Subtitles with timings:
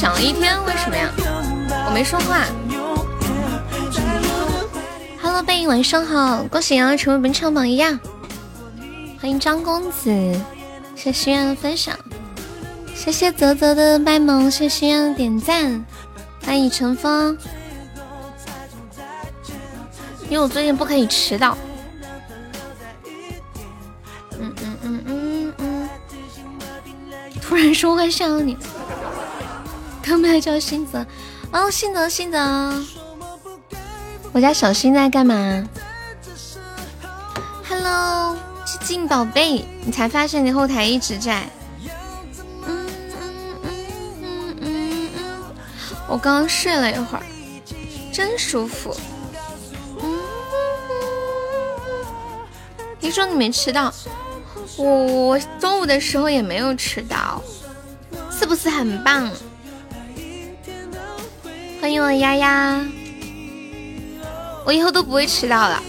[0.00, 1.10] 想了一天，为什么呀？
[1.84, 2.46] 我没说话。
[5.20, 8.00] Hello，贝，晚上好，恭喜瑶瑶成为本场榜一呀！
[9.20, 10.10] 欢迎张公子，
[10.96, 11.94] 谢谢心愿的分享，
[12.94, 15.84] 谢谢泽泽的卖萌，谢谢心愿的点赞，
[16.46, 17.36] 欢迎陈峰。
[20.30, 21.58] 因为我最近不可以迟到。
[24.40, 25.88] 嗯嗯嗯嗯嗯。
[27.42, 28.56] 突然说话想你，
[30.10, 31.06] 他们还叫新泽，
[31.52, 32.36] 哦，新泽新泽，
[34.32, 35.64] 我家小新在干嘛
[37.68, 41.48] ？Hello，致敬宝贝，你才发现你后台一直在。
[42.66, 42.88] 嗯
[43.22, 43.30] 嗯
[43.62, 43.86] 嗯
[44.20, 45.42] 嗯嗯嗯，
[46.08, 47.22] 我刚刚睡了一会儿，
[48.12, 48.92] 真舒服。
[50.02, 50.18] 嗯，
[52.98, 53.94] 听说你没迟到，
[54.76, 57.40] 我我中午的时候也没有迟到，
[58.36, 59.30] 是不是很棒？
[62.00, 62.80] 我丫丫，
[64.64, 65.82] 我以后都不会迟到了。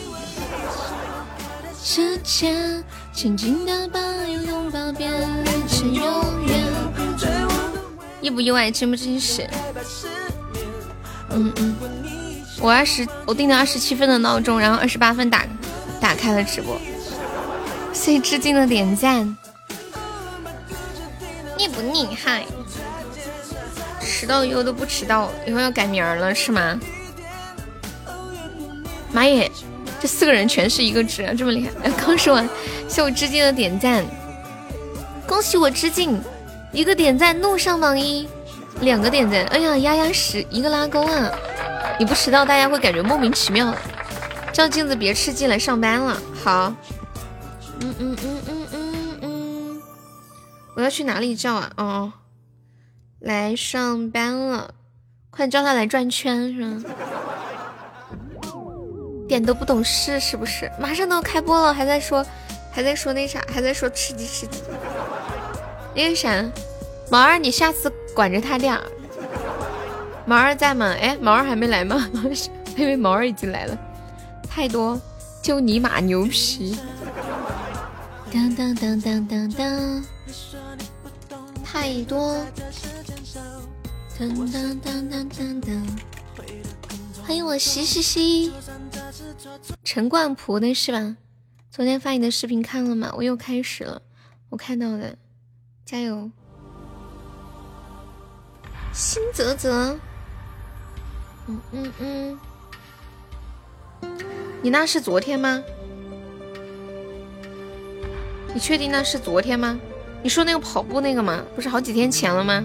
[1.84, 5.12] 时间静静的把拥拥抱变
[5.68, 6.04] 成永
[6.48, 6.60] 远，
[8.22, 8.70] 意不意外？
[8.70, 9.48] 真不真实？
[11.32, 11.76] 嗯嗯，
[12.60, 15.46] 我二十，我定了二十七分的闹钟，然后二十八分打
[16.00, 16.80] 打开了直播，
[17.94, 19.36] 所以致敬的点赞，
[24.32, 26.80] 到以后都不迟到，以后要改名儿了是吗？
[29.12, 29.52] 妈耶，
[30.00, 31.92] 这四个人全是一个值，这么厉害！
[31.98, 32.50] 刚说完，
[32.88, 34.06] 谢我致敬的点赞，
[35.28, 36.18] 恭喜我致敬，
[36.72, 38.26] 一个点赞怒上榜一，
[38.80, 41.30] 两个点赞，哎呀，丫丫十一个拉钩啊！
[42.00, 43.76] 你不迟到，大家会感觉莫名其妙。
[44.54, 46.18] 照镜子别吃鸡来，上班了。
[46.42, 46.74] 好，
[47.82, 49.82] 嗯嗯嗯嗯嗯嗯，
[50.74, 51.72] 我要去哪里照啊？
[51.76, 52.14] 哦。
[53.22, 54.74] 来上班了，
[55.30, 56.84] 快叫他来转圈是吗？
[59.30, 60.70] 点都不懂事是不是？
[60.80, 62.26] 马上都要开播了，还在说，
[62.72, 64.64] 还在说那啥，还在说吃鸡吃鸡。
[65.96, 66.44] 那个啥，
[67.12, 68.82] 毛二，你下次管着他点儿。
[70.26, 70.96] 毛二在吗？
[71.00, 72.10] 哎，毛二还没来吗？
[72.26, 73.78] 我以为毛二已经来了。
[74.50, 75.00] 太多，
[75.44, 76.76] 就尼玛牛皮。
[78.34, 80.04] 当当当当当当，
[81.64, 82.44] 太多。
[84.22, 85.82] 噔噔噔噔噔噔，
[87.26, 88.54] 欢迎我西西西，
[89.84, 91.18] 陈冠蒲的是吧？
[91.72, 93.12] 昨天发你的视频看了吗？
[93.18, 94.00] 我又开始了，
[94.50, 95.18] 我看到的，
[95.84, 96.30] 加油！
[98.94, 99.98] 新泽泽，
[101.48, 102.40] 嗯嗯嗯，
[104.62, 105.64] 你那是昨天吗？
[108.54, 109.80] 你确定那是昨天吗？
[110.22, 111.44] 你说那个跑步那个吗？
[111.56, 112.64] 不是好几天前了吗？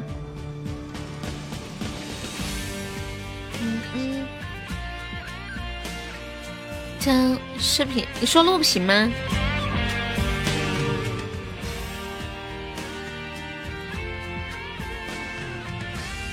[7.07, 9.09] 张视频，你说录屏吗？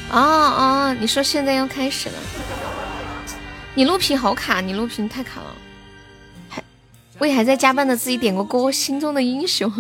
[0.10, 2.16] 哦哦，你说现在要开始了，
[3.76, 5.56] 你录屏好卡，你录屏太卡了，
[6.50, 6.64] 还
[7.20, 9.72] 为还在加班的自己点个歌，心中的英雄。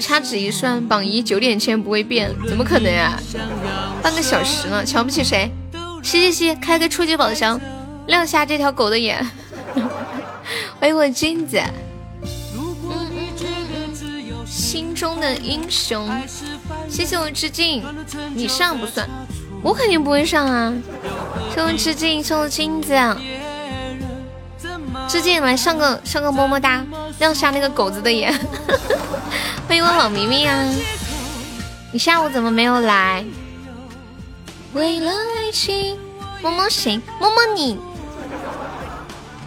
[0.00, 3.20] 掐指一算，榜一九点前不会变，怎么可能呀？
[4.02, 5.52] 半个小时了，瞧不起谁？
[6.02, 7.60] 嘻嘻嘻，开个初级宝箱，
[8.06, 9.24] 亮瞎这条狗的眼。
[10.80, 11.60] 欢迎我君子。
[14.46, 16.08] 心中的英雄，
[16.88, 17.84] 谢谢我致敬。
[18.34, 19.08] 你上不算，
[19.62, 20.72] 我肯定不会上啊。
[21.54, 22.94] 谢我致敬，谢我金子。
[25.08, 26.84] 致敬，来上个上个么么哒，
[27.18, 28.32] 亮瞎那个狗子的眼。
[29.68, 30.56] 欢迎我老咪咪啊！
[31.92, 33.24] 你下午怎么没有来？
[34.72, 35.98] 为了爱情，
[36.42, 37.00] 摸摸谁？
[37.18, 37.78] 摸摸你。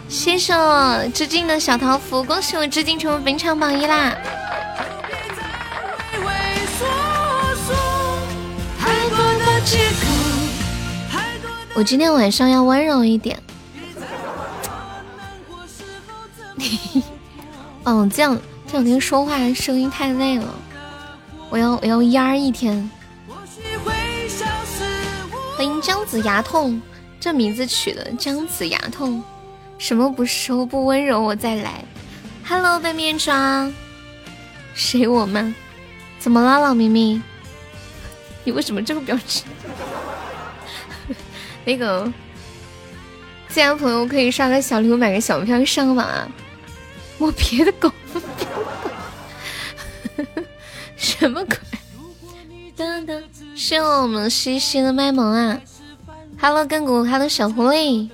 [0.08, 4.14] 谢谢我致敬的小桃符，恭喜我致敬成为本场榜一啦！
[11.76, 13.42] 我今天晚上要温柔一点。
[17.84, 20.54] 嗯， 这样这两天说话声音太累了，
[21.48, 22.88] 我要我要压一天。
[25.56, 26.82] 欢迎姜子牙痛，
[27.20, 29.22] 这名字取的姜子牙痛，
[29.78, 31.84] 什么不收不温柔我再来。
[32.44, 33.72] Hello，白面霜，
[34.74, 35.54] 谁我们？
[36.18, 37.22] 怎么了，老明明？
[38.42, 39.46] 你为什么这个表情？
[41.64, 42.12] 那个，
[43.48, 46.28] 自然朋友可以刷个小礼物，买个小票上网啊。
[47.16, 47.88] 摸别的狗，
[50.96, 51.56] 什么鬼？
[52.76, 53.22] 噔噔，
[53.54, 55.60] 谢我们西西的卖萌啊
[56.40, 58.10] ！Hello，亘古，Hello，小狐狸。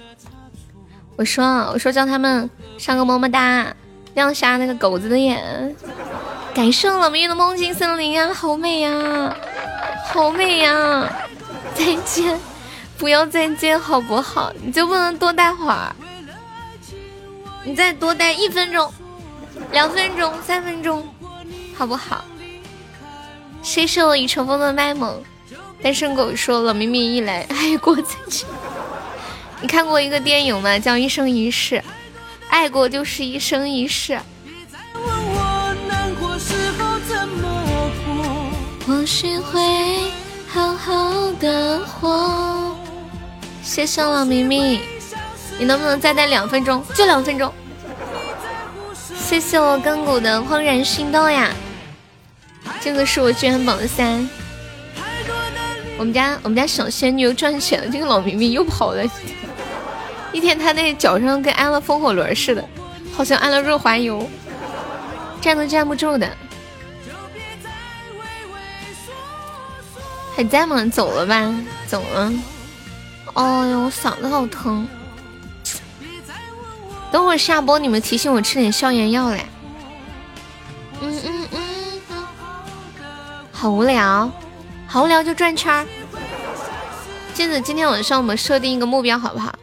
[1.17, 3.75] 我说，我说叫他们上个么么哒，
[4.15, 5.75] 亮瞎那个狗子的眼。
[6.55, 9.35] 感受了明月的梦境森林啊，好美呀，
[10.13, 11.11] 好美呀！
[11.75, 12.39] 再见，
[12.99, 14.53] 不要再见好不好？
[14.63, 15.95] 你就不能多待会儿？
[17.65, 18.93] 你再多待一分钟、
[19.73, 21.09] 两分钟、三分钟，
[21.75, 22.25] 好不好？
[23.63, 25.23] 谢谢我已成风的卖萌。
[25.83, 28.47] 单身狗说了：“明明一来爱过再见。”
[29.63, 30.79] 你看过一个电影吗？
[30.79, 31.77] 叫《一生一世》，
[32.49, 34.19] 爱过就是一生一世。
[38.87, 39.61] 或许会
[40.49, 42.77] 好好的活。
[43.63, 44.81] 谢谢老明明。
[45.59, 46.83] 你能不能再待两分钟？
[46.95, 47.53] 就两分钟。
[49.19, 51.51] 谢谢我根骨的怦然心动呀！
[52.81, 54.29] 这个是我居然榜三。
[55.99, 59.05] 我们家我们家小仙女又赚钱了，这个老明明又跑了。
[60.33, 62.65] 一天他那脚上跟安了风火轮似的，
[63.13, 64.29] 好像安了润滑油，
[65.41, 66.31] 站都站不住的。
[70.35, 70.87] 还在吗？
[70.87, 71.55] 走了吧？
[71.87, 72.33] 走了。
[73.35, 74.89] 哦哟，我嗓子好疼。
[77.13, 79.45] 等会下播，你们提醒我吃点消炎药嘞。
[81.03, 81.60] 嗯嗯嗯，
[83.61, 84.33] 好无聊，
[84.87, 85.87] 好无聊就转圈儿。
[87.35, 89.55] 镜子，今天晚上我们设定一个目标好不好？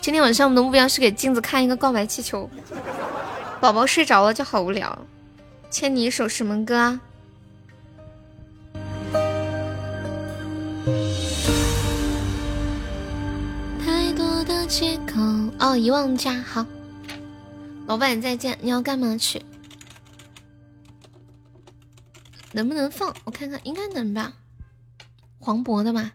[0.00, 2.50] 今天晚上我们的目标是给镜子看一个告白气球。
[3.60, 4.98] 宝宝睡着了就好无聊。
[5.70, 7.00] 牵你一首什么歌啊？
[13.86, 14.66] 太多的？
[14.66, 15.20] 借口
[15.60, 16.66] 哦，遗忘家好，
[17.86, 18.58] 老板再见。
[18.60, 19.40] 你要干嘛去？
[22.54, 23.12] 能不能放？
[23.24, 24.32] 我看看，应该能吧。
[25.40, 26.12] 黄渤的吧。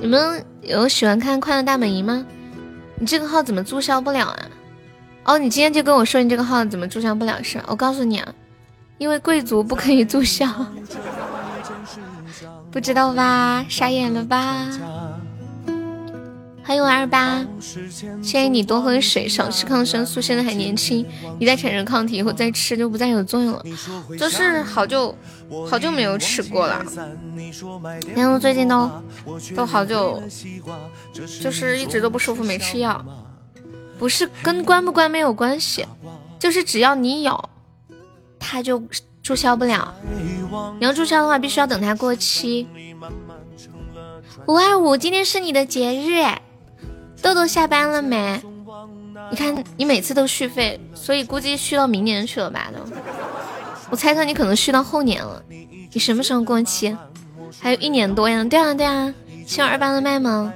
[0.00, 2.26] 你们有喜欢看《快乐大本营》吗？
[2.96, 4.50] 你这个号怎么注销不了啊？
[5.24, 7.64] 哦，你今天就跟我说你这个号怎么注销不了是吧？
[7.68, 8.34] 我告诉你啊。
[8.98, 10.46] 因为贵族不可以注销，
[12.70, 13.64] 不知道吧？
[13.68, 14.68] 傻眼了吧？
[16.70, 17.44] 欢迎我二八，
[18.22, 20.20] 建议你多喝水，少吃抗生素。
[20.20, 21.04] 现在还年轻，
[21.40, 23.64] 一旦产生抗体以后再吃就不再有作用了。
[24.16, 25.12] 就是好久
[25.68, 26.80] 好久没有吃过了，
[28.14, 28.88] 然后最近都
[29.56, 30.22] 都好久，
[31.42, 33.04] 就是一直都不舒服，没吃药。
[33.98, 35.84] 不是跟关不关没有关系，
[36.38, 37.50] 就是只要你有。
[38.38, 38.80] 它就
[39.24, 39.92] 注销不了，
[40.78, 42.68] 你要注销的话，必须要等它过期。
[44.46, 46.24] 五二五，今天是你的节日，
[47.22, 48.40] 豆豆下班了没？
[49.30, 52.70] 你看你每次都续费，所以估计续到明年去了吧？
[52.72, 52.80] 都，
[53.90, 55.42] 我猜测你可能续到后年了。
[55.92, 56.96] 你什么时候过期？
[57.60, 58.42] 还有一年多呀。
[58.44, 59.12] 对啊对啊，
[59.46, 60.52] 七二八的麦吗？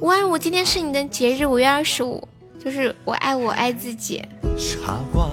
[0.00, 2.26] 五二五，今天是你的节日，五月二十五，
[2.62, 4.22] 就是我爱我爱自己。
[4.58, 5.28] 傻瓜，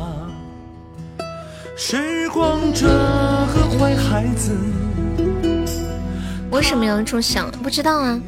[1.75, 4.55] 时光这个坏孩子。
[6.51, 7.49] 为什么要这么想？
[7.63, 8.19] 不知道啊。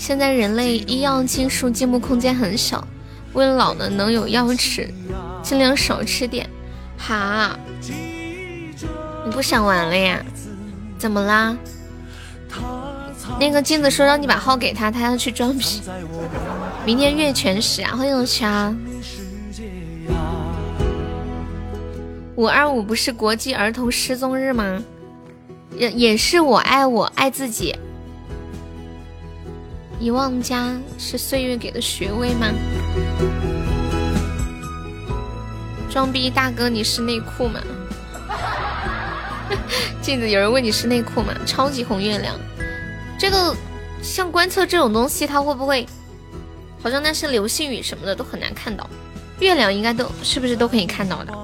[0.00, 2.88] 现在人类医药技术进步空间很小，
[3.34, 4.88] 为了老的能有药吃，
[5.42, 6.48] 尽量少吃点。
[6.96, 7.54] 哈，
[9.26, 10.24] 你不想玩了呀？
[10.98, 11.54] 怎么啦？
[13.38, 15.82] 那个镜子说让你把号给他，他要去装逼。
[16.86, 18.74] 明天月全食啊，欢迎我强。
[22.36, 24.82] 五二五不是国际儿童失踪日吗？
[25.76, 27.76] 也也是我爱我爱自己。
[30.00, 32.46] 遗忘家是岁月给的学位吗？
[35.90, 37.60] 装逼大哥，你是内裤吗？
[40.00, 41.34] 镜子，有人问你是内裤吗？
[41.44, 42.34] 超级红月亮，
[43.18, 43.54] 这个
[44.02, 45.86] 像观测这种东西，它会不会？
[46.82, 48.88] 好像那些流星雨什么的都很难看到，
[49.38, 51.34] 月亮应该都是不是都可以看到的？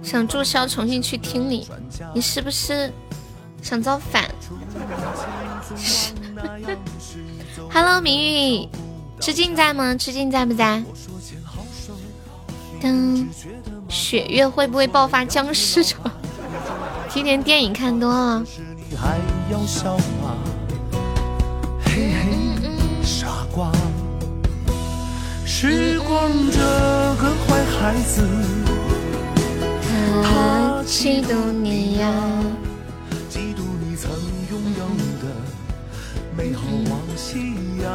[0.00, 1.68] 想注销重新去听你，
[2.14, 2.92] 你是不是
[3.60, 4.30] 想造反
[7.72, 8.68] ？Hello，明玉，
[9.20, 9.94] 吃静在吗？
[9.94, 10.82] 吃静在不在？
[12.82, 13.26] 噔，
[13.88, 15.98] 雪月会不会爆发僵尸潮？
[17.08, 18.44] 今年电影看多了。
[23.02, 23.72] 傻瓜，
[25.44, 28.28] 时光这个坏孩子，
[30.22, 32.12] 他嫉妒你呀。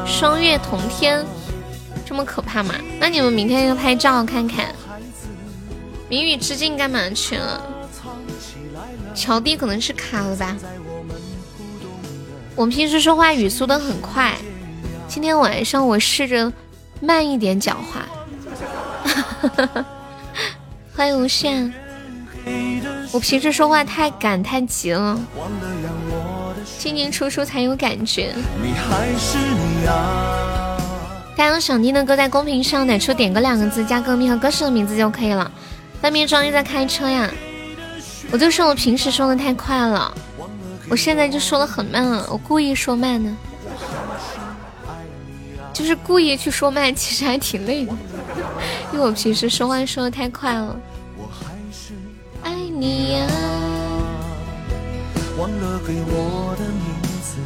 [0.05, 1.25] 双月同天，
[2.05, 2.73] 这么可怕吗？
[2.99, 4.73] 那你们明天要拍照看看。
[6.09, 7.61] 明宇之境干嘛去了？
[9.15, 10.55] 乔弟可能是卡了吧。
[12.55, 14.35] 我平时说话语速都很快，
[15.07, 16.51] 今天晚上我试着
[16.99, 18.05] 慢一点讲话。
[20.93, 21.73] 欢迎无限。
[23.11, 25.19] 我平时说话太赶太急了。
[26.81, 28.33] 进进出出才有感觉。
[31.37, 35.51] 大家有想听的歌，在公屏上打出“点歌”两个字，加歌名和歌手的名字就可以了。
[36.01, 37.29] 外面庄一在开车呀，
[38.31, 40.11] 我就说我平时说的太快了，
[40.89, 43.37] 我现在就说的很慢了，我故意说慢呢，
[45.71, 47.93] 就是故意去说慢，其实还挺累的，
[48.91, 50.75] 因为我平时说话说的太快了。
[52.41, 53.27] 爱你呀。
[55.41, 57.39] 忘了给我的名字。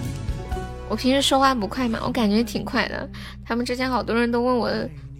[0.89, 1.97] 我平时说话不快吗？
[2.03, 3.09] 我感觉挺快的。
[3.45, 4.69] 他们之前好多人都问我，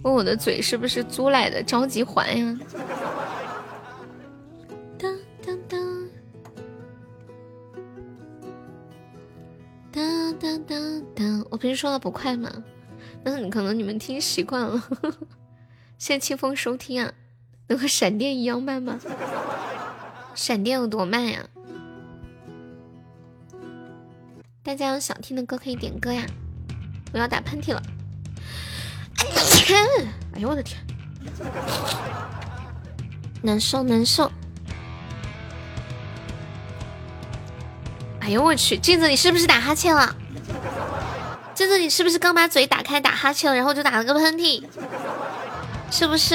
[0.02, 2.58] 问我的嘴是不是租来的，着急还呀。
[4.98, 6.08] 当当当，
[9.90, 11.46] 当当当当。
[11.50, 12.52] 我平时说的不快吗？
[13.24, 14.82] 那可能你们听习惯了。
[15.96, 17.10] 谢清风收听啊，
[17.68, 19.00] 能和闪电一样慢吗？
[20.34, 21.46] 闪电有多慢呀？
[24.66, 26.26] 大家有想听的歌可以点歌呀！
[27.12, 27.80] 我要打喷嚏了，
[30.34, 30.76] 哎呦我的天，
[33.42, 34.28] 难受难受！
[38.18, 40.12] 哎呦我去，镜子你是不是打哈欠了？
[41.54, 44.64] 镜子你是不是刚把嘴打开打哈欠了，然后就打了个喷嚏？
[45.92, 46.34] 是不是？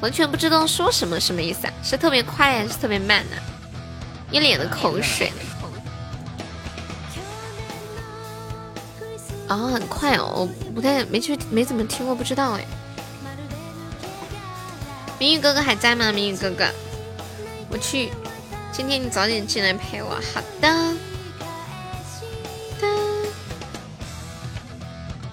[0.00, 1.72] 完全不知道说什么，什么意思啊？
[1.84, 3.36] 是特别快还是特别慢呢？
[4.32, 5.32] 一脸的口水。
[9.50, 12.64] 哦，很快哦，我不太没去没怎么听过，不知道哎。
[15.18, 16.12] 明宇哥哥还在吗？
[16.12, 16.70] 明宇哥哥，
[17.68, 18.10] 我去，
[18.70, 20.10] 今天你早点进来陪我。
[20.32, 20.94] 好的。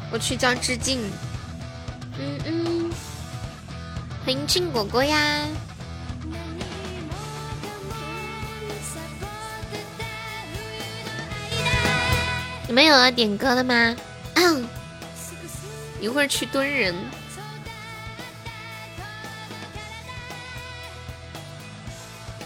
[0.09, 0.99] 我去叫致敬。
[2.17, 2.91] 嗯嗯。
[4.25, 5.45] 欢迎静果果呀。
[12.67, 13.95] 你们有要点歌的吗？
[15.99, 16.93] 一会儿去蹲人。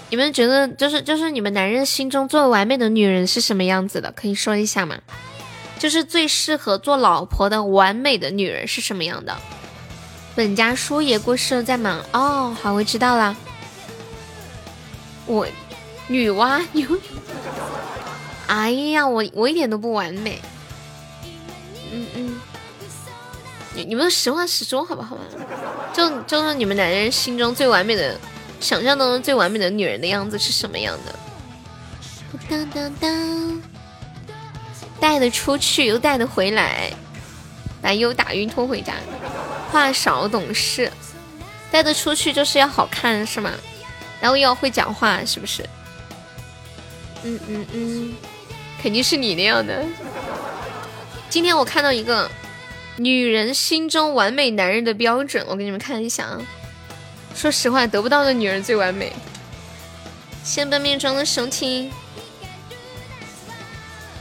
[0.10, 4.12] 你们觉得，就是就是你们男人心中最完美的女人是什么样子的？
[4.12, 4.98] 可以说一下吗？
[5.80, 9.36] 就是最适合做老婆的完美的女人是什么样的？
[10.36, 12.56] 本家叔爷过世了，在忙哦。
[12.62, 13.36] 好，我知道了。
[15.26, 15.48] 我
[16.08, 16.88] 女娲牛。
[18.52, 20.42] 哎呀，我我一点都不完美。
[21.94, 22.42] 嗯嗯，
[23.74, 25.22] 你你们实话实说好不好嘛？
[25.94, 28.20] 就就是你们男人心中最完美的，
[28.60, 31.16] 想象当中最完美的女人的样子是什么样的？
[32.50, 33.62] 当当当，
[35.00, 36.92] 带得出去又带得回来。
[37.82, 38.94] 把优打晕拖回家。
[39.72, 40.92] 话少懂事，
[41.72, 43.50] 带得出去就是要好看是吗？
[44.20, 45.64] 然后又要会讲话是不是？
[47.24, 48.14] 嗯嗯嗯，
[48.82, 49.86] 肯定是你那样的。
[51.30, 52.30] 今天我看到一个
[52.98, 56.42] 女人心中完美男人的标准，我给你们看一下啊。
[57.36, 59.14] 说实话，得不到的女人最完美。
[60.44, 61.92] 谢本命中的收听。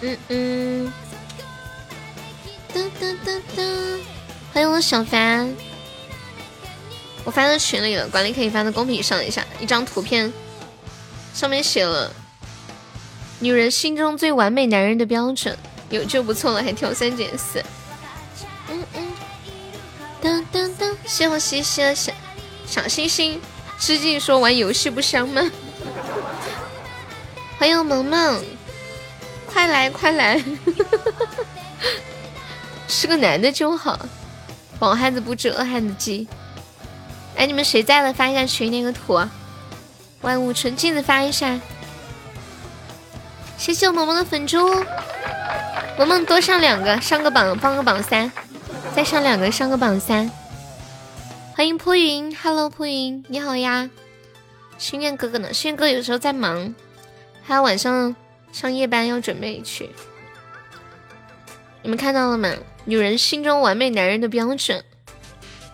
[0.02, 0.92] 嗯嗯。
[2.72, 3.98] 噔噔噔噔，
[4.52, 5.52] 欢迎我小凡。
[7.24, 9.44] 我发到群里了，管理可以发到公屏上一下。
[9.58, 10.32] 一张图片，
[11.34, 12.14] 上面写了
[13.40, 15.56] 女人心中最完美男人的标准，
[15.88, 17.64] 有就不错了，还挑三拣四。
[18.68, 19.12] 嗯嗯。
[20.22, 22.12] 噔噔噔，谢我西西小
[22.66, 23.40] 小星星。
[23.78, 25.40] 致敬说玩游戏不香吗？
[27.58, 28.44] 欢迎萌萌，
[29.46, 30.44] 快来快来。
[32.86, 33.98] 是个男的就好，
[34.78, 36.28] 饱汉子不知饿汉子饥。
[37.36, 38.12] 哎，你们谁在了？
[38.12, 39.18] 发一下群那个图。
[40.20, 41.58] 万物纯净的发一下。
[43.60, 44.74] 谢谢我萌萌的粉猪，
[45.98, 48.32] 萌萌多上两个，上个榜，放个榜三，
[48.96, 50.30] 再上两个，上个榜三。
[51.54, 53.90] 欢迎扑云，Hello 扑云，你好呀。
[54.78, 55.52] 心愿哥哥呢？
[55.52, 56.74] 心愿哥有时候在忙，
[57.42, 58.16] 还有晚上
[58.50, 59.90] 上夜班要准备去。
[61.82, 62.50] 你们看到了吗？
[62.86, 64.82] 女人心中完美男人的标准：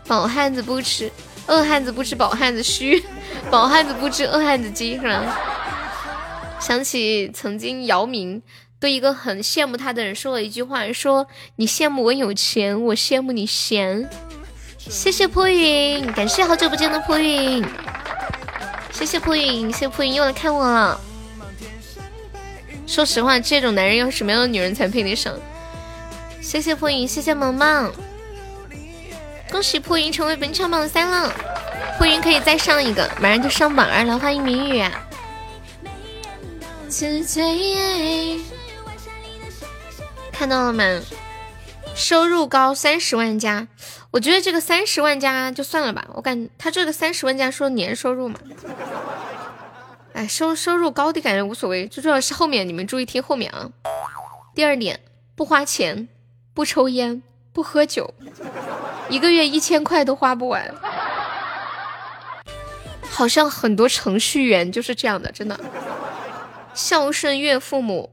[0.08, 1.08] 饱汉子不吃，
[1.46, 3.04] 饿汉子不吃饱汉子虚，
[3.48, 5.38] 饱汉子不吃饿汉子饥，是吧？
[6.58, 8.42] 想起曾经姚明
[8.80, 14.08] 对一个很羡慕他的人说了一句话：说你羡慕我有钱，我羡慕你闲。
[14.78, 17.64] 谢谢破云，感谢好久不见的破云，
[18.92, 21.00] 谢谢破云，谢谢破云又来看我了。
[22.86, 25.34] 说实话，这种男人要什么样的女人才配得上？
[26.40, 27.92] 谢谢破云，谢谢萌萌，
[29.50, 31.32] 恭喜破云成为本场榜三了。
[31.98, 34.18] 破云可以再上一个，马上就上榜二了。
[34.18, 34.84] 欢迎明宇
[40.32, 40.82] 看到了吗？
[41.94, 43.68] 收入高三十万加，
[44.10, 46.06] 我觉得这个三十万加就算了吧。
[46.14, 48.38] 我感他这个三十万加说年收入嘛，
[50.14, 53.70] 哎，收收入高的感觉无所谓，最重要是后面你们注意听后面啊。
[54.54, 55.00] 第二点，
[55.34, 56.08] 不花钱。
[56.54, 58.14] 不抽烟，不喝酒，
[59.10, 60.74] 一个月一千块都花不完。
[63.10, 65.60] 好像很多程序员就是这样的，真的。
[66.76, 68.12] 孝顺岳父母，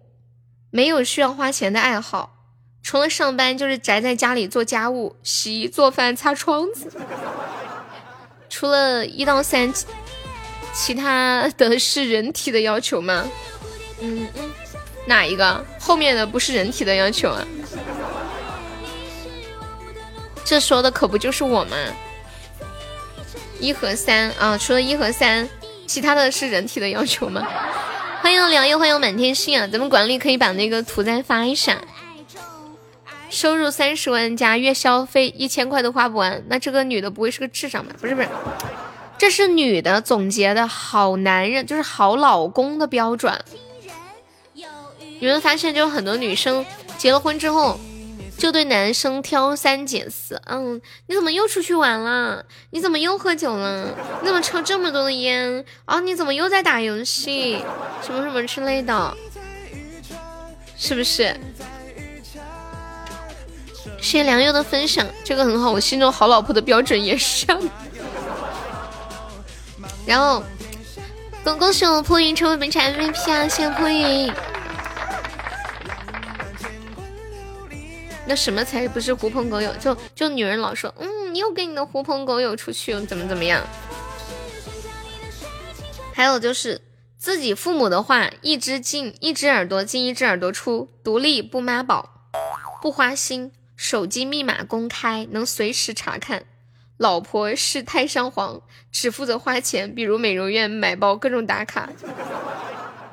[0.71, 2.47] 没有需要花钱的爱好，
[2.81, 6.89] 除了上班就是宅在家里做家务、洗衣做饭、擦窗子。
[8.49, 9.73] 除了一到三，
[10.73, 13.29] 其他的是人体的要求吗？
[13.99, 14.51] 嗯嗯，
[15.07, 15.65] 哪一个？
[15.77, 17.45] 后面的不是人体的要求啊？
[20.45, 21.75] 这说的可不就是我吗？
[23.59, 25.49] 一和三啊，除了一和三，
[25.85, 27.45] 其他的是人体的要求吗？
[28.23, 29.67] 欢迎良友，欢迎满天星啊！
[29.67, 31.77] 咱们管理可以把那个图再发一下。
[33.29, 37.93] 收入三十万加，月消费一千块都花不完，那这个女的不会是个智障吧？
[37.99, 38.29] 不是不是，
[39.17, 43.37] 这是女的总结的好男人，就是好老公的标准。
[45.19, 46.65] 你们发现，就很多女生
[46.97, 47.77] 结了婚之后。
[48.37, 52.43] 就对男生挑三拣四，嗯，你怎么又出去玩了？
[52.71, 53.87] 你怎么又喝酒了？
[54.21, 55.63] 你怎么抽这么多的烟？
[55.85, 57.63] 啊，你怎么又在打游戏？
[58.01, 59.15] 什么什么之类的，
[60.77, 61.35] 是不是？
[64.01, 67.45] 谢谢良友的分享，这个很好，我心中好老婆的标准也是。
[70.05, 70.43] 然后，
[71.45, 73.47] 恭恭喜我破云成为本场 MVP 啊！
[73.47, 74.29] 谢谢破云。
[78.25, 79.73] 那什么才不是狐朋狗友？
[79.75, 83.61] 就就女人老说，嗯，你又跟你的狐朋狗友出去，怎么怎么样？
[86.13, 86.81] 还有就是
[87.17, 92.29] 自己父母的话，一只进一只耳朵进一只耳朵出，独立不妈宝，
[92.81, 96.45] 不花心，手机密码公开，能随时查看。
[96.97, 101.89] 老婆是太上皇，只负责花钱，比如美容院买包，各种打卡。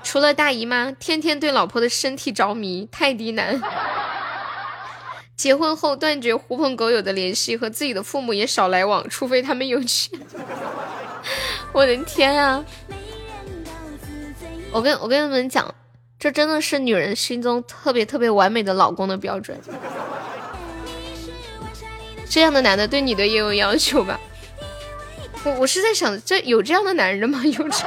[0.02, 3.60] 除了大姨妈，天天对老婆的身体着迷，泰迪男。
[5.40, 10.20] 结婚后断绝狐朋狗友的联系，和自己的父母也少来往，除非他们有钱。
[11.72, 12.62] 我的天啊！
[14.70, 15.74] 我跟我跟你们讲，
[16.18, 19.58] 这真的是女人心中特别特别完美的老公的标准。
[22.28, 24.20] 这样的男的对你的也有要求吧？
[25.44, 27.40] 我我是在想，这有这样的男人吗？
[27.46, 27.86] 有这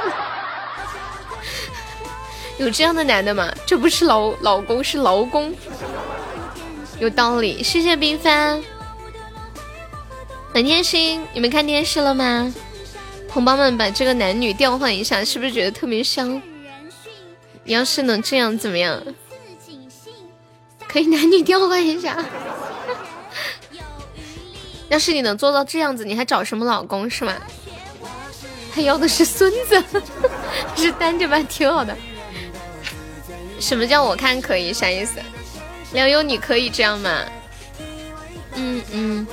[2.58, 3.54] 有这样的男的吗？
[3.64, 5.54] 这不是老老公，是劳工。
[7.00, 7.62] 有道理。
[7.62, 8.62] 谢谢冰帆，
[10.52, 12.52] 满天星，你们看电视了吗？
[13.28, 16.40] 同胞们，把这个男女调换一下，是不是觉得特别香？
[17.64, 19.02] 你要是能这样怎么样？
[20.86, 22.24] 可以男女调换一下。
[24.88, 27.34] 要是你能做到这样子，你还找什么老公是吗？
[28.72, 29.82] 他要的是孙子，
[30.76, 31.38] 是单着吧？
[31.48, 31.96] 挺好的。
[33.58, 34.72] 什么叫我看可以？
[34.72, 35.20] 啥意思？
[35.94, 37.22] 梁优，你可以这样吗？
[38.56, 39.26] 嗯嗯。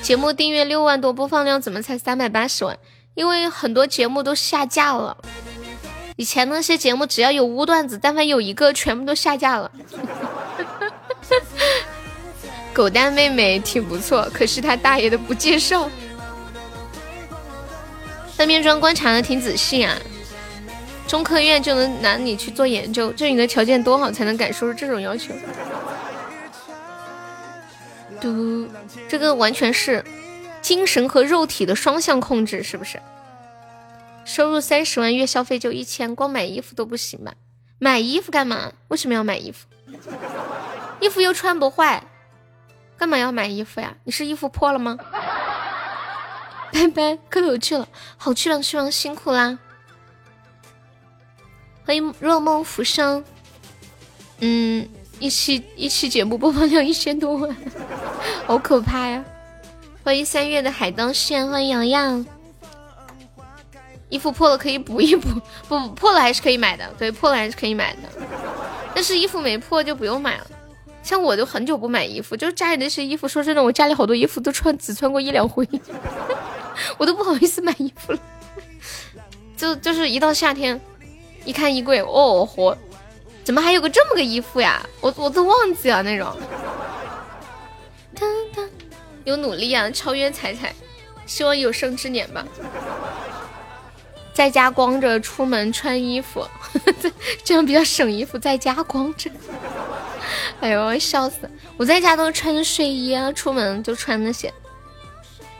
[0.00, 2.78] 节目订阅六万多，播放量怎么才三百八十万？
[3.14, 5.16] 因为很多节目都下架了。
[6.14, 9.70] 以前那些节目只要有污段子，但凡有一个，全部都下架了。
[12.72, 15.90] 狗蛋妹妹挺不错，可是他大爷的不介绍。
[18.36, 19.96] 三面砖观察的挺仔细啊，
[21.06, 25.32] 中科院就能拿你去做研究，就你的条件多好才能敢说出这种要求？
[28.20, 28.68] 嘟，
[29.08, 30.04] 这个完全是
[30.60, 33.00] 精神和肉体的双向控制，是不是？
[34.24, 37.34] 收入三十万，月消费就一千，光买衣服都不行吧？
[37.78, 38.72] 买衣服干嘛？
[38.88, 39.66] 为什么要买衣服？
[40.98, 42.02] 衣服又穿不坏，
[42.96, 43.94] 干嘛要买衣服呀？
[44.04, 44.98] 你是衣服破了吗？
[46.72, 49.58] 拜拜，磕头去了，好去了，去了，辛苦啦！
[51.86, 53.22] 欢迎若梦浮生，
[54.40, 54.88] 嗯，
[55.20, 57.56] 一期一期节目播放量一千多万，
[58.44, 59.24] 好可怕呀！
[60.02, 62.26] 欢迎三月的海灯线，欢迎洋洋。
[64.08, 65.28] 衣服破了可以补一补，
[65.68, 68.02] 不破了还是可以买的，对，破了还是可以买的。
[68.92, 70.46] 但是衣服没破就不用买了。
[71.04, 75.64] 像我就很久不买衣服，就家里那些衣服，说真的，我家里好多衣服都穿只穿过一两回。
[76.98, 78.18] 我都不好意思买衣服了，
[79.56, 80.80] 就就是一到夏天，
[81.46, 82.76] 一看衣柜，哦嚯，
[83.42, 84.84] 怎么还有个这么个衣服呀？
[85.00, 86.36] 我我都忘记了那种。
[89.24, 90.74] 有努力啊，超越彩彩，
[91.24, 92.44] 希望有生之年吧。
[94.32, 96.46] 在家光着出门穿衣服，
[97.42, 98.38] 这样比较省衣服。
[98.38, 99.30] 在家光着，
[100.60, 101.50] 哎呦，笑死！
[101.76, 104.52] 我在家都穿睡衣啊，出门就穿那些。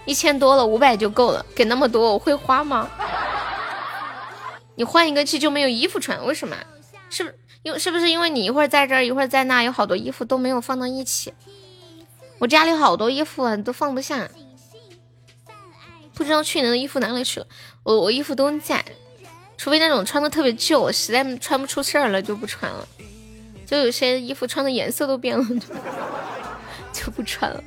[0.05, 1.45] 一千多了，五百就够了。
[1.55, 2.89] 给那么多，我会花吗？
[4.77, 6.57] 你换一个季就没有衣服穿，为什么？
[7.11, 7.39] 是不是？
[7.63, 11.35] 因是不是因为你一会儿在这儿，一会儿在那，有好多衣服都没有放到一起？
[12.39, 14.29] 我家里好多衣服啊，都放不下。
[16.15, 17.47] 不知道去年的衣服哪里去了？
[17.83, 18.85] 我我衣服都在，
[19.57, 22.87] 除非那种穿的特别旧，我实在穿不出事儿了就不穿了。
[23.67, 25.45] 就有些衣服穿的颜色都变了，
[26.93, 27.63] 就 不穿了。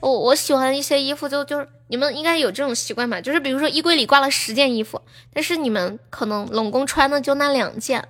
[0.00, 3.20] 我我喜欢一些衣服，就就是你们应该有这种习惯吧？
[3.20, 4.98] 就是比如说衣柜里挂了十件衣服，
[5.30, 8.08] 但是你们可能拢共穿的就那两件，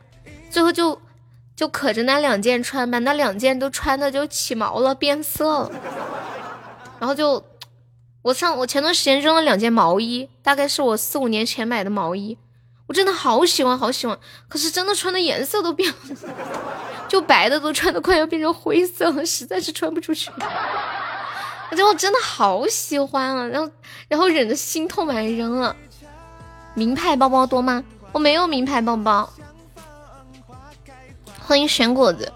[0.48, 1.02] 最后就
[1.56, 5.72] 就可着那两件穿，把那两件都穿的就起毛了，变色了。
[7.00, 7.44] 然后就
[8.22, 12.38] 我上我前段时间扔了两件毛衣，大概是我四五年前买的毛衣，
[12.86, 14.16] 我真的好喜欢好喜欢，
[14.48, 15.96] 可是真的穿的颜色都变了，
[17.08, 20.30] 就白的都穿的快要变成灰色了，实在是穿不出去。
[21.72, 23.72] 我觉得我真的好喜欢啊，然后
[24.06, 25.74] 然后忍着心痛把它扔了。
[26.74, 27.82] 名牌包包多吗？
[28.12, 29.32] 我没有名牌包包。
[31.40, 32.30] 欢迎选果子，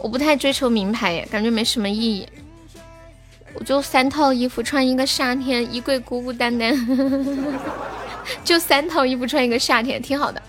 [0.00, 2.28] 我不太追求名牌耶，感觉没什么意义。
[3.54, 6.72] 我就三套衣服穿一个夏天，衣柜孤孤单单，
[8.44, 10.40] 就三套衣服穿一个夏天，挺好的。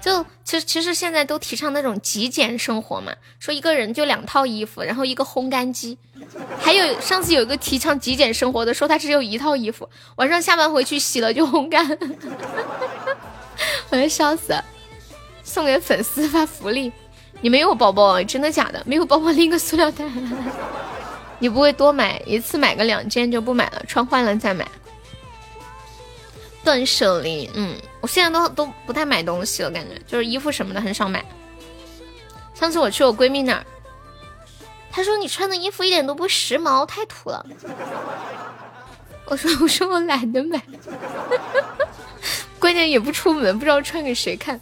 [0.00, 5.98] 就其实其实现在都提倡那种极简生活嘛，说一个人就两套衣服，然后一个烘干机，
[6.58, 11.98] 还有上次有个提倡极简生活的，说他只有一套衣服，晚上下班回去洗了就烘干，
[13.90, 14.64] 我要笑死了！
[15.42, 16.90] 送给粉丝发福利，
[17.40, 18.82] 你没有包包，真的假的？
[18.86, 20.04] 没有包包拎个塑料袋，
[21.40, 24.66] 你不会多买一次买个两件就不买了，穿坏了再买。
[26.62, 31.24] 断舍离，嗯，我现在都都不太买东西了，感觉就是衣服什么的很少买。
[32.54, 33.64] 上次我去我闺蜜那儿，
[34.90, 37.44] 她说你穿的衣服一点都不时髦，太土了。
[39.26, 40.60] 我说我说我懒得买，
[42.58, 44.60] 关键也不出门，不知道穿给谁看。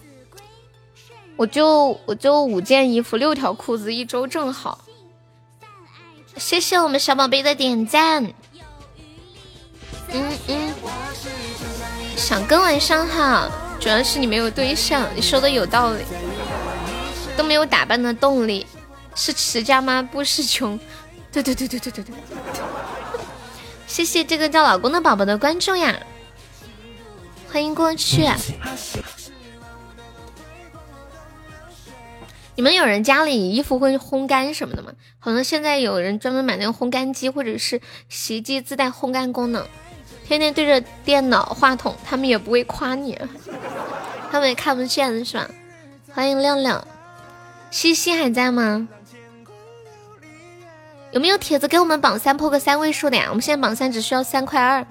[1.37, 4.85] 我就我就五件衣服，六条裤子，一周正好。
[6.37, 8.25] 谢谢我们小宝贝的点赞。
[10.13, 10.75] 嗯嗯。
[12.19, 15.09] 想跟晚上好，主要是你没有对象。
[15.15, 16.03] 你说的有道理，
[17.37, 18.67] 都没有打扮的动力，
[19.15, 20.03] 是持家吗？
[20.03, 20.79] 不是穷。
[21.31, 22.15] 对对对对对对对。
[23.87, 25.97] 谢谢这个叫老公的宝宝的关注呀，
[27.53, 28.29] 欢迎过去。
[32.57, 34.93] 你们有人家里衣服会烘干什么的吗？
[35.21, 39.65] 好像现在有人专门买那个烘干机，或者是洗衣机自带烘干功能。
[40.29, 43.19] 天天对着电脑话筒，他们也不会夸你，
[44.31, 45.49] 他们也看不见是吧？
[46.13, 46.87] 欢迎亮亮，
[47.71, 48.87] 西西还在吗？
[51.13, 53.29] 有没有帖子给我们榜三破个三位数的呀？
[53.31, 54.87] 我们现在榜三只需要三块二。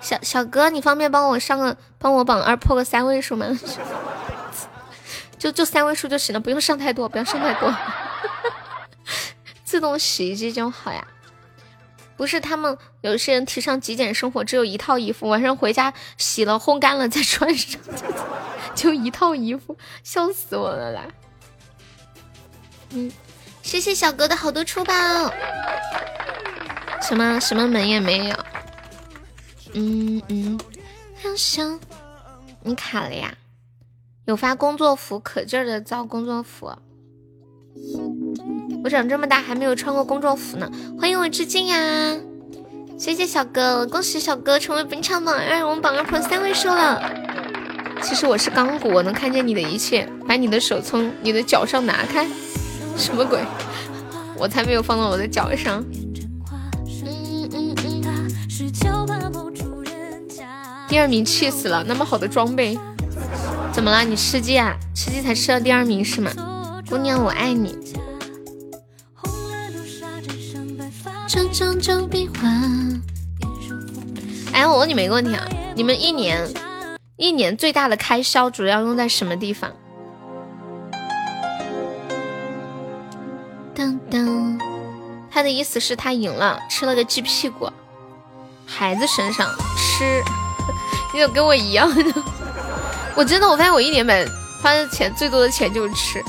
[0.00, 3.46] 小小哥，你方便帮我上个，帮我榜二破个三位数吗？
[5.36, 7.76] 就就三位数就行了，不用上太多，不要上太多。
[9.64, 11.06] 自动洗衣机就好呀。
[12.18, 17.80] 不是他们有些人提倡极简生活，只有一套衣服，晚上回家洗了烘干了再穿上，
[18.74, 21.06] 就一套衣服，笑死我了啦！
[22.90, 23.10] 嗯，
[23.62, 24.92] 谢谢小哥的好多出宝，
[27.00, 28.36] 什么什么门也没有。
[29.74, 30.58] 嗯嗯，
[31.22, 31.80] 想想
[32.62, 33.32] 你卡了呀？
[34.24, 36.76] 有发工作服，可劲儿的造工作服。
[38.88, 40.66] 我长这么大还没有穿过工作服呢，
[40.98, 42.16] 欢迎我致敬呀！
[42.96, 46.98] 谢谢小哥，恭喜小哥成为本场榜二，我们榜二破三位数了。
[48.00, 50.08] 其实我是钢骨，我能看见你的一切。
[50.26, 52.26] 把你的手从你的脚上拿开，
[52.96, 53.40] 什么鬼？
[54.38, 55.84] 我才没有放到我的脚上。
[60.88, 62.78] 第二名气死了，那么好的装备，
[63.70, 64.02] 怎么了？
[64.02, 64.74] 你吃鸡啊？
[64.94, 66.32] 吃鸡才吃到第二名是吗？
[66.88, 67.76] 姑娘，我爱你。
[74.52, 76.48] 哎，我问你们一个问题啊，你们一年
[77.16, 79.70] 一年最大的开销主要用在什么地方？
[83.76, 84.58] 噔噔，
[85.30, 87.70] 他的意思是他赢了，吃了个鸡屁股。
[88.66, 90.22] 孩子身上吃，
[91.12, 92.24] 你怎么跟我一样呢？
[93.14, 94.26] 我真的，我发现我一年买
[94.62, 96.24] 花的钱最多的钱就是吃。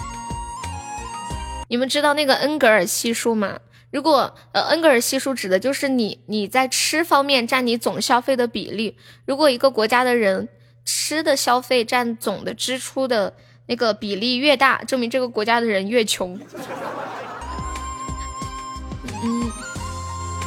[1.70, 3.58] 你们知道那个恩格尔系数吗？
[3.92, 8.98] 如果呃，恩格尔系数指的就是你你在吃方面占你总消费的比例。
[9.26, 10.48] 如果一个国家的人
[10.86, 13.34] 吃的消费占总的支出的
[13.66, 16.40] 那个比例越大，证明这个国家的人越穷。
[19.24, 19.52] 嗯，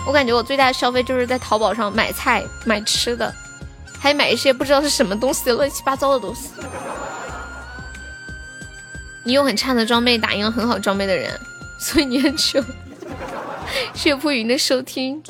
[0.06, 3.34] 我感觉我最大的消费就是在淘宝上买菜、买吃的，
[3.98, 6.50] 还买一些不知道是什么东西、乱七八糟的东西。
[9.24, 11.38] 你用很差的装备打赢了很好装备的人，
[11.78, 12.64] 所以你很穷。
[13.94, 15.22] 谢铺云的收听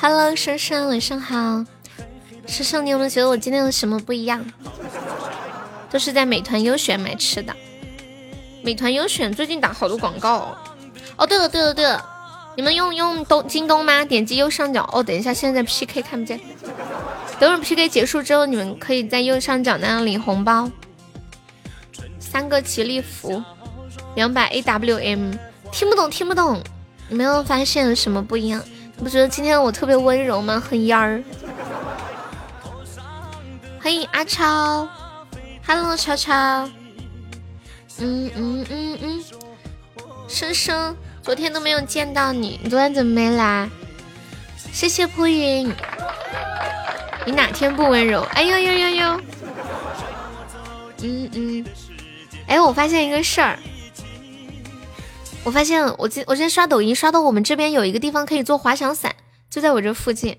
[0.00, 1.64] ，Hello，珊珊，晚上好。
[2.46, 4.44] 珊珊，你有没有觉得我今天有什么不一样？
[5.90, 7.54] 都是在美团优选买吃的。
[8.62, 10.56] 美团优选最近打好多广告。
[11.16, 12.04] 哦，对了对了对了，
[12.56, 14.04] 你们用用东京东吗？
[14.04, 14.88] 点击右上角。
[14.92, 16.40] 哦，等一下，现在 PK 看不见。
[17.38, 20.70] 等会 PK 结束之后，你们可以在右上角那样领红包，
[22.18, 23.42] 三个吉利福，
[24.14, 25.38] 两百 AWM。
[25.72, 26.62] 听不懂，听不懂。
[27.08, 28.62] 你没有发现什么不一样？
[28.96, 30.60] 你不觉得今天我特别温柔吗？
[30.60, 31.22] 很烟儿。
[33.80, 34.88] 欢迎阿超
[35.64, 36.32] ，Hello，超超。
[37.98, 39.24] 嗯嗯嗯嗯，
[40.28, 43.68] 生生，昨天都没有见到你，你昨天怎么没来？
[44.72, 45.72] 谢谢蒲云。
[47.24, 48.22] 你哪天不温柔？
[48.34, 49.20] 哎呦呦呦呦。
[51.02, 51.66] 嗯嗯。
[52.48, 53.58] 哎，我发现一个事儿。
[55.46, 59.14] 我发现我今我今天刷抖音刷到我们这边有一个地方可以做滑翔伞，
[59.48, 60.36] 就在我这附近。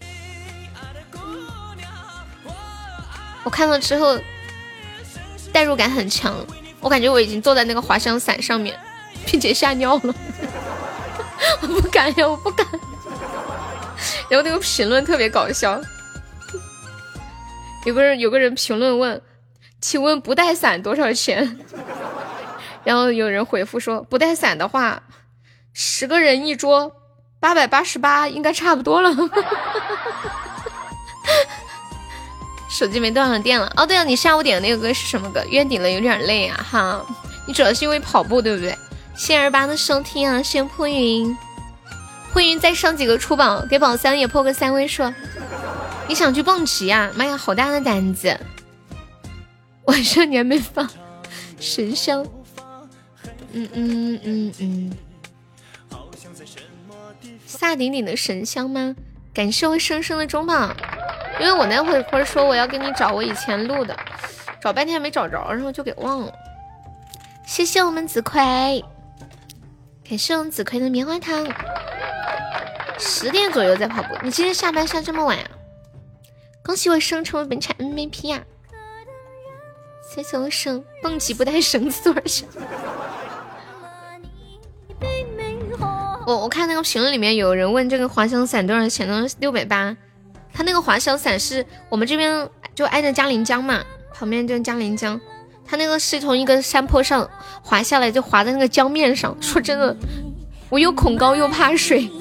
[3.46, 4.20] 我看了之后
[5.54, 6.36] 代入感很强，
[6.82, 8.78] 我感觉我已经坐在那个滑翔伞上面，
[9.26, 10.13] 并且吓尿了。
[11.63, 12.67] 我不敢呀，我不敢。
[14.30, 15.82] 然后那个评论特别搞笑，
[17.86, 19.22] 有个人有个人评论问
[19.80, 21.58] ：“请问不带伞多少钱？”
[22.88, 25.04] 然后有人回复说，不带伞的话，
[25.73, 26.89] 十个人一桌，
[27.38, 29.12] 八百八十八应该差不多了。
[32.71, 33.69] 手机没多少电了。
[33.76, 35.43] 哦，对了，你下午点的那个歌是什么歌？
[35.50, 37.06] 约定了有点累啊，哈。
[37.45, 38.73] 你主要是因为跑步对不对？
[39.17, 41.38] 谢二八的收听啊，谢破云，
[42.32, 45.04] 破云再上几个出榜，给榜三也破个三位数。
[46.08, 47.12] 你想去蹦极啊？
[47.15, 48.39] 妈呀，好大的胆子！
[49.88, 50.89] 晚上你还没放
[51.60, 52.26] 神香。
[53.58, 54.93] 嗯嗯嗯嗯，
[57.48, 58.96] 萨顶顶的神香吗？
[59.34, 60.76] 感谢我生生的中榜，
[61.39, 63.98] 因为我那会儿说我要给你找我以前录的，
[64.62, 66.32] 找半天没找着，然后就给忘了。
[67.48, 68.39] 谢谢我们子葵，
[70.08, 71.48] 感谢我们子葵的棉花糖。
[73.00, 75.50] 十点左右在跑步，你今天下班下这么晚啊？
[76.63, 78.43] 恭喜我生成为本场 MVP 呀！
[80.13, 82.46] 谢谢我生蹦极不带绳子多少
[86.28, 89.26] 我我看那个评论里面有人问这个滑翔伞多少钱呢？
[89.40, 89.96] 六百八。
[90.52, 93.82] 它那个滑翔伞是我们这边就挨着嘉陵江嘛，
[94.13, 95.18] 旁边就是嘉陵江。
[95.66, 97.30] 它那个是从一个山坡上
[97.62, 99.38] 滑下来，就滑在那个江面上。
[99.42, 99.96] 说真的，
[100.70, 102.12] 我又恐高又怕水。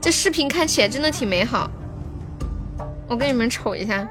[0.00, 1.70] 这视频看起来真的挺美好，
[3.06, 4.08] 我给你们瞅一下。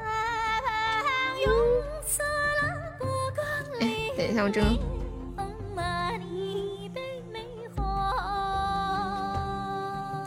[3.82, 4.68] 哎，等一下，我这个。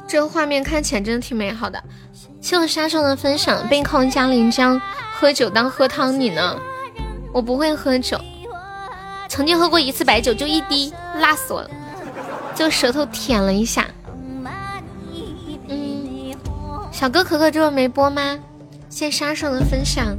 [0.06, 1.82] 这个画面看起来真的挺美好的。
[2.40, 4.80] 谢我杀手的分享，背靠嘉陵江
[5.12, 6.56] 喝酒当喝汤，你呢？
[7.32, 8.18] 我不会喝酒，
[9.28, 11.70] 曾经喝过一次白酒，就一滴，辣死我了，
[12.54, 13.86] 就舌头舔了一下。
[15.68, 16.34] 嗯，
[16.92, 18.38] 小哥可可这会没播吗？
[18.88, 20.16] 谢杀手的分享。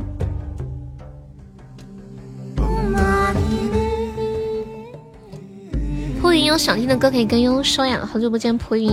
[6.21, 8.91] 蒲云有想听的歌可以跟悠悠说呀，好久不见蒲云。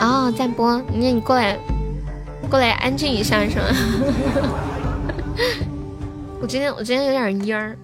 [0.00, 1.58] 哦，在播，那你过来，
[2.50, 3.66] 过来安静一下是吗？
[6.40, 7.76] 我今天我今天有点蔫儿。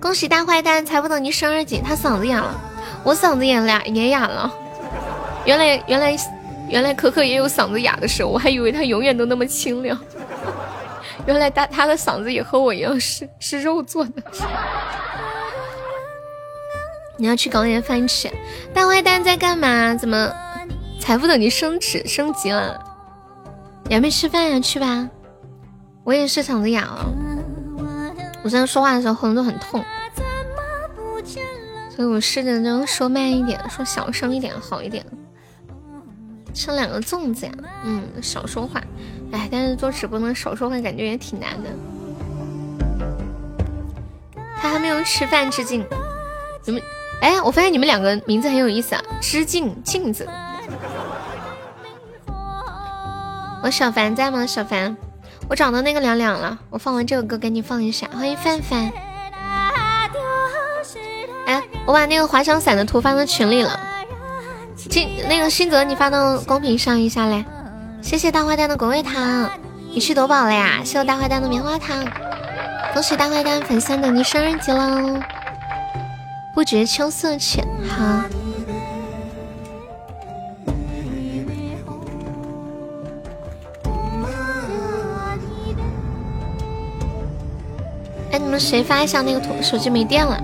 [0.00, 2.60] 恭喜大坏蛋，才不等你生日紧，他嗓子哑了，
[3.02, 4.50] 我嗓子也哑也哑了。
[5.44, 6.16] 原来原来
[6.70, 9.98] 原来可可也有嗓子哑的时候，我还以为他永远都那么清亮。
[11.26, 14.22] 原来他他的嗓子也和我一样是是肉做的。
[17.16, 18.30] 你要去搞点饭吃，
[18.72, 19.94] 大坏蛋在干嘛？
[19.94, 20.32] 怎么
[20.98, 22.82] 财富等级升值升级了？
[23.86, 24.60] 你还没吃饭呀？
[24.60, 25.08] 去吧。
[26.02, 27.06] 我也是嗓子哑了，
[28.42, 29.82] 我现在说话的时候喉咙都很痛，
[31.94, 35.04] 所以我试着就说慢一点，说小声一点，好一点。
[36.52, 37.52] 吃两个粽子呀，
[37.84, 38.82] 嗯，少说话。
[39.32, 41.70] 哎，但是做直播能少说话，感觉也挺难的。
[44.60, 45.84] 他还没有吃饭，致敬
[46.66, 46.82] 你们。
[47.20, 49.02] 哎，我发现你们两个名字很有意思啊！
[49.20, 50.28] 知镜镜子，
[53.62, 54.46] 我小凡在吗？
[54.46, 54.94] 小凡，
[55.48, 58.06] 我找到那个凉凉了，我放完这首歌给你放一下。
[58.12, 58.92] 欢迎范范。
[61.46, 63.78] 哎，我把那个滑翔伞的图发到群里了，
[64.76, 67.44] 金那个新泽你发到公屏上一下嘞。
[68.02, 69.48] 谢谢大坏蛋的果味糖，
[69.90, 70.80] 你去夺宝了呀？
[70.84, 72.06] 谢谢大坏蛋的棉花糖，
[72.92, 75.18] 恭喜大坏蛋粉丝等你生日节喽！
[76.54, 78.24] 不觉秋色浅，好。
[88.30, 89.52] 哎，你们谁发一下那个图？
[89.60, 90.40] 手机没电了，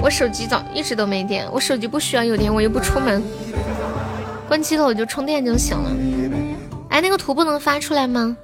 [0.00, 3.22] 我手机早一直都没电，我手机不需要有电，我又不出门，
[4.48, 5.90] 关机了我就充电就行了。
[6.88, 8.34] 哎，那个图不能发出来吗？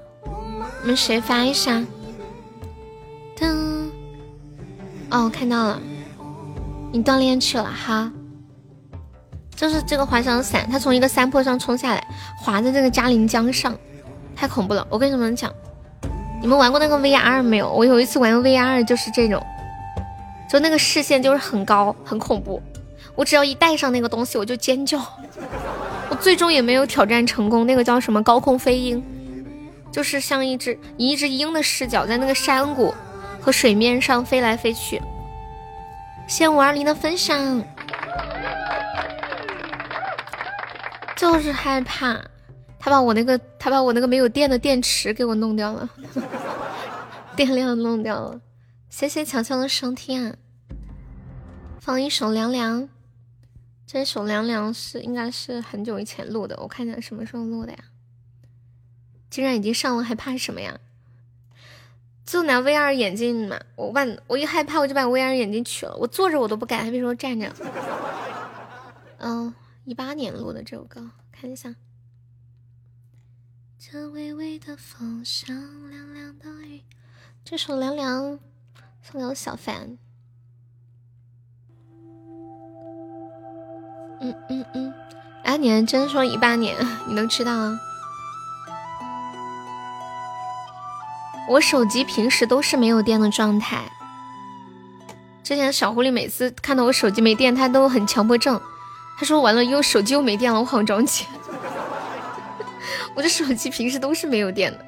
[0.82, 1.82] 你们谁发一下？
[3.38, 3.88] 噔，
[5.10, 5.80] 哦，看到了。
[6.96, 8.10] 你锻炼去了哈，
[9.54, 12.02] 就是这个滑翔伞，它从一个山坡上冲下来，
[12.38, 13.76] 滑在这个嘉陵江上，
[14.34, 14.86] 太恐怖了。
[14.88, 15.52] 我跟你们讲，
[16.40, 17.70] 你们玩过那个 VR 没有？
[17.70, 19.44] 我有一次玩 VR 就是这种，
[20.48, 22.62] 就那个视线就是很高，很恐怖。
[23.14, 24.98] 我只要一戴上那个东西，我就尖叫。
[26.08, 29.04] 我最终也没有挑战成功，那个叫什么高空飞鹰，
[29.92, 32.94] 就是像一只以一只鹰的视角在那个山谷
[33.38, 34.98] 和水面上飞来飞去。
[36.26, 37.64] 谢五二零的分享，
[41.16, 42.20] 就是害怕
[42.78, 45.88] 他把我那个他把我那个没有电的电池给我弄掉了，
[47.36, 48.40] 电量弄掉了。
[48.90, 50.36] 谢谢乔乔的收听，
[51.80, 52.88] 放一首凉凉，
[53.86, 57.78] 这首凉凉是应该是很久以前录的，我看一下什么时候录的呀？
[59.30, 60.78] 竟然已经上了，还怕什么呀？
[62.26, 67.50] 就拿 VR 眼镜嘛，我把我一害怕我就把 VR 眼镜取了，我坐着我都不敢，还别说站着。
[69.18, 69.54] 嗯，
[69.84, 71.76] 一八年录的这首歌，看一下。
[73.78, 75.56] 这微微的风像
[75.88, 76.82] 凉凉的雨，
[77.44, 78.40] 这首凉凉
[79.00, 79.96] 送给我小凡。
[84.18, 84.94] 嗯嗯嗯，
[85.44, 87.80] 哎，你还真说一八年， 你能知道啊？
[91.48, 93.84] 我手机平时都是没有电的状态。
[95.44, 98.60] 之前小狐狸每次看到我手机没电，他都很强迫症。
[99.16, 101.24] 他说完了又手机又没电了，我好着急。
[103.14, 104.84] 我的手机平时都是没有电的。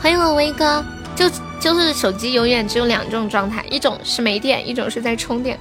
[0.00, 0.82] 欢迎我威哥，
[1.14, 1.30] 就
[1.60, 5.58] 就是手机永远只有两种状态，一种是没电，一种是在充电。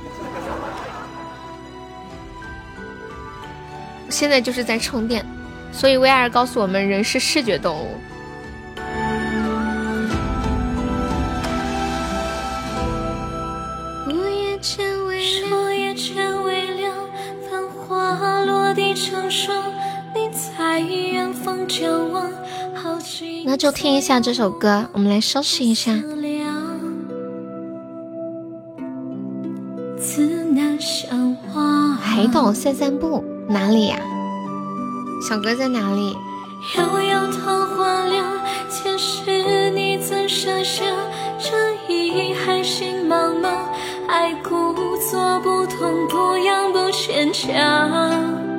[4.09, 5.25] 现在就是在充电，
[5.71, 7.97] 所以 VR 告诉我们，人是视觉动物。
[18.73, 19.63] 地成双
[20.13, 22.31] 你在远方眺望
[23.45, 25.93] 那就听一下这首歌我们来收拾一下。
[31.99, 33.97] 海岛散散步哪里呀？
[35.27, 36.15] 小哥在哪里？
[36.75, 38.25] 桃花凉
[38.69, 40.83] 前世你怎舍下
[41.39, 43.51] 这一海心茫茫
[44.43, 45.65] 故作不
[46.07, 48.52] 不痒不牵强。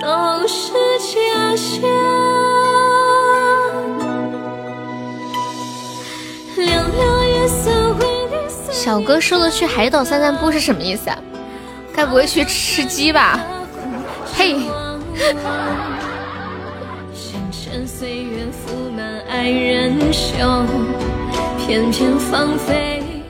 [0.00, 1.80] 都是假象。
[8.70, 11.18] 小哥说的去海岛散散步是什么意思啊？
[11.94, 13.38] 该不会去吃鸡吧？
[14.34, 14.56] 嘿。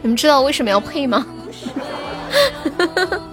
[0.03, 1.27] 你们知道我为什么要配吗？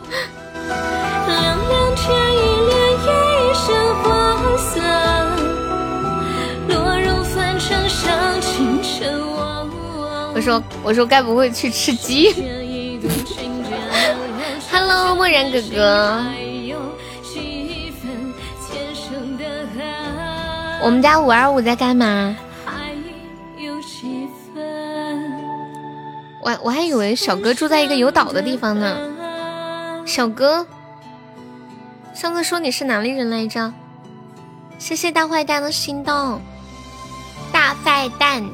[10.47, 12.31] 说我说该不会去吃鸡？
[14.71, 16.23] Hello，漠然哥哥，
[20.81, 22.33] 我们家五二五在干嘛？
[26.41, 28.95] 我我还以为小哥住在一个有岛的地方呢。
[30.05, 30.65] 小哥，
[32.13, 33.73] 上次说你是哪里人来着？
[34.79, 36.39] 谢谢大坏蛋的心动，
[37.51, 38.49] 大坏蛋，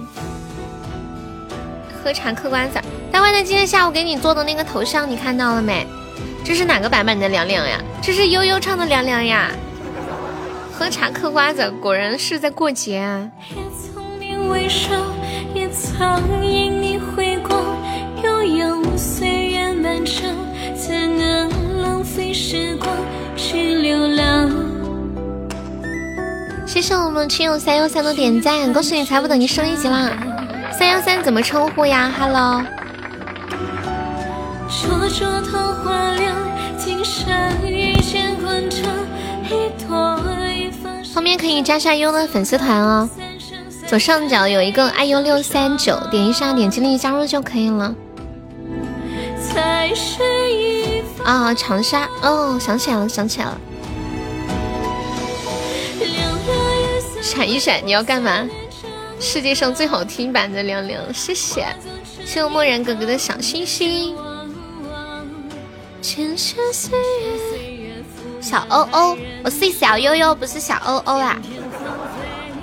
[2.03, 2.83] 喝茶嗑瓜子儿。
[3.09, 5.87] 大坏蛋今天下午给你做的那个头像，你看到了没？
[6.43, 7.79] 这是哪个版本的凉凉呀？
[8.01, 9.49] 这是悠悠唱的凉凉呀。
[10.77, 13.29] 喝茶嗑瓜子，果然是在过节啊。
[26.65, 30.11] 谢谢我们亲友三幺三的点赞，恭喜你财富等级升一级啦！
[30.77, 32.63] 三幺三怎么称呼呀？Hello，
[34.67, 36.35] 灼灼桃花凉，
[36.77, 37.31] 今生
[37.63, 38.79] 遇见滚烫，
[39.45, 40.19] 一朵
[41.13, 43.07] 后面可以加下优的粉丝团哦，
[43.85, 47.93] 左上角有一个 iu 六三九，点一下，点击立即加入就可以了。
[49.39, 53.57] 才是一方啊、长沙哦，想起来了，想起来了。
[57.21, 58.47] 闪一闪，你要干嘛？
[59.23, 61.65] 世界上最好听版的凉凉，谢谢，
[62.19, 64.13] 谢谢我漠然哥哥的小心心。
[66.01, 66.99] 浅浅岁
[67.71, 68.03] 月
[68.41, 71.41] 小欧欧，我是小悠悠，不是小欧欧啦。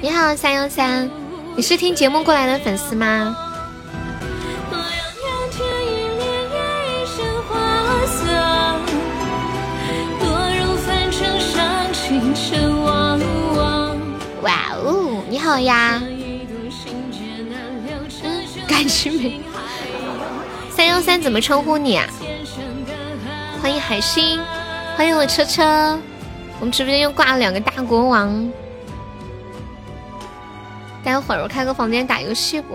[0.03, 1.11] 你好，三幺三，
[1.57, 3.35] 你是听节目过来的粉丝吗？
[14.43, 16.03] 哇哦，你好呀，
[18.81, 19.39] 感情美。
[20.71, 22.07] 三幺三怎么称呼你啊？
[23.61, 24.41] 欢迎海星，
[24.97, 25.99] 欢迎我车车，
[26.59, 28.51] 我们直播间又挂了两个大国王。
[31.05, 32.75] 待会儿我开个房间打游戏不？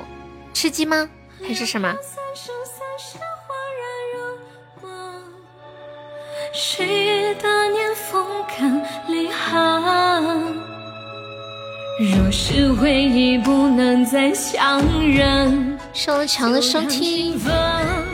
[0.54, 1.10] 吃鸡吗？
[1.42, 1.92] 还是什么？
[6.54, 8.24] 谁与当年风
[8.56, 10.24] 干泪寒？
[12.00, 17.40] 若是回忆不能再相认，谢我强的收听，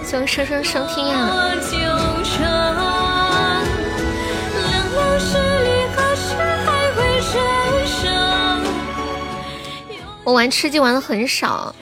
[0.05, 1.71] 谢我车车收听呀、我就
[2.23, 2.45] 成。
[4.69, 7.01] 凉凉十里，何时还会
[7.33, 7.33] 转
[7.87, 7.97] 身？
[10.23, 11.73] 我玩吃鸡玩的很少，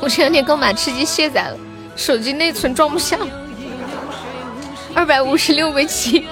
[0.00, 1.56] 我前两天刚把吃鸡卸载了，
[1.94, 3.16] 手机内存装不下，
[4.92, 6.26] 二百五十六个 G，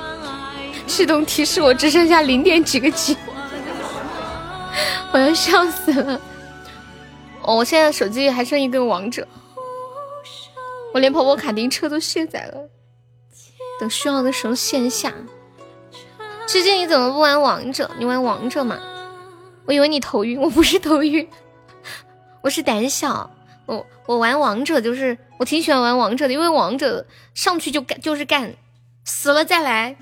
[0.89, 3.17] 系统提示我只剩下零点几个 G，
[5.13, 6.21] 我要笑死了。
[7.47, 9.29] 哦，我现在手机还剩一个王者，
[10.95, 12.69] 我连跑跑卡丁车都卸载了，
[13.79, 15.13] 等需要的时候线下。
[16.47, 17.91] 吃鸡你怎么不玩王者？
[17.99, 18.79] 你玩王者吗？
[19.67, 21.29] 我以为你头晕，我不是头晕，
[22.43, 23.31] 我是胆小。
[23.67, 28.55] 我我玩王者就是我挺喜欢玩王者的，因为王者上去就干就是干，
[29.05, 29.97] 死了再来。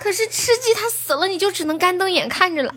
[0.00, 2.74] 可是吃鸡他死了，你就只能干瞪眼看着了，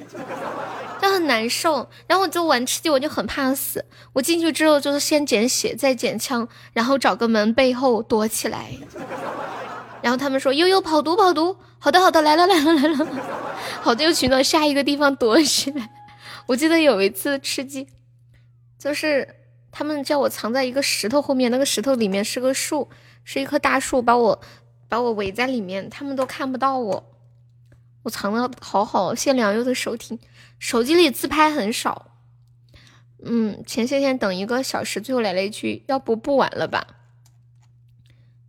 [1.01, 1.89] 就很难受。
[2.07, 3.85] 然后我就玩吃鸡，我就很怕死。
[4.13, 8.73] 我进去之后就是先捡血，再捡枪，然后找个门背后躲起来。
[10.01, 13.07] 然后他们说悠悠跑毒跑毒，好的好的来了来了来了，
[13.81, 15.89] 好的又去到下一个地方躲起来。
[16.45, 17.87] 我记得有一次吃鸡，
[18.77, 19.27] 就是
[19.71, 22.89] 他们叫我藏在一个石头后面，那个石头里面是个树，
[23.23, 24.39] 是一棵大树，把我
[24.87, 27.05] 把我围在里面，他们都看不到我。
[28.03, 30.17] 我藏的好好，谢良佑的收听，
[30.59, 32.11] 手机里自拍很少。
[33.23, 36.85] 嗯，前些天等一个小时，最后来了一句：“要不不玩了吧？”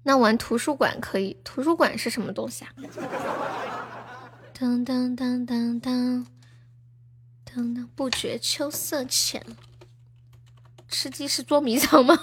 [0.04, 2.72] 那玩图书馆可以，图书馆是什么东西啊？
[4.52, 6.26] 当当当当当
[7.44, 9.44] 当当，不觉秋色浅。
[10.88, 12.18] 吃鸡是捉迷藏吗？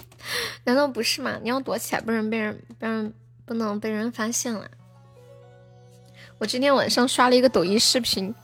[0.64, 1.38] 难道不是吗？
[1.42, 3.12] 你要躲起来，不然被人，不然
[3.44, 4.70] 不能被人发现了。
[6.38, 8.34] 我今天晚上刷了一个抖音视频，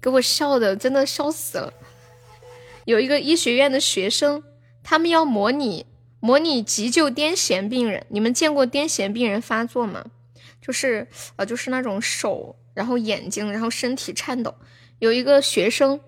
[0.00, 1.72] 给我笑的，真的笑死了。
[2.84, 4.42] 有一个医学院的学生，
[4.82, 5.86] 他们要模拟
[6.18, 8.06] 模拟急救癫痫病人。
[8.08, 10.04] 你们见过癫痫病人发作吗？
[10.60, 14.54] 就是呃，就是那种手，然后眼睛，然后身体颤抖。
[14.98, 16.00] 有一个学生，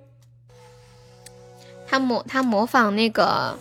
[1.87, 3.59] 他模他模仿那个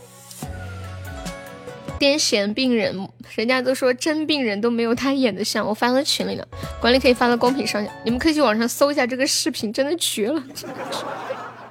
[2.02, 5.64] 癫痫病人，人家都说真病人都没有他演的像。
[5.64, 6.48] 我发到群里了，
[6.80, 10.42] 管理可以发到公屏上，你们可以去网上搜一下这个视频，真的绝了。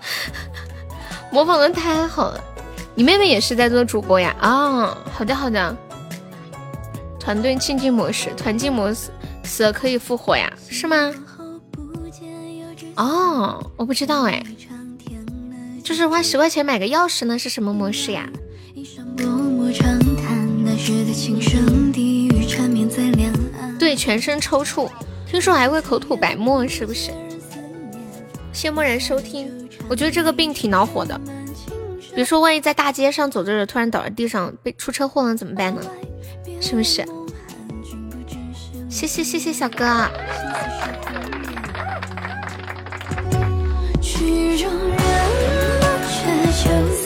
[1.33, 2.41] 模仿的太好了，
[2.95, 4.33] 你妹妹也是在做主播呀？
[4.39, 5.77] 啊，好的好的。
[7.19, 9.11] 团队竞技模式，团竞模式
[9.43, 10.53] 死了可以复活呀？
[10.69, 11.13] 是吗？
[12.95, 14.41] 哦，我不知道哎，
[15.83, 18.31] 就是花十块钱买个钥匙呢，是什么模式呀？
[23.79, 24.91] 对，全身抽搐，
[25.27, 27.11] 听说还会口吐白沫，是不是？
[28.53, 29.51] 谢默然收听。
[29.89, 31.21] 我觉得这个病挺恼火的，
[32.15, 35.81] 比如说万一在大街上走着，突然倒在地上被出车祸了怎么办呢？
[36.61, 37.05] 是不是？
[38.89, 40.09] 谢谢谢谢小哥。
[46.63, 47.00] 根谷，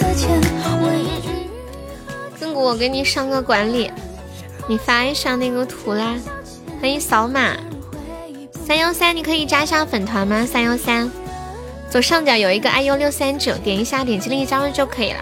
[2.65, 3.93] 我给你上个管理，
[4.67, 6.15] 你发一下那个图啦，
[6.81, 7.51] 可以扫码。
[8.67, 10.47] 三幺三，你可以加一下粉团吗？
[10.51, 11.11] 三幺三。
[11.91, 15.19] 左上角有一个 iu 六三九，点一下，点击立即加入就可以了。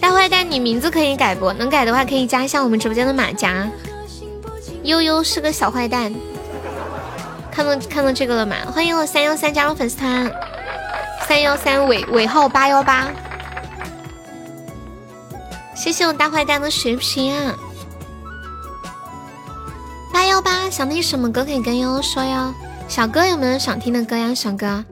[0.00, 1.52] 大坏蛋，你名字可以改不？
[1.54, 3.68] 能改的话可以加一下我们直播间的马甲。
[4.84, 6.14] 悠悠是个小坏蛋，
[7.50, 8.54] 看到看到这个了吗？
[8.72, 10.30] 欢迎我三幺三加入粉丝团，
[11.26, 13.08] 三幺三尾尾号八幺八。
[15.76, 17.54] 谢谢我大坏蛋的血瓶啊！
[20.10, 22.52] 八幺八，想听什么歌可以跟悠悠说哟。
[22.88, 24.34] 小哥有没有想听的歌呀？
[24.34, 24.82] 小哥。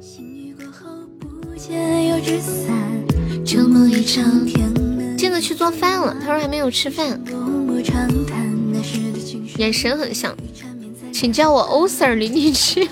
[5.16, 7.18] 镜子去做饭了，他说还没有吃饭。
[9.56, 10.36] 眼神很像，
[11.12, 12.86] 请叫我欧 Sir 零零七。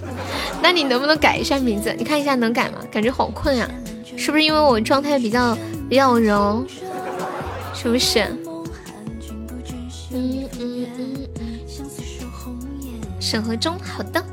[0.62, 1.94] 那你能不能改一下名字？
[1.98, 2.78] 你看一下能改吗？
[2.90, 3.68] 感觉好困呀，
[4.16, 5.54] 是不是因为我状态比较
[5.90, 6.64] 比较柔？
[7.74, 8.20] 是不是？
[10.10, 11.60] 嗯嗯嗯嗯。
[13.20, 14.24] 审核中，好的。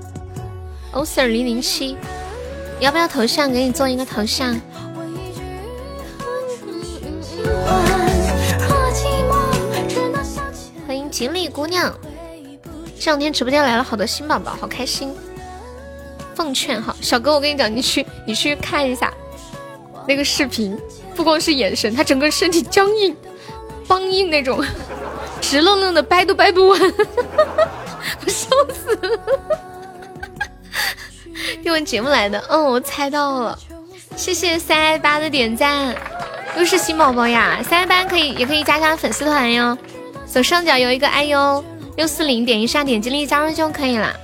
[0.91, 1.97] 欧 Sir 零零七。
[2.79, 3.51] 要不要头像？
[3.51, 4.59] 给你做一个头像。
[10.87, 11.93] 欢迎锦鲤姑娘，
[12.99, 15.13] 这两天直播间来了好多新宝宝，好开心。
[16.35, 19.13] 奉劝哈，小哥，我跟你讲，你去你去看一下
[20.07, 20.77] 那个视频，
[21.15, 23.15] 不光是眼神，他整个身体僵硬、
[23.91, 24.63] 梆硬那种，
[25.41, 26.79] 直愣愣的，掰都掰不稳，
[28.23, 29.19] 我笑死了。
[31.61, 33.59] 听我节目来的，嗯，我猜到了，
[34.15, 35.93] 谢谢三爱八的点赞，
[36.57, 39.77] 又是新宝宝呀，三爱八可以也可以加加粉丝团哟，
[40.25, 41.61] 左上角有一个 iu
[41.97, 44.15] 六四零，点一下，点击立即加入就可以了。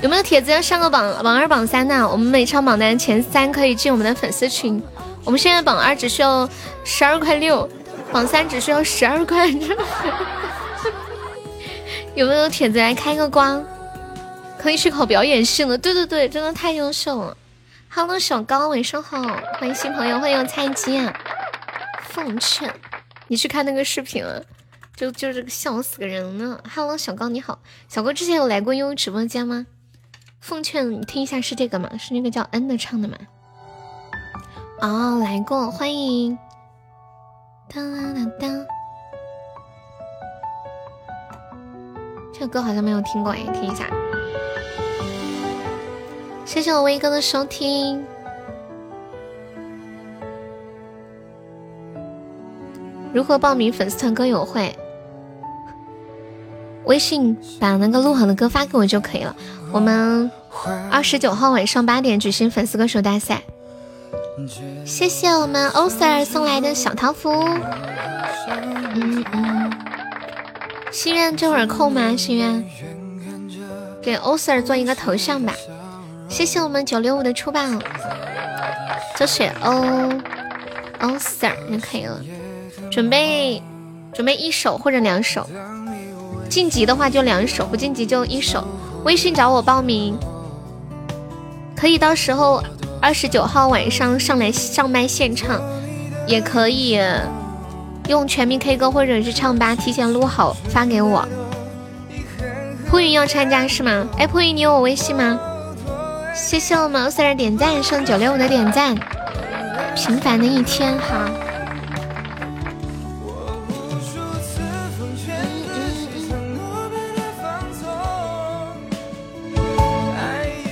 [0.00, 2.08] 有没有铁子要上个榜榜二榜三呢？
[2.08, 4.80] 我们每场榜单前三可以进我们的粉丝群，
[5.24, 6.48] 我们现在榜二只需要
[6.84, 7.68] 十二块六，
[8.14, 9.48] 榜三只需要十二块，
[12.14, 13.60] 有没有铁子来开个光？
[14.56, 17.36] 可以去考表演系了，对对对，真的太优秀了。
[17.88, 19.20] Hello，小高，晚上好，
[19.58, 21.12] 欢迎新朋友，欢迎菜鸡啊。
[22.04, 22.72] 奉劝
[23.26, 24.44] 你去看那个视频了，
[24.94, 26.60] 就就这个笑死个人呢。
[26.72, 27.58] Hello，小高你好，
[27.88, 29.66] 小哥之前有来过悠悠直播间吗？
[30.40, 31.90] 奉劝你听一下，是这个吗？
[31.98, 33.16] 是那个叫恩的唱的吗？
[34.82, 36.38] 哦，来过，欢迎。
[37.74, 38.66] 当当当当，
[42.32, 43.90] 这个歌好像没有听过哎，听一下。
[46.44, 48.04] 谢谢我威哥的收听。
[53.12, 54.72] 如何报名粉丝团歌友会？
[56.84, 59.34] 微信把那个录好的歌发给我就可以了。
[59.72, 60.30] 我们
[60.92, 63.42] 二十九号晚上八点举行粉丝歌手大赛。
[64.84, 67.30] 谢谢我们欧 Sir 送来的小桃符。
[70.90, 72.16] 心愿这会儿空吗？
[72.16, 72.64] 心愿。
[74.02, 75.52] 给欧 Sir 做一个头像吧。
[76.28, 77.80] 谢谢我们九六五的出榜，
[79.16, 79.72] 就是欧
[81.00, 82.20] 欧 Sir 就可以了。
[82.90, 83.62] 准备
[84.12, 85.48] 准备一首或者两首，
[86.48, 88.66] 晋级的话就两首，不晋级就一首。
[89.04, 90.18] 微信找我报名，
[91.76, 92.62] 可以到时候
[93.04, 95.60] 二十九号晚上上来上麦现唱，
[96.26, 96.98] 也可以
[98.08, 101.28] 用全民 K 歌或者是唱吧提前录好发给我。
[102.88, 104.08] 扑云要参加是吗？
[104.16, 105.38] 哎，扑云你有我微信吗？
[106.34, 108.96] 谢谢我们 Sir 点赞，剩九六五的点赞。
[109.94, 111.28] 平凡的一天哈。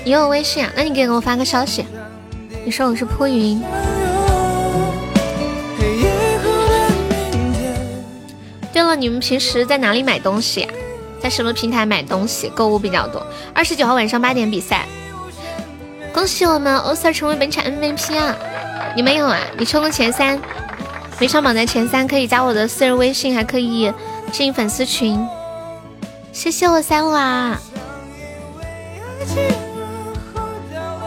[0.03, 0.73] 你有微信啊？
[0.75, 1.85] 那你给我发个消息，
[2.65, 3.61] 你说我是泼云。
[8.73, 10.69] 对了，你们平时在哪里买东西？
[11.21, 13.25] 在什么平台买东西购物比较多？
[13.55, 14.87] 二十九号晚上八点比赛，
[16.13, 18.35] 恭喜我们欧 Sir 成为本场 MVP 啊！
[18.97, 19.39] 你没有啊？
[19.57, 20.41] 你冲了前三，
[21.21, 23.93] 没上榜在前三可以加我的私人微信，还可以
[24.33, 25.25] 进粉丝群。
[26.33, 27.59] 谢谢我三娃。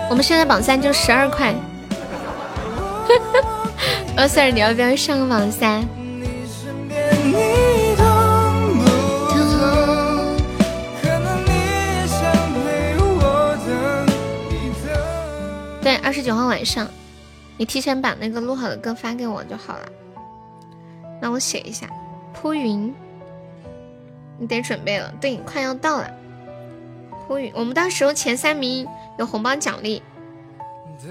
[0.10, 1.54] 我们现在榜三就十二块。
[4.18, 5.84] 欧 Sir，你要不要上个榜三？
[15.82, 16.88] 对，二十九号晚上，
[17.58, 19.86] 你提前把那个录好的歌发给我就好了。
[21.22, 21.88] 那我写一下，
[22.34, 22.94] 铺云，
[24.40, 26.10] 你得准备了，对，快要到了。
[27.28, 28.88] 铺云，我们到时候前三名
[29.18, 30.02] 有红包奖励，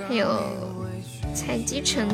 [0.09, 0.26] 还有
[1.34, 2.09] 蔡基成，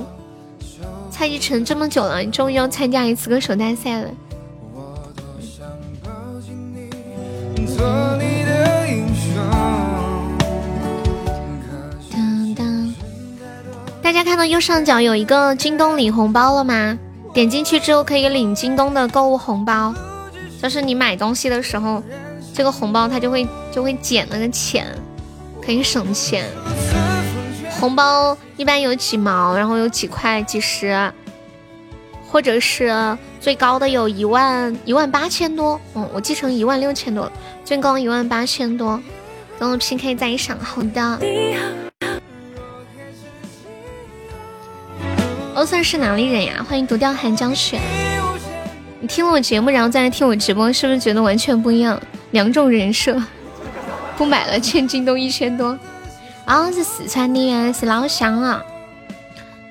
[1.11, 4.11] 蔡基成这么久了，你终于要参加一次歌手大赛了。
[14.03, 16.99] 大家看到右上角有一个京东领红包了吗？
[17.32, 19.95] 点进去之后可以领京东的购物红包，
[20.61, 22.03] 就是你买东西的时候，
[22.53, 24.86] 这个红包它就会就会减那个钱，
[25.71, 26.45] 很省钱。
[27.79, 31.12] 红包一般有几毛，然后有几块、几十，
[32.27, 37.33] 或者是最高的有一万一万八千多，嗯，我记成一万六千多了，
[37.64, 39.01] 最高一万八千多，
[39.61, 41.18] 等我 PK 再上，好的。
[45.55, 46.66] 欧 Sir 是哪里人呀？
[46.68, 47.79] 欢迎独钓寒江雪。
[48.99, 52.01] 你听了我节目，然后再来听我直播，是不是觉得完全不一样？
[52.33, 53.23] 两种人设。
[54.21, 55.79] 不买了，欠京东一千多。
[56.45, 58.62] 啊，是四川的，原来是老乡啊！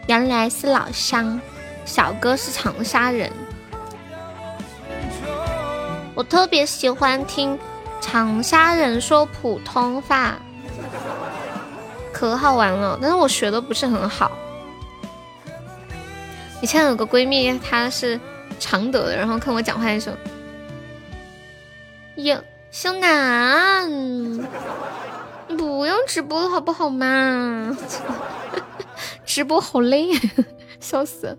[0.07, 1.39] 原来是老乡。
[1.85, 3.31] 小哥是长沙人。
[6.15, 7.59] 我特别喜欢听
[8.01, 10.39] 长沙人说普通话，
[12.11, 12.97] 可好玩了。
[12.99, 14.31] 但是我学的不是很好。
[16.59, 18.19] 以前有个闺蜜，她是
[18.59, 20.15] 常德的，然后看我讲话的时候，
[22.15, 27.75] 哟，小南，你不用直播了好不好嘛？
[29.25, 30.09] 直播好累，
[30.79, 31.37] 笑死！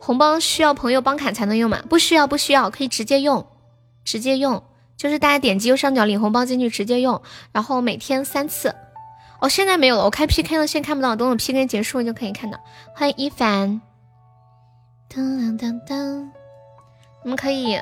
[0.00, 1.80] 红包需要朋友帮砍才能用吗？
[1.88, 3.46] 不需要，不需要，可以直接用，
[4.04, 4.64] 直接用，
[4.96, 7.22] 就是大家点击右上角领红包进去直接用，
[7.52, 8.74] 然后每天三次。
[9.40, 12.58] 哦，现在没有了，我开 PK 了，现在看不到，等我 PK 结束就可以看到。
[12.96, 13.80] 欢迎一凡，
[15.08, 16.32] 当当当当，
[17.22, 17.78] 你们可以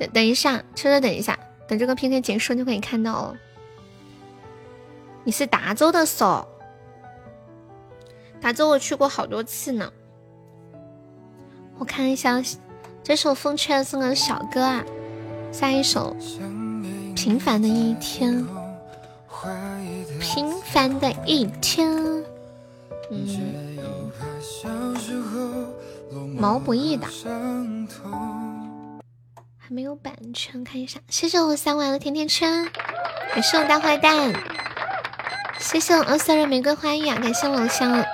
[0.00, 1.38] 等等一下，稍稍等一下，
[1.68, 3.36] 等这个 PK 结束就可以看到了。
[5.24, 6.46] 你是达州的嗦？
[8.40, 9.92] 达州我去过好多次呢。
[11.76, 12.42] 我看一下，
[13.02, 14.82] 这首风雀送给小哥啊，
[15.52, 16.16] 下一首
[17.14, 18.46] 平凡的一天。
[20.18, 21.90] 平凡的一天，
[23.10, 23.78] 嗯，
[26.36, 27.06] 毛不易的，
[29.72, 30.98] 没有版权，看一下。
[31.08, 32.68] 谢谢我三娃的甜甜圈，
[33.32, 34.34] 感谢我大坏蛋，
[35.60, 38.04] 谢谢我欧 Sir 玫瑰花语啊，感谢老乡，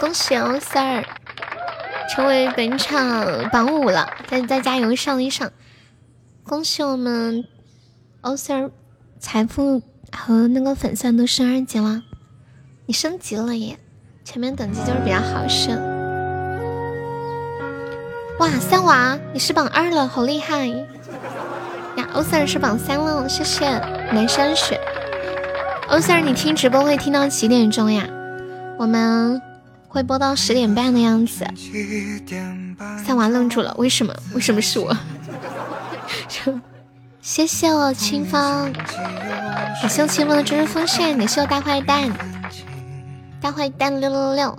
[0.00, 1.04] 恭喜欧 Sir
[2.10, 5.52] 成为本场榜五了，再再加油上一上，
[6.42, 7.44] 恭喜我们
[8.22, 8.70] 欧 Sir
[9.18, 9.82] 财富。
[10.16, 12.04] 和那个粉钻都升二级了，
[12.86, 13.76] 你升级了耶！
[14.24, 15.93] 前面等级就是比较好升。
[18.40, 20.74] 哇，三娃你是榜二了，好厉害呀！
[22.14, 23.68] 欧 Sir 是榜三了，谢谢
[24.12, 24.80] 南山雪。
[25.88, 28.08] 欧 Sir 你听直播会听到几点钟呀？
[28.76, 29.40] 我们
[29.86, 31.46] 会播到十点半的样子。
[33.06, 34.12] 三娃愣住了，为什么？
[34.34, 34.96] 为什么是我？
[37.22, 38.72] 谢谢我清风，
[39.80, 42.10] 感谢我清风的追日风扇，感谢我大坏蛋，
[43.40, 44.58] 大坏蛋六六六，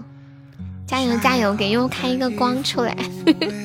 [0.87, 2.95] 加油加油，给悠开一个光出来。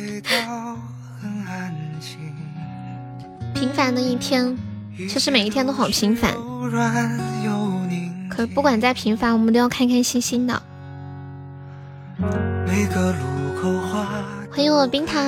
[3.54, 4.56] 平凡的一天，
[5.08, 6.34] 其实每一天都好平凡，
[8.28, 10.62] 可不管再平凡，我们都要开开心心的。
[14.50, 15.22] 欢迎我冰糖，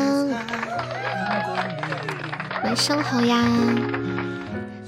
[2.64, 3.44] 晚上好呀，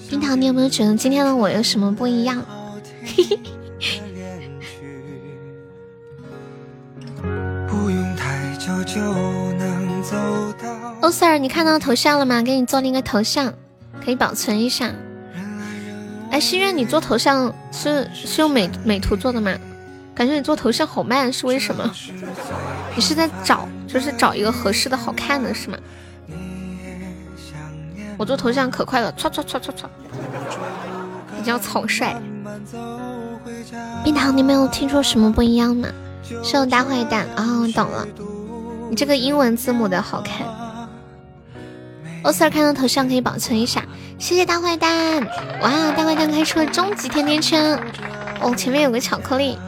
[0.08, 2.42] 冰糖，你有没有觉得今天的我有什么不一样？
[11.00, 12.42] 欧 Sir，你看到头像了吗？
[12.42, 13.54] 给你做了一个头像，
[14.04, 14.92] 可以保存一下。
[16.30, 19.52] 哎，心愿，你做头像是是用美美图做的吗？
[20.14, 21.90] 感觉你做头像好慢，是为什么？
[22.94, 25.78] 你是在找，就是找一个合适的、好看的，是吗？
[28.16, 29.86] 我做头像可快了，唰唰唰唰唰，
[31.36, 32.14] 比较草率。
[34.04, 35.88] 冰糖，你没有听说什么不一样吗？
[36.42, 38.06] 是我大坏蛋哦，懂了。
[38.94, 40.46] 这个英文字母的好看。
[42.22, 43.84] 欧 Sir 看到头像可以保存一下，
[44.18, 45.26] 谢谢大坏蛋。
[45.60, 47.78] 哇，大坏蛋开出了终极甜甜圈。
[48.40, 49.58] 哦，前面有个巧克力。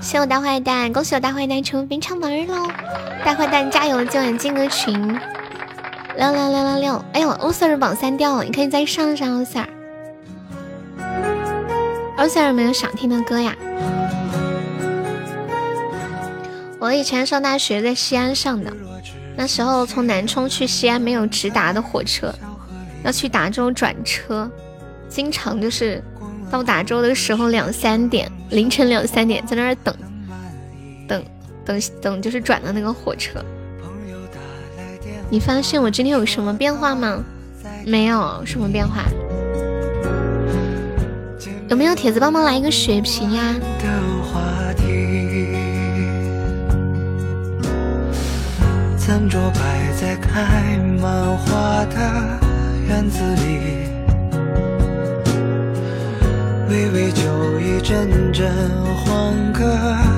[0.00, 2.68] 谢我大坏蛋，恭喜我大坏蛋成为冰场门喽！
[3.24, 4.94] 大坏蛋加油，今晚进个群。
[6.16, 9.66] 六六六六六，哎呦，欧 Sir 榜三掉了，你可以再上上欧 Sir。
[12.18, 13.54] 欧 Sir 有没有想听的歌呀？
[16.86, 18.72] 我以前上大学在西安上的，
[19.36, 22.32] 那时候从南充去西安没有直达的火车，
[23.02, 24.48] 要去达州转车，
[25.08, 26.00] 经常就是。
[26.48, 29.92] 到达州的时候两三点，凌晨两三点在那儿等，
[31.08, 31.20] 等，
[31.64, 33.44] 等，等，就是转的那个火车。
[35.28, 37.20] 你发现我今天有什么变化吗？
[37.84, 39.02] 没有什么变化。
[41.68, 43.56] 有没有铁子帮忙来一个血瓶呀？
[49.06, 49.60] 餐桌摆
[49.92, 52.40] 在开满花的
[52.88, 53.86] 院子里。
[56.68, 57.22] 微微酒
[57.60, 58.50] 意，阵阵
[58.96, 59.64] 欢歌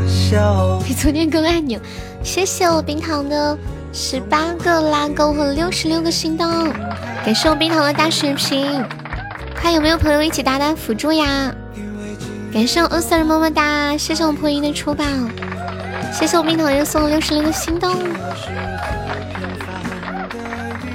[0.08, 0.80] 笑。
[0.86, 1.78] 比昨天更爱你，
[2.22, 3.58] 谢谢我冰糖的
[3.92, 6.50] 十八个拉钩和六十六个心动，
[7.22, 8.82] 感谢我冰糖的大血瓶。
[9.54, 11.54] 看有没有朋友一起打打辅助呀？
[12.50, 15.04] 感谢我 Sir 么么哒，谢谢我破音的出宝，
[16.12, 17.94] 谢谢我冰糖又送了六十六个心动。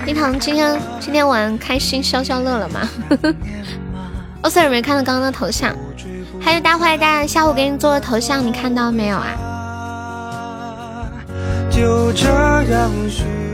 [0.06, 2.82] 冰糖今天今天玩开心消消乐了吗？
[4.44, 5.74] 欧 Sir 没看到刚刚的头像？
[6.42, 9.28] 还有大坏蛋，下午给你做的头像，你看到没有啊？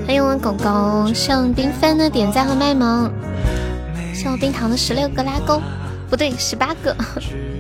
[0.08, 3.12] 欢迎我狗狗，向冰帆的点赞和卖萌，
[4.14, 5.62] 谢我冰糖的十六个拉钩，
[6.10, 6.96] 不对，十八个。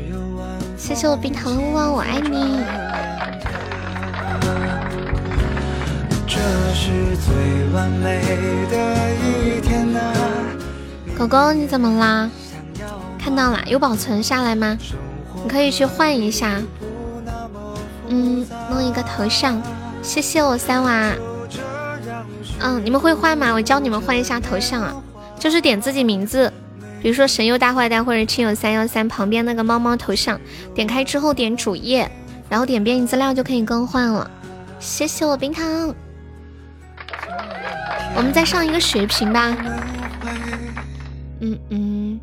[0.75, 2.59] 谢谢我冰糖的勿忘，我爱你。
[11.17, 12.29] 狗狗，你怎么啦？
[13.19, 14.77] 看到了，有保存下来吗？
[15.43, 16.61] 你可以去换一下，
[18.07, 19.61] 嗯，弄一个头像。
[20.01, 21.11] 谢谢我三娃。
[22.61, 23.51] 嗯，你们会换吗？
[23.53, 24.95] 我教你们换一下头像啊，
[25.37, 26.51] 就是点自己名字，
[27.01, 30.39] 比如说神佑大坏蛋或者亲友三幺三旁边那个猫猫头像，
[30.73, 32.09] 点开之后点主页，
[32.49, 34.31] 然后点编辑资料就可以更换了。
[34.79, 35.93] 谢谢我冰糖。
[38.15, 39.55] 我们再上一个血瓶吧。
[41.39, 42.19] 嗯嗯。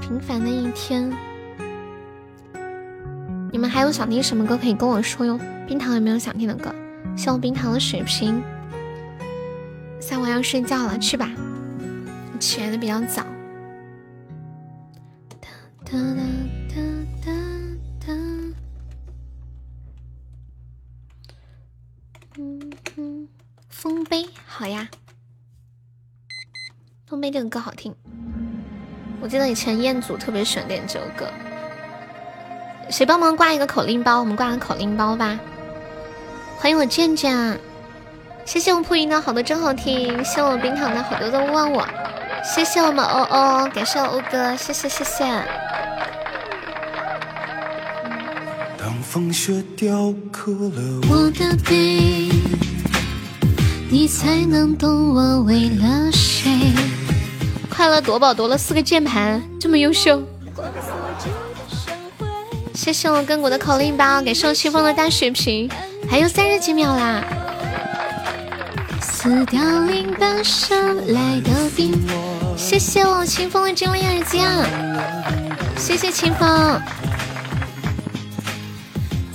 [0.00, 1.12] 平凡的一天，
[3.52, 5.38] 你们还有想听什么歌可以跟我说哟。
[5.66, 6.74] 冰糖有没有想听的歌？
[7.16, 8.42] 谢我冰糖的水瓶。
[10.00, 11.30] 三娃要睡觉了，去吧，
[12.38, 13.22] 起来的比较早。
[15.28, 15.36] 哒
[15.84, 15.98] 哒哒
[16.68, 16.74] 哒
[22.36, 22.60] 嗯
[22.96, 23.28] 嗯，
[23.68, 24.88] 丰碑好呀。
[27.06, 27.94] 丰碑这个歌好听，
[29.20, 31.28] 我记得以前彦祖特别喜欢点这首歌。
[32.90, 34.18] 谁帮忙挂一个口令包？
[34.18, 35.38] 我们挂个口令包吧。
[36.58, 37.58] 欢迎我健健，
[38.44, 41.86] 谢谢我铺音的好多真好听，谢我冰糖的好多都忘我，
[42.42, 45.24] 谢谢我们欧欧，感谢我欧哥，谢谢谢谢。
[48.94, 52.28] 当风雪雕刻了我的背。
[53.90, 56.72] 你才能懂我为了谁。
[57.68, 60.22] 快乐夺宝夺了四个键盘，这么优秀。
[62.72, 65.68] 谢谢我根骨的口令包，感谢我清风的大血瓶，
[66.08, 67.24] 还有三十几秒啦。
[69.00, 72.00] 撕掉另半生来的冰。
[72.56, 74.64] 谢谢我清风的精灵耳机啊！
[75.76, 76.80] 谢谢清风。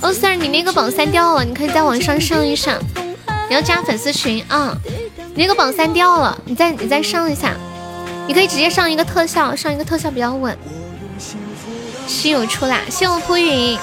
[0.02, 2.78] 欧 Sir，你那个榜三掉了，你可以在网上上一上。
[3.48, 4.74] 你要加粉丝群啊！
[5.34, 7.54] 你那个榜三掉了，你再你再上一下。
[8.26, 10.56] 你可以直接上一个特效，上一个特效比较稳。
[12.06, 12.80] 西友出啦！
[12.88, 13.76] 谢我扑云，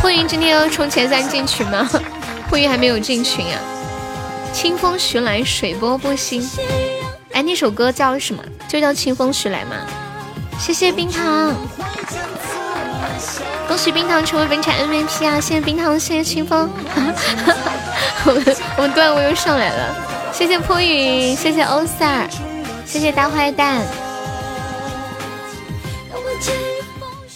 [0.00, 1.88] 扑云今天要冲前三进群吗？
[2.50, 3.60] 扑云还没有进群啊。
[4.52, 6.46] 清风徐来，水波不兴。
[7.32, 8.42] 哎，那首歌叫什么？
[8.68, 9.76] 就叫清风徐来吗？
[10.58, 11.54] 谢谢冰糖。
[13.68, 15.40] 恭喜冰糖成为本场 MVP 啊！
[15.40, 16.68] 谢谢冰糖，谢谢清风。
[18.24, 19.94] 我 们我们段位又上来了，
[20.32, 22.28] 谢谢扑云，谢谢欧 Sir，
[22.84, 23.80] 谢谢大坏蛋。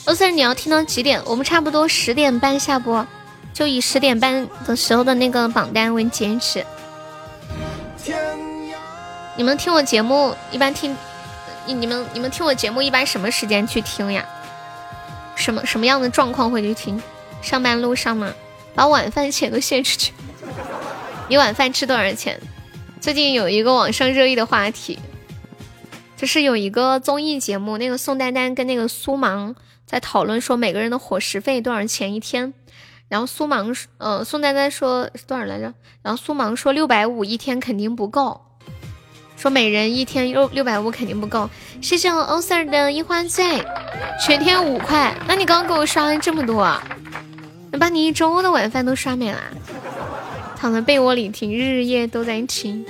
[0.04, 1.20] 欧 Sir，你要听到几点？
[1.24, 3.06] 我们差不多十点半下播，
[3.54, 6.64] 就以十点半的时候的那个榜单为截止。
[9.36, 10.96] 你们听我节目一般听，
[11.64, 14.24] 你你们你们听我节目一般什么时间去听呀？
[15.36, 17.00] 什么什么样的状况会去听？
[17.40, 18.34] 上班路上吗？
[18.74, 20.12] 把晚饭钱都献出去。
[21.28, 22.40] 你晚饭吃多少钱？
[23.00, 24.98] 最近有一个网上热议的话题，
[26.16, 32.52] 就是有一个综艺节目，那个宋丹丹跟那个苏芒在讨论说每个人的伙食费多少钱一天。
[33.08, 35.72] 然后苏芒，呃，宋丹丹说多少来着？
[36.02, 38.45] 然后苏芒说六百五一天肯定不够，
[39.36, 41.48] 说每人一天六六百五肯定不够。
[41.80, 43.64] 谢谢我欧 Sir 的樱花醉，
[44.24, 45.14] 全天五块。
[45.28, 46.76] 那你刚刚给我刷了这么多，
[47.70, 49.38] 能把你一周的晚饭都刷没了。
[50.58, 52.84] 躺在被窝里听，日日夜都在听。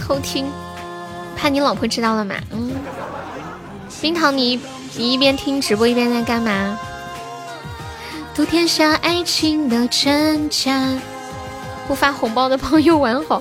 [0.00, 0.46] 偷听，
[1.36, 2.34] 怕你老婆知道了嘛？
[2.50, 2.72] 嗯。
[4.00, 4.58] 冰糖，你
[4.96, 6.78] 你一边听直播一边在干嘛？
[8.34, 10.98] 读天下爱情的真假，
[11.86, 13.40] 不发红包的朋友玩好。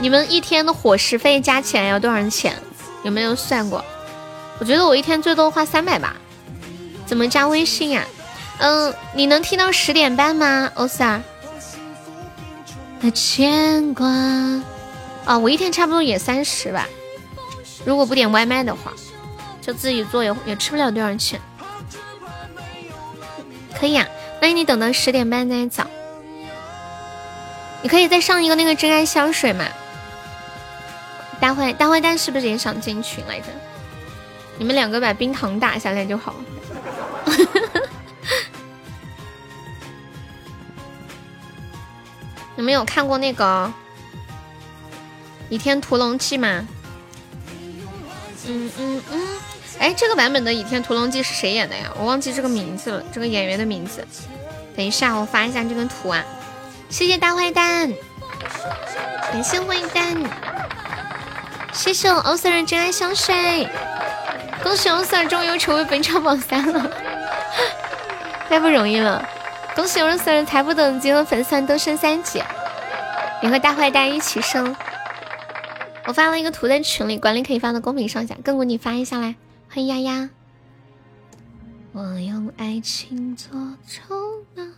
[0.00, 2.60] 你们一天的伙食费加起来要多少钱？
[3.04, 3.84] 有没有算过？
[4.58, 6.16] 我觉得我一天最多花三百吧。
[7.06, 8.04] 怎么加微信呀？
[8.58, 11.20] 嗯，你能听到十点半吗，欧 Sir？
[13.00, 14.08] 那牵挂。
[15.24, 16.88] 啊，我一天差不多也三十吧，
[17.84, 18.92] 如果不点外卖的话，
[19.62, 21.40] 就自己做也也吃不了多少钱。
[23.78, 24.06] 可以啊，
[24.40, 25.84] 那你等到十点半再走。
[27.82, 29.64] 你可以再上一个那个真爱香水嘛。
[31.40, 33.46] 大坏大坏蛋是不是也想进群来着？
[34.58, 36.34] 你们两个把冰糖打下来就好。
[42.54, 43.72] 你们有看过那个？
[45.54, 46.66] 《倚天屠龙记》吗？
[48.46, 49.40] 嗯嗯嗯，
[49.82, 51.90] 哎，这个版本的《倚天屠龙记》是谁演的呀？
[51.98, 54.06] 我忘记这个名字了，这个演员的名字。
[54.76, 56.24] 等一下，我发一下这个图啊。
[56.88, 57.92] 谢谢大坏蛋，
[59.32, 60.22] 感谢坏蛋，
[61.72, 63.68] 谢谢我欧 Sir 真爱香水，
[64.62, 66.88] 恭喜欧 Sir 终于成为本场榜三了，
[68.48, 69.28] 太不容易了！
[69.74, 72.40] 恭喜欧 Sir 财富等级和粉丝都升三级，
[73.42, 74.76] 你和大坏蛋一起升。
[76.04, 78.36] 我发了一个图在群里，管理可以发到公屏上下。
[78.44, 79.34] 更鼓你发一下来，
[79.74, 80.28] 欢迎丫丫。
[81.92, 83.50] 我用爱情做
[83.88, 84.14] 筹
[84.54, 84.70] 码。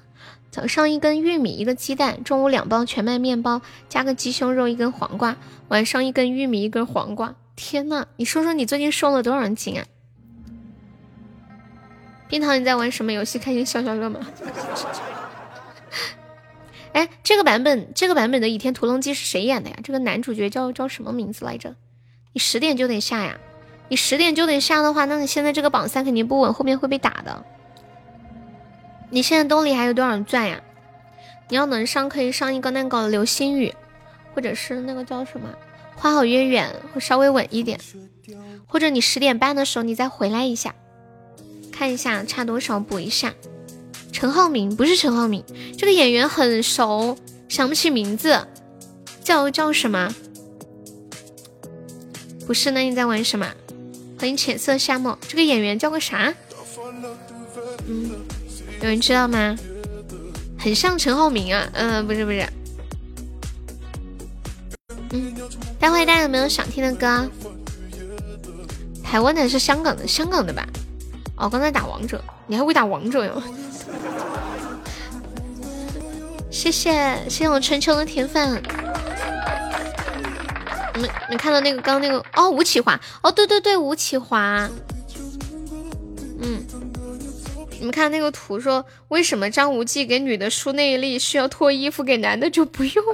[0.53, 5.35] 早上一根玉米，一个鸡蛋；中午两包全麦面包，加个鸡胸肉，一根黄瓜；
[5.67, 7.35] 晚上一根玉米，一根黄瓜。
[7.57, 9.85] 天呐，你说说你最近瘦了多少斤啊？
[12.29, 13.41] 冰糖，你在玩什么游戏？
[13.41, 14.21] 开心消消乐吗？
[16.95, 19.77] 哎，这个版本，这个版本的《倚天屠龙记》是谁演的呀？
[19.83, 21.75] 这个男主角叫叫什么名字来着？
[22.33, 23.41] 你十点就得下呀！
[23.89, 27.45] 你十点就得下的话，那你现在这个榜三肯定不稳，后面会被打的。
[29.11, 30.61] 你现在兜里还有多少钻呀？
[31.49, 33.73] 你要能上，可以上一个那个流星雨，
[34.35, 35.49] 或者是那个叫什么
[35.95, 37.79] 花好月圆，会稍微稳一点。
[38.67, 40.75] 或者你十点半的时候你再回来一下，
[41.71, 43.35] 看一下差多少补一下。
[44.11, 45.45] 陈浩民不是陈浩民，
[45.77, 47.17] 这个演员很熟，
[47.49, 48.49] 想不起名字，
[49.23, 50.13] 叫叫什么？
[52.47, 53.47] 不是，那你在玩什么？
[54.19, 56.33] 欢迎浅色夏末，这个演员叫个啥？
[57.87, 58.11] 嗯，
[58.81, 59.57] 有人知道吗？
[60.59, 62.49] 很像陈浩民啊，嗯，不是不是。
[65.11, 65.35] 嗯，
[65.79, 67.29] 大坏蛋有没有想听的歌？
[69.03, 70.67] 台湾的是香港的，香港的吧？
[71.37, 73.43] 哦，刚才打王者，你还会打王者哟？
[76.51, 76.93] 谢谢
[77.25, 78.63] 谢谢我春秋的铁粉，
[80.95, 84.69] 你们你看到那个刚那个哦吴启华哦对对对吴启华，
[86.41, 86.65] 嗯，
[87.79, 93.05] 你们看那个图说，为什么张无忌给女的输内力需要脱衣服，给男的就不用？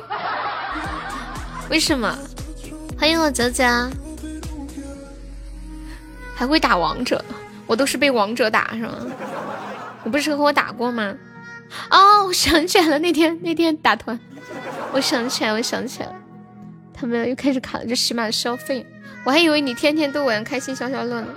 [1.70, 2.18] 为什么？
[2.98, 3.64] 欢迎我泽泽，
[6.34, 7.24] 还会打王者，
[7.66, 8.94] 我都是被王者打是吗？
[10.04, 11.14] 你不是和我打过吗？
[11.88, 14.20] 哦，我想起来了，那天那天打团，
[14.92, 16.14] 我想起来，我想起来了，
[17.01, 18.84] 他们又开始卡了，这起码消费，
[19.24, 21.28] 我还以为你天天都玩开心消消乐呢。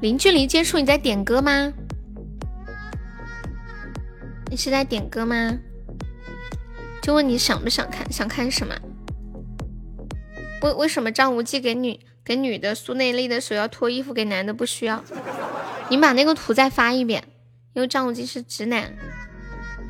[0.00, 1.72] 零距离接触，你在点歌吗？
[4.50, 5.56] 你是在点歌吗？
[7.00, 8.74] 就问你想不想看，想看什么？
[10.62, 15.04] 为为什么张无忌给女给女的苏内力的时候要脱衣服，给男的不需要？
[15.90, 17.22] 你把那个图再发一遍，
[17.74, 18.92] 因为张无忌是直男。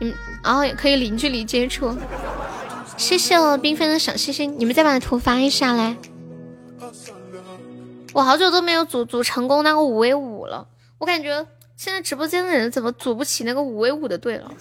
[0.00, 0.12] 嗯，
[0.44, 1.96] 然后也可以零距离接触。
[2.96, 5.96] 谢谢我缤纷的小心心，你们再把图发一下来。
[8.12, 10.68] 我好久都没有组组成功那个五 v 五了，
[10.98, 14.52] 我感觉现在直播间的人怎么组不起那个五 v 五的队了？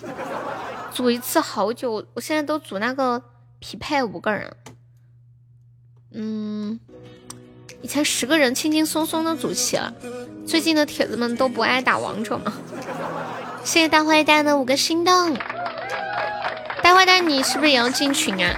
[0.93, 3.21] 组一次好久，我现在都组那个
[3.59, 4.55] 匹配五个人。
[6.13, 6.79] 嗯，
[7.81, 9.93] 以前十个人轻轻松松的组齐了。
[10.45, 12.53] 最近的铁子们都不爱打王者吗？
[13.63, 15.37] 谢谢大坏蛋的五个心动。
[16.91, 18.53] 大坏蛋，你是不是也要进群啊？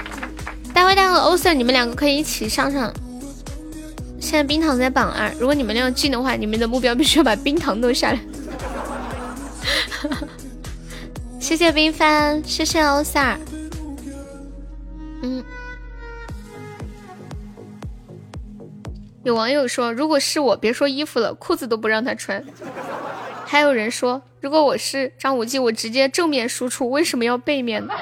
[0.74, 2.92] 大坏蛋和欧 Sir，你们两个可以一起上上。
[4.20, 8.20] 现在冰糖在榜二，如果你们要进的话，你们的目标必须要把冰糖弄下来。
[11.40, 13.38] 谢谢冰帆，谢谢欧 Sir。
[19.24, 22.44] 有网友说，如果是我，别说衣服了，裤子都不让他穿。
[23.46, 27.94] 还有人说，如果我是张无忌，我直接正面输出，为什么要背面呢？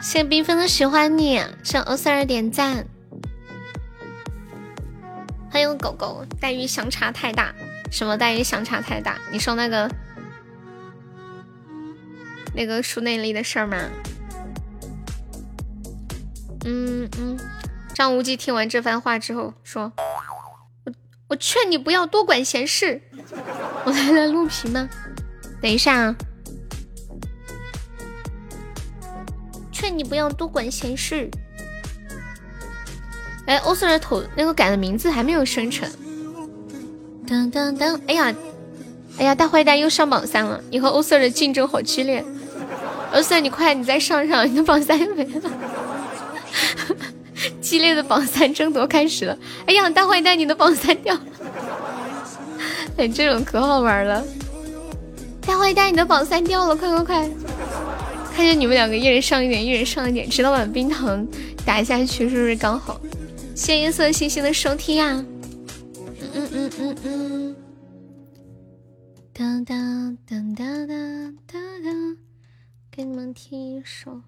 [0.00, 2.86] 谢缤纷的喜欢你，向欧四儿点赞。
[5.50, 7.54] 欢迎狗狗，待遇相差太大，
[7.90, 9.18] 什么待遇相差太大？
[9.30, 9.90] 你说那个
[12.54, 13.76] 那个输内力的事儿吗？
[16.64, 17.38] 嗯嗯。
[17.96, 19.90] 张无忌听完这番话之后说
[20.84, 20.92] ：“我
[21.28, 23.00] 我劝你不要多管闲事。”
[23.86, 24.86] 我来来录屏吗？
[25.62, 26.16] 等一下，啊，
[29.72, 31.30] 劝你不要多管闲事。
[33.46, 35.88] 哎，欧 Sir 的头那个改的名字还没有生成。
[37.26, 37.98] 噔噔噔！
[38.06, 38.34] 哎呀，
[39.16, 40.62] 哎呀，大坏蛋又上榜三了！
[40.70, 42.22] 你和欧 Sir 的竞争好激烈。
[43.12, 45.50] 欧 Sir，你快，你再上上，你的榜三没了。
[47.66, 49.36] 激烈的榜三争夺开始了！
[49.66, 51.26] 哎呀，大坏蛋，你的榜三掉了！
[52.96, 54.24] 哎，这种可好玩了！
[55.40, 57.28] 大坏蛋，你的榜三掉了，快快快！
[58.32, 61.26] 看见你们两个一人上一点，一人上一点，直到把冰糖
[61.64, 63.00] 打下去，是不是刚好？
[63.56, 65.24] 谢谢夜色星星的收听啊！
[66.20, 67.56] 嗯嗯嗯嗯嗯。
[69.32, 69.74] 哒哒
[70.24, 70.94] 哒哒哒
[71.48, 72.16] 哒哒，
[72.92, 74.22] 给你们听一首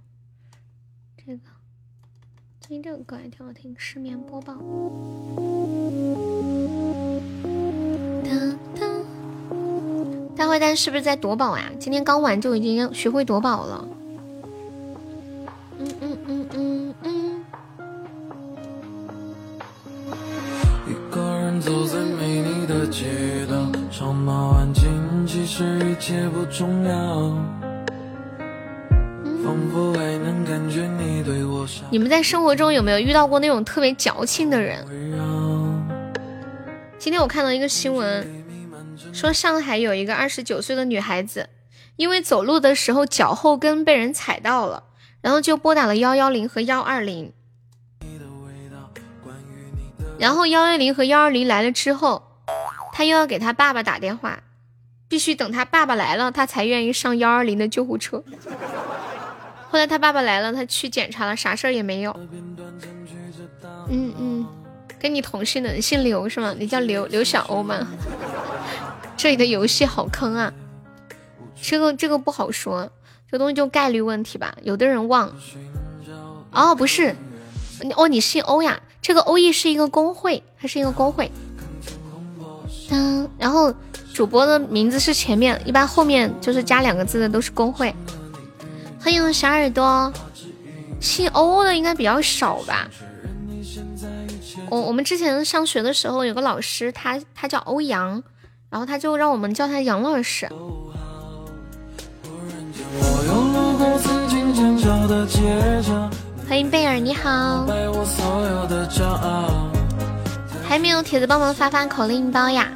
[1.24, 1.57] 这个。
[2.68, 4.52] 听这个歌还挺好听，失眠播报。
[10.36, 11.64] 大坏蛋是不是在夺宝呀？
[11.80, 13.88] 今天刚玩就已经学会夺宝了。
[15.78, 17.44] 嗯嗯嗯嗯嗯。
[20.86, 23.56] 一个人走在没你的街道，
[23.90, 27.32] 吵闹安静，其实一切不重要。
[31.90, 34.84] 你们在生活中有没有遇到过那种特别矫情的人？
[36.98, 38.44] 今天我看到一个新闻，
[39.12, 41.48] 说上海有一个二十九岁的女孩子，
[41.96, 44.84] 因为走路的时候脚后跟被人踩到了，
[45.20, 47.32] 然后就拨打了幺幺零和幺二零，
[50.18, 52.22] 然后幺幺零和幺二零来了之后，
[52.92, 54.42] 她又要给她爸爸打电话，
[55.08, 58.24] 必须等她爸爸来了，她才愿意上幺二零的救护车。
[59.70, 62.16] 后来他爸爸来了，他去检查了，啥事儿也没有。
[63.90, 64.46] 嗯嗯，
[64.98, 66.54] 跟你同姓的，姓刘是吗？
[66.58, 67.86] 你叫刘刘小欧吗？
[69.16, 70.52] 这里的游戏好坑啊！
[71.60, 72.90] 这个这个不好说，
[73.30, 74.54] 这东西就概率问题吧。
[74.62, 75.32] 有的人忘。
[76.52, 77.14] 哦，不是
[77.82, 78.80] 你，哦，你姓欧呀？
[79.02, 81.30] 这个欧艺是一个工会，它是一个工会。
[82.90, 83.74] 嗯，然后
[84.14, 87.94] 主播的名字是前面，一般后面就是加两个字的都是工会。
[89.00, 90.12] 欢迎小耳朵，
[91.00, 92.88] 姓欧的应该比较少吧？
[94.70, 98.22] 我我们之前上学的时候有个老师，他他叫欧阳，
[98.68, 100.48] 然后他就让我们叫他杨老师。
[106.48, 107.66] 欢迎贝尔，你好。
[110.68, 112.68] 还没有铁子帮忙发发口令包呀？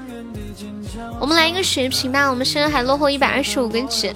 [1.20, 4.14] 我们来一个血瓶吧，我们现在还落后一百二十五根纸。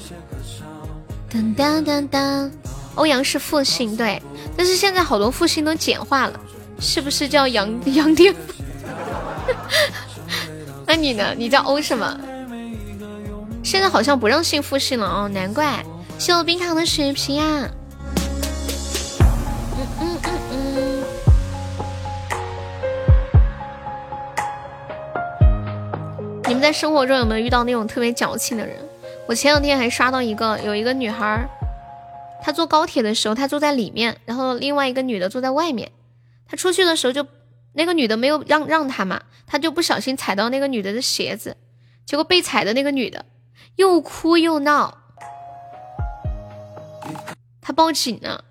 [1.36, 2.50] 当当当当，
[2.94, 4.20] 欧阳是复姓对，
[4.56, 6.40] 但是现在好多复姓都简化了，
[6.80, 8.34] 是不是叫杨 杨爹？
[10.86, 11.34] 那你呢？
[11.36, 12.18] 你叫欧什么？
[13.62, 15.84] 现在好像不让姓复姓了哦，难怪。
[16.18, 17.68] 谢我冰糖的血瓶啊！
[19.76, 21.02] 嗯嗯嗯嗯。
[26.46, 28.76] 你们在生活中有没有遇到那种特别矫情的人？
[29.28, 31.48] 我前两天还刷到一个，有一个女孩，
[32.40, 35.90] 她坐高铁的时候，她坐在里面，然后另外一个女的坐在外面。
[36.46, 37.26] 她出去的时候，就
[37.72, 41.56] 那个女的没有让让她嘛，她就不小心踩到那个女的的鞋子，
[42.04, 43.24] 结果被踩的那个女的
[43.74, 44.96] 又哭又闹，
[47.60, 48.44] 她报警了，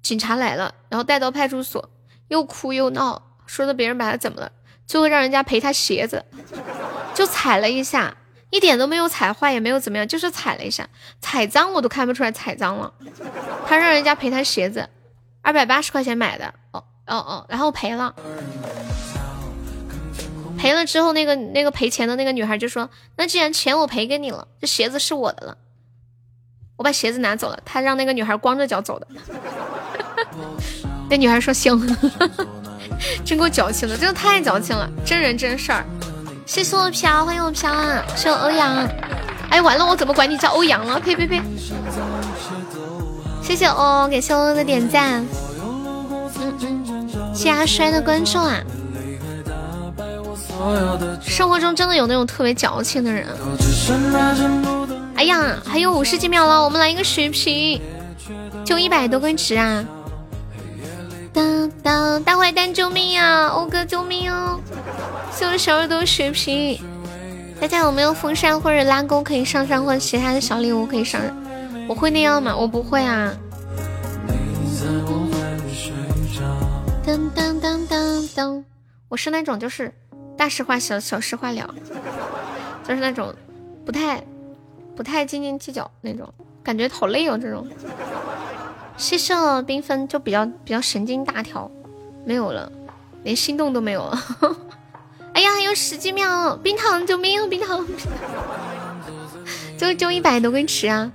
[0.00, 1.90] 警察来了，然后带到派出所，
[2.28, 4.52] 又哭又闹，说的别人把她怎么了，
[4.86, 6.24] 最后让人家赔她鞋子。
[7.14, 8.16] 就踩了一下，
[8.50, 10.88] 一点都没有踩坏，也没有怎么样，就是踩了一下，
[11.20, 12.92] 踩脏我都看不出来踩脏了。
[13.66, 14.88] 他让人家赔他鞋子，
[15.42, 18.14] 二百八十块钱买的，哦哦哦，然后赔了，
[20.56, 25.56] 赔了之后，那个那个赔钱的那个女孩就说：“那既然钱我赔给你了，这鞋子是我的了，
[26.76, 29.06] 我把鞋子拿走了。”他让那个女孩光着脚走的，
[31.10, 31.78] 那女孩说：“行。
[33.24, 35.84] ”真够矫情的，真的太矫情了，真人真事儿。
[36.48, 38.02] 谢谢我飘，欢迎我飘啊！
[38.16, 38.88] 谢我欧阳，
[39.50, 40.98] 哎，完了，我怎么管你叫欧阳了？
[40.98, 41.42] 呸呸呸！
[43.42, 45.22] 谢谢哦，感谢欧欧的点赞，
[45.62, 46.06] 嗯
[46.62, 48.56] 嗯，谢阿衰的关注啊！
[51.20, 53.26] 生活中真的有那种特别矫情的人。
[55.16, 57.78] 哎呀，还有五十几秒了，我们来一个血瓶，
[58.64, 59.84] 就一百多根值啊！
[61.32, 63.48] 当当，大坏蛋救命啊！
[63.48, 64.58] 欧哥救命哦！
[65.32, 66.80] 谢我小耳朵血瓶，
[67.60, 71.20] 大家有没有风扇或者拉钩可以上上，或者其他的小礼物可以上？
[71.88, 72.56] 我会那样吗？
[72.56, 73.32] 我不会啊。
[77.04, 78.64] 噔噔噔噔噔，
[79.08, 79.92] 我是那种就是
[80.36, 81.74] 大事化小，小事化了，
[82.86, 83.34] 就是那种
[83.84, 84.22] 不太
[84.94, 87.38] 不太斤斤计较那种，感觉好累哦。
[87.40, 87.66] 这种。
[88.98, 91.70] 谢谢了缤纷，就比较比较神经大条，
[92.26, 92.70] 没有了，
[93.22, 94.22] 连心动都没有了。
[95.32, 97.48] 哎呀，还有十几秒，冰糖救命！
[97.48, 97.86] 冰糖，
[99.78, 101.10] 就就一百多根池啊！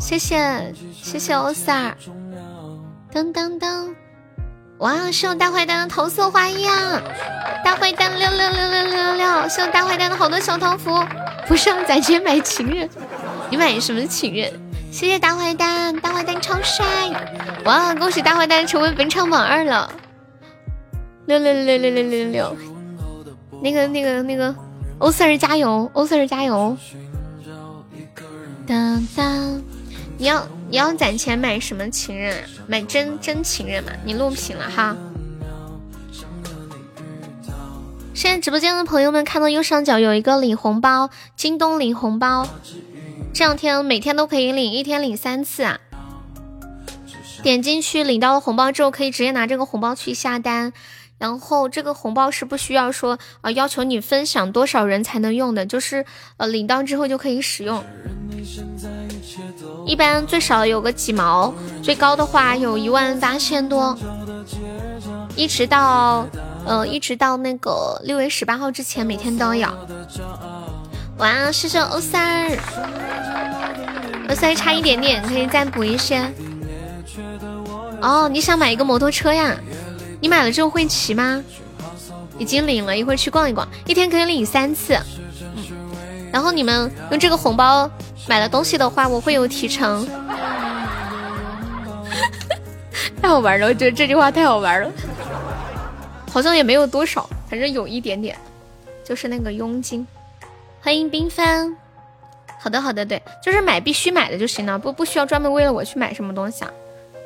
[0.00, 1.94] 谢谢谢谢欧 Sir，
[3.12, 3.94] 噔噔噔，
[4.78, 7.02] 哇，是我大坏蛋的桃色花衣啊！
[7.62, 11.04] 大坏蛋六六六六六六六，是我大坏蛋的好多小桃符，
[11.46, 12.88] 不上攒钱买情人，
[13.50, 14.50] 你买什么情人？
[14.94, 16.86] 谢谢大坏蛋，大坏蛋超帅！
[17.64, 19.92] 哇，恭喜大坏蛋成为本场榜二了，
[21.26, 22.56] 六六六六六六六六。
[23.60, 24.54] 那个那个那个，
[24.98, 26.76] 欧 Sir 加油，欧 Sir 加油！
[28.68, 29.60] 当当，
[30.16, 32.44] 你要你要攒钱买什么情人？
[32.68, 33.90] 买真真情人嘛？
[34.04, 34.96] 你录屏了哈。
[38.14, 42.46] 现在直播间的朋友们看到右上角有一个领红包，京东领红包。
[43.32, 45.80] 这两天每天都可以领，一天领三次啊！
[47.42, 50.72] 点进去领到了红包之后，可以直接拿这个红包去下单，
[51.18, 56.06] 然后这个红包是不需要说啊要求你分享多少人才能用的，就是
[56.38, 57.84] 呃领到之后就可以使用。
[59.84, 63.98] 一般最少有个几毛，最高的话有一万八千多，
[65.36, 66.26] 一直到
[66.64, 69.76] 呃一直到那个六月十八号之前，每天都要
[71.18, 71.24] 要。
[71.24, 72.58] 哇，谢谢欧三儿，
[74.28, 76.28] 欧三差一点点，可以再补一些。
[78.00, 79.54] 哦，你想买一个摩托车呀？
[80.20, 81.42] 你买了之后会骑吗？
[82.38, 84.98] 已经领了一会儿去逛一逛，一天可以领三次。
[86.32, 87.88] 然后你们用这个红包
[88.26, 90.04] 买了东西的话，我会有提成。
[93.22, 94.90] 太好玩了，我觉得这句话太好玩了。
[96.32, 98.36] 好像也没有多少，反正有一点点，
[99.04, 100.04] 就是那个佣金。
[100.84, 101.74] 欢迎冰帆，
[102.60, 106.70] 好的好的，对，就是买必须买的就行了，不不需要专门为了我去买什么东西啊，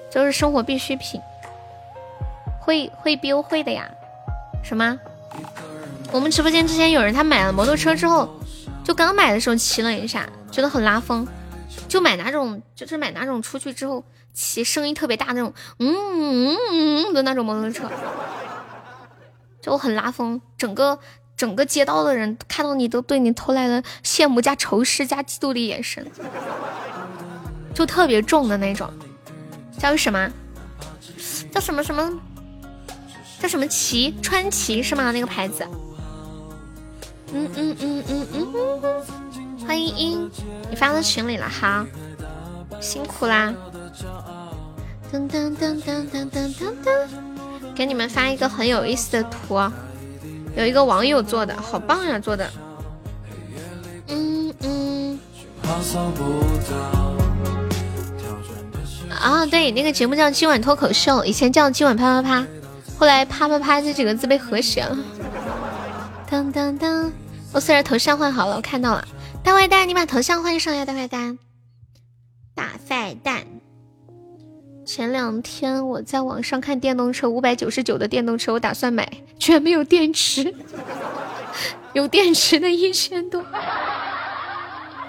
[0.09, 1.21] 就是生活必需品，
[2.61, 3.91] 会会必优惠的呀。
[4.63, 4.97] 什么？
[6.13, 8.33] 我们直播间之前有人他买了摩托车之后，
[8.85, 11.27] 就刚买的时候骑了一下，觉得很拉风，
[11.89, 16.57] 就买哪种就是买哪种出去之后骑声音特别大那种，嗯嗯
[17.09, 17.91] 嗯的那种摩托车，
[19.61, 21.01] 就很拉风，整个。
[21.39, 26.05] 整个街道的人看到你都对你投来了羡慕加仇视加嫉妒的眼神，
[27.73, 28.91] 就特别重的那种，
[29.79, 30.29] 叫什么？
[31.53, 32.13] 叫什么什么？
[33.41, 35.13] 叫什么奇川崎是吗？
[35.13, 35.65] 那个牌子。
[37.33, 39.65] 嗯嗯嗯嗯嗯。
[39.65, 40.31] 欢迎英，
[40.69, 41.87] 你发到群里了，哈，
[42.81, 43.55] 辛苦啦。
[45.13, 47.07] 噔噔噔噔噔噔噔噔，
[47.77, 49.55] 给你们发一个很有意思的图，
[50.57, 52.51] 有一个网友做的，好棒呀，做的。
[54.09, 55.19] 嗯嗯。
[59.21, 62.47] 啊，对，那个节目叫今晚脱口秀，以前叫今晚啪啪啪，
[62.99, 64.97] 后来啪啪啪这几个字被和谐了。
[66.31, 67.13] 当当当，
[67.53, 69.07] 我虽然头像换好了，我看到了。
[69.43, 70.85] 大坏蛋，你把头像换上呀！
[70.85, 71.39] 大坏蛋，
[72.55, 73.45] 大坏蛋。
[74.89, 79.07] 前两天我在网上看电动车，五百九十九的电动车，我打算买，
[79.39, 80.55] 居然没有电池，
[81.93, 83.45] 有电池的一千多。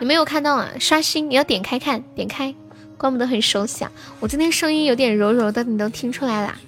[0.01, 0.69] 你没有看到啊？
[0.81, 2.53] 刷新，你要点开看，点开。
[2.97, 3.91] 怪不得很熟悉啊！
[4.19, 6.59] 我今天声音有点柔柔的，你都听出来啦？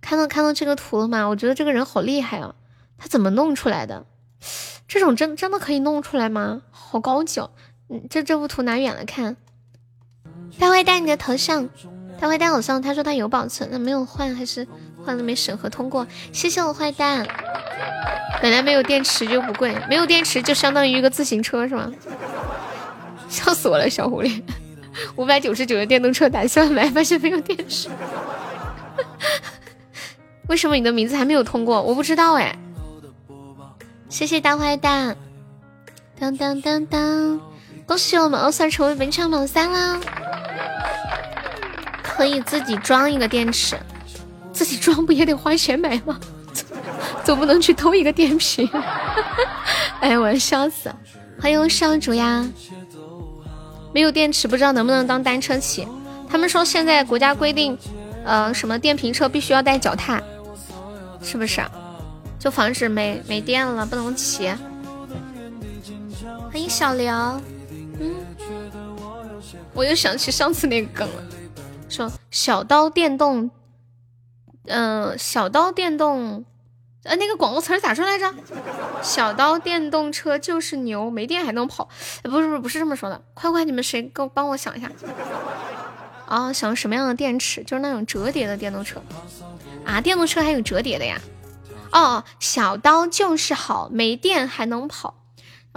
[0.00, 1.24] 看到看到这个图了吗？
[1.28, 2.52] 我觉得这个人好厉害啊！
[2.98, 4.04] 他怎么弄出来的？
[4.88, 6.62] 这种真真的可以弄出来吗？
[6.72, 7.52] 好高级哦！
[7.88, 9.36] 嗯，这这幅图拿远了看。
[10.58, 11.68] 大坏蛋，你的头像，
[12.20, 14.66] 大坏蛋好像他说他有保存，那没有换还是
[15.04, 16.06] 换了没审核通过？
[16.32, 17.26] 谢谢我坏蛋。
[18.42, 21.92] 本来没有电池就不贵，没有电池就相当于一个自行车是吗？
[23.28, 24.42] 笑死我了，小狐狸！
[25.16, 27.88] 五百九十九的电动车打算买，发现没有电池。
[30.48, 31.80] 为什么你的名字还没有通过？
[31.82, 32.56] 我不知道哎。
[34.08, 35.16] 谢谢大坏蛋！
[36.18, 37.40] 当当当当！
[37.86, 40.00] 恭喜我们欧三成为本场榜三啦！
[42.18, 43.76] 可以自己装一个电池，
[44.52, 46.18] 自己装不也得花钱买吗？
[47.22, 48.68] 总不能去偷一个电瓶。
[50.02, 50.92] 哎，我要笑死！
[51.40, 52.44] 欢迎少主呀！
[53.94, 55.86] 没有电池，不知道能不能当单车骑。
[56.28, 57.78] 他们说现在国家规定，
[58.24, 60.20] 呃，什么电瓶车必须要带脚踏，
[61.22, 61.62] 是不是？
[62.36, 64.48] 就防止没没电了不能骑。
[66.50, 67.14] 欢迎小刘，
[68.00, 68.12] 嗯，
[69.72, 71.22] 我又想起上次那个梗了，
[71.88, 73.50] 说小刀电动，
[74.66, 76.44] 嗯，小刀电动。
[77.04, 78.34] 呃，那个广告词咋说来着？
[79.02, 81.88] 小刀电动车就是牛，没电还能跑。
[82.24, 84.90] 不是不是不是这么说的，快快你们谁给我帮我想一下？
[86.26, 87.62] 哦，想什么样的电池？
[87.64, 89.00] 就是那种折叠的电动车
[89.86, 90.00] 啊？
[90.00, 91.18] 电动车还有折叠的呀？
[91.92, 95.14] 哦，小刀就是好，没电还能跑。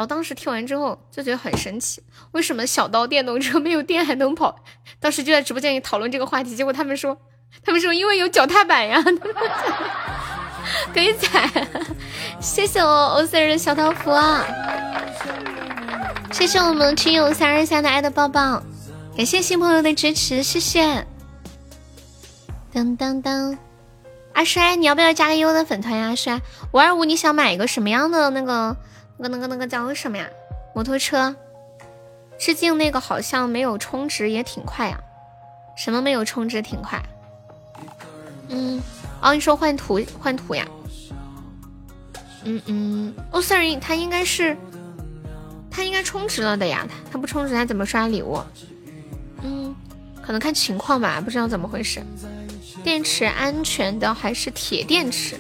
[0.01, 2.01] 然后当时听完之后就觉得很神奇，
[2.31, 4.55] 为什么小刀电动车没有电还能跑？
[4.99, 7.15] 当时就在直播间里讨论这个话题，结果他们说，
[7.63, 8.99] 他们说因为有脚踏板呀。
[10.91, 11.47] 可以踩，
[12.39, 14.43] 谢谢我欧 Sir 的小桃符啊！
[16.31, 18.63] 谢谢我们群友三二三的爱的抱抱，
[19.15, 21.05] 感谢新朋友的支持，谢谢。
[22.73, 23.55] 当当当，
[24.33, 26.07] 阿衰，你要不要加个优的粉团呀？
[26.07, 26.41] 阿衰，
[26.71, 28.75] 五二五，你想买一个什么样的那个
[29.21, 30.27] 那个那个那个叫什么呀？
[30.73, 31.35] 摩托车？
[32.39, 34.99] 致敬那个好像没有充值也挺快呀？
[35.77, 37.01] 什么没有充值挺快？
[38.49, 38.81] 嗯。
[39.21, 40.67] 哦，你说换图换图呀？
[42.43, 44.57] 嗯嗯，哦，sorry，他应该是
[45.69, 48.41] 他应该充值了的呀，他他不充值他怎么刷礼物？
[49.43, 49.75] 嗯，
[50.23, 52.01] 可能看情况吧，不知道怎么回事。
[52.83, 55.39] 电池安全的还是铁电池？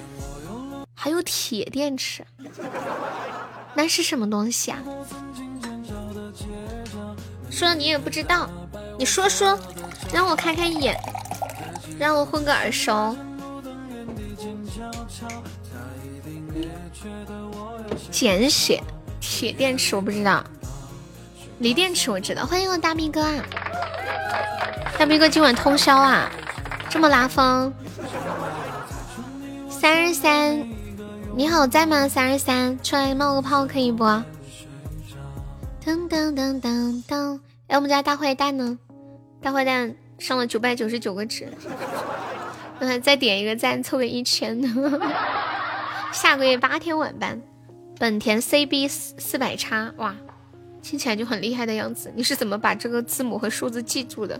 [0.93, 2.23] 还有铁电池？
[3.73, 4.79] 那是什么东西啊？
[7.49, 8.49] 说你也不知道，
[8.97, 9.57] 你说说，
[10.13, 10.97] 让我开开眼，
[11.99, 13.15] 让我混个耳熟。
[18.09, 18.81] 简写
[19.19, 20.43] 铁电池我不知道，
[21.59, 22.45] 锂电池我知道。
[22.45, 23.43] 欢迎我大兵哥啊！
[24.97, 26.31] 大兵哥今晚通宵啊，
[26.89, 27.73] 这么拉风。
[29.69, 30.67] 三十三，
[31.33, 32.09] 你好在吗？
[32.09, 34.03] 三二三，出来冒个泡可以不？
[34.03, 34.23] 噔
[36.09, 38.77] 噔噔噔噔，哎，我们家大坏蛋呢？
[39.41, 41.47] 大坏蛋上了九百九十九个值。
[42.79, 44.61] 嗯，再点一个赞，凑个一千。
[46.11, 47.41] 下个月八天晚班，
[47.97, 50.13] 本田 CB 四四百叉，哇，
[50.81, 52.11] 听起来就很厉害的样子。
[52.13, 54.39] 你是怎么把这个字母和数字记住的？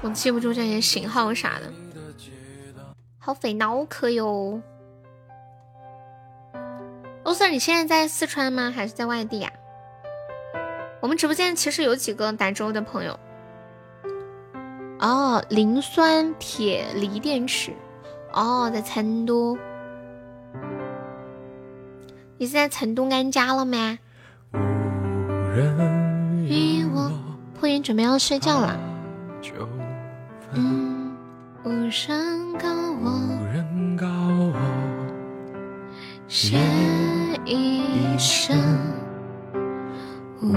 [0.00, 1.70] 我记不住这些型号啥的，
[3.18, 4.60] 好费脑壳哟。
[7.26, 8.72] 欧 Sir，你现在在四川吗？
[8.72, 9.52] 还是在外地呀？
[11.00, 13.18] 我们直播间其实有几个达州的朋友。
[15.00, 17.72] 哦，磷酸铁锂电池。
[18.32, 19.58] 哦，在成都。
[22.38, 23.98] 你是在成都安家了吗？
[26.48, 27.10] 与我
[27.58, 28.78] 破云准备要睡觉了。
[30.52, 31.16] 嗯，
[31.64, 32.68] 无人告
[33.02, 33.35] 我，无人告我，
[36.28, 36.58] 夜
[37.44, 38.58] 已深，
[40.42, 40.52] 无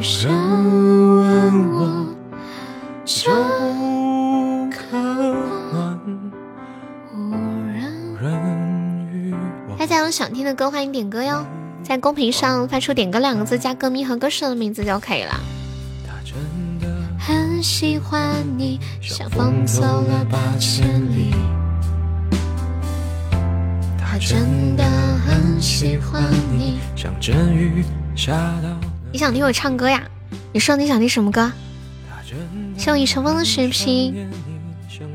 [0.00, 0.32] 人
[1.20, 2.06] 问我，
[3.04, 3.30] 酒
[4.70, 6.00] 可暖，
[7.12, 7.18] 无
[7.70, 9.06] 人。
[9.12, 9.76] 与我。
[9.78, 11.44] 大家有想听的歌，欢迎点歌哟，
[11.82, 15.38] 在公屏上发出“点歌”两个字，加歌迷和歌手的名字就可以了。
[16.06, 16.34] 他真
[16.80, 21.34] 的很喜欢你，像风走了八千里。
[24.14, 24.84] 他真的
[25.26, 26.22] 很喜欢
[26.56, 26.78] 你。
[26.94, 27.84] 像阵雨
[28.14, 28.30] 下
[28.62, 28.68] 到
[29.10, 30.00] 你想听我唱歌呀？
[30.52, 31.50] 你说你想听什么歌？
[32.08, 32.38] 他真
[32.72, 34.30] 的谢我一乘风的水瓶，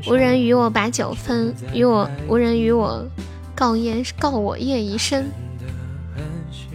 [0.06, 3.02] 无人与我把酒分，与我无人与我
[3.54, 5.30] 告夜告我夜已深。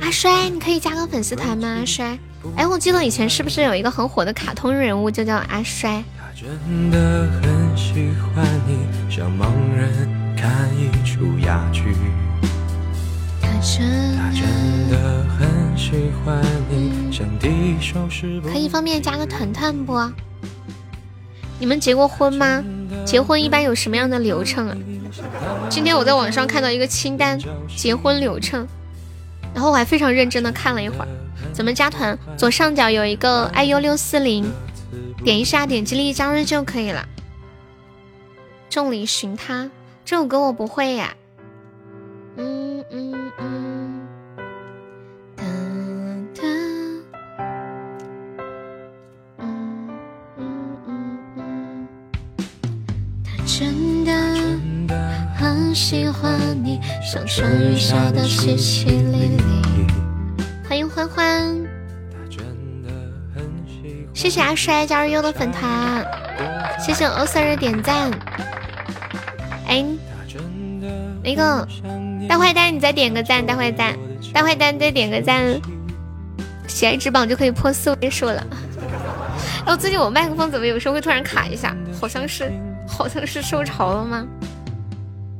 [0.01, 1.67] 阿衰，你可以加个粉丝团吗？
[1.67, 2.17] 阿衰，
[2.55, 6.03] 哎，我记得以前是不是有一个很火的卡通人物就叫阿衰？
[6.17, 8.79] 他真的很喜欢你，
[9.15, 9.45] 像盲
[9.77, 11.95] 人看一出哑剧。
[13.41, 19.99] 他真他真的很喜欢你，像第一首诗不可以方便加个团团不？
[21.57, 22.63] 你们结过婚吗？
[23.05, 24.77] 结婚一般有什么样的流程啊？
[25.69, 27.39] 今天我在网上看到一个清单，
[27.75, 28.67] 结婚流程，
[29.53, 31.07] 然后我还非常认真的看了一会儿。
[31.53, 32.17] 怎么加团？
[32.37, 34.45] 左上角有一个 iu 六四零，
[35.23, 37.07] 点一下，点击立即加入就可以了。
[38.69, 39.69] 众里寻他
[40.05, 41.15] 这首歌我不会呀。
[42.37, 44.07] 嗯嗯嗯，
[45.35, 45.43] 哒
[46.35, 46.43] 哒。
[49.39, 49.89] 嗯
[50.37, 51.87] 嗯嗯嗯，
[53.23, 54.13] 他真的
[55.35, 59.89] 很喜欢你，像春雨下的淅淅沥沥。
[60.69, 61.67] 欢迎欢欢，
[64.13, 66.05] 谢谢阿衰加入优的粉团，
[66.79, 68.11] 谢谢欧 Sir 的点赞。
[69.67, 69.85] 哎，
[71.23, 71.67] 那个
[72.27, 73.97] 大坏蛋，你再点个赞，大坏蛋，
[74.33, 75.59] 大坏蛋再点个赞，
[76.67, 78.45] 喜爱值榜就可以破四位数了。
[79.65, 81.75] 然后最近我麦克风怎么有时候会突然卡一下？
[81.99, 82.51] 好像是
[82.87, 84.27] 好像是受潮了吗？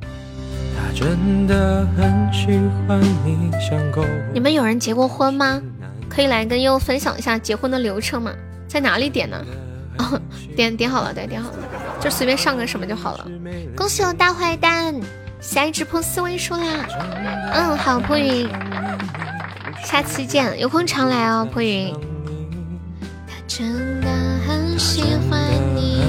[0.02, 2.48] 他真的很喜
[2.88, 4.04] 欢你，像狗
[4.34, 5.62] 你们有人结过婚吗？
[6.10, 8.32] 可以来跟悠分享一下结婚的流程吗？
[8.68, 9.38] 在哪里点呢？
[10.00, 10.22] 哦，
[10.56, 11.58] 点点好了，对，点好了，
[12.00, 13.28] 就随便上个什么就好了。
[13.76, 14.94] 恭喜我大坏蛋，
[15.40, 16.88] 喜爱值破四位数啦！
[17.54, 18.50] 嗯，好，破云，
[19.84, 21.94] 下期见，有空常来哦，破云。
[23.28, 24.08] 他真的
[24.48, 25.42] 很喜欢
[25.76, 26.04] 你，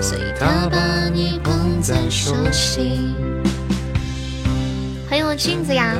[0.00, 3.14] 所以他把你捧在手心。
[5.08, 5.94] 欢迎我镜子呀！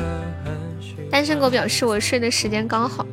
[1.11, 3.03] 单身狗表示我睡的时间刚好，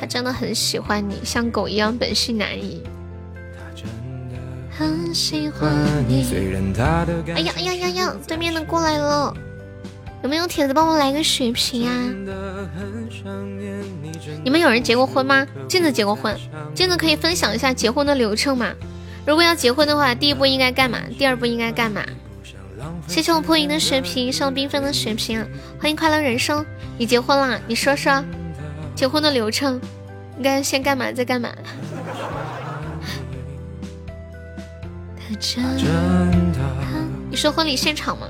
[0.00, 2.82] 他真的很喜欢你，像狗一样本性难移，
[4.70, 5.70] 很喜欢
[6.08, 6.24] 你。
[7.34, 8.16] 哎呀哎呀呀呀！
[8.26, 9.34] 对面的过来了，
[10.22, 11.92] 有没有铁子帮我来个血瓶啊？
[14.44, 15.46] 你们有人结过婚吗？
[15.68, 16.36] 镜子结过婚，
[16.74, 18.72] 镜子可以分享一下结婚的流程吗？
[19.26, 21.00] 如果要结婚的话，第一步应该干嘛？
[21.18, 22.02] 第二步应该干嘛？
[23.08, 25.44] 谢谢我破音的血瓶，谢我缤纷的血瓶，
[25.80, 26.64] 欢迎快乐人生。
[26.96, 27.60] 你结婚了？
[27.66, 28.24] 你说说，
[28.98, 29.80] 结婚的流程
[30.38, 31.12] 应该先干嘛？
[31.12, 31.54] 再干嘛？
[35.16, 35.86] 他真真
[36.52, 36.58] 的
[37.30, 38.26] 你说婚礼现场吗？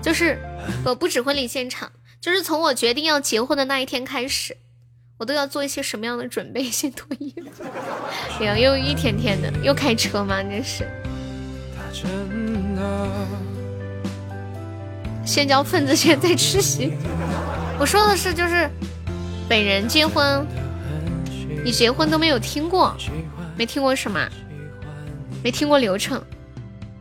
[0.00, 0.38] 就是
[0.86, 4.56] 我，不止婚礼现场，就是从我决定要结婚的那一天开始，
[5.18, 6.64] 我都要做一些什么样的准备？
[6.64, 7.62] 先脱衣服。
[8.40, 10.42] 哎呀，又一天天的，又开车吗？
[10.42, 10.88] 真是。
[11.92, 13.08] 真的
[15.26, 16.94] 先交份子钱再吃席。
[17.78, 18.70] 我说的是就是
[19.48, 20.46] 本人结婚，
[21.64, 22.96] 你结婚都没有听过，
[23.56, 24.28] 没听过什么？
[25.42, 26.22] 没听过流程。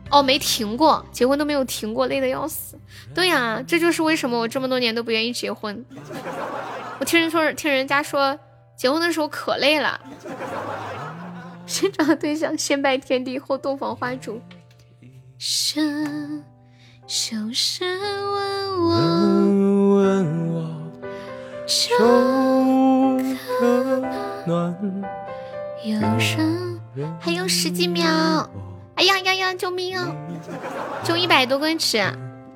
[0.10, 2.78] 哦，没停过，结婚都没有停过，累得要死。
[3.15, 5.84] 对呀、这就是为什么我这么多年都不愿意结婚。
[6.99, 8.38] 我听人说，听人家说，
[8.78, 9.99] 结婚的时候可累了。
[11.65, 14.40] 先找对象，先拜天地，后洞房花烛。
[15.40, 16.44] 深
[17.07, 18.95] 深深问我，
[19.95, 20.73] 问我
[21.65, 24.02] 秋秋可
[24.45, 24.76] 暖，
[25.85, 26.81] 有人
[27.19, 28.49] 还有十几秒。
[28.95, 29.53] 哎呀呀呀！
[29.53, 30.14] 救命啊！
[31.03, 32.03] 就一百多个纸，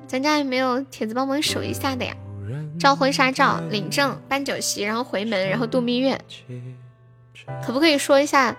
[0.06, 2.14] 咱家有没有帖子帮忙数一下的呀？
[2.78, 6.20] 照婚纱照、领证、办酒席，然后回门，然后度蜜月，
[7.64, 8.56] 可不可以说一下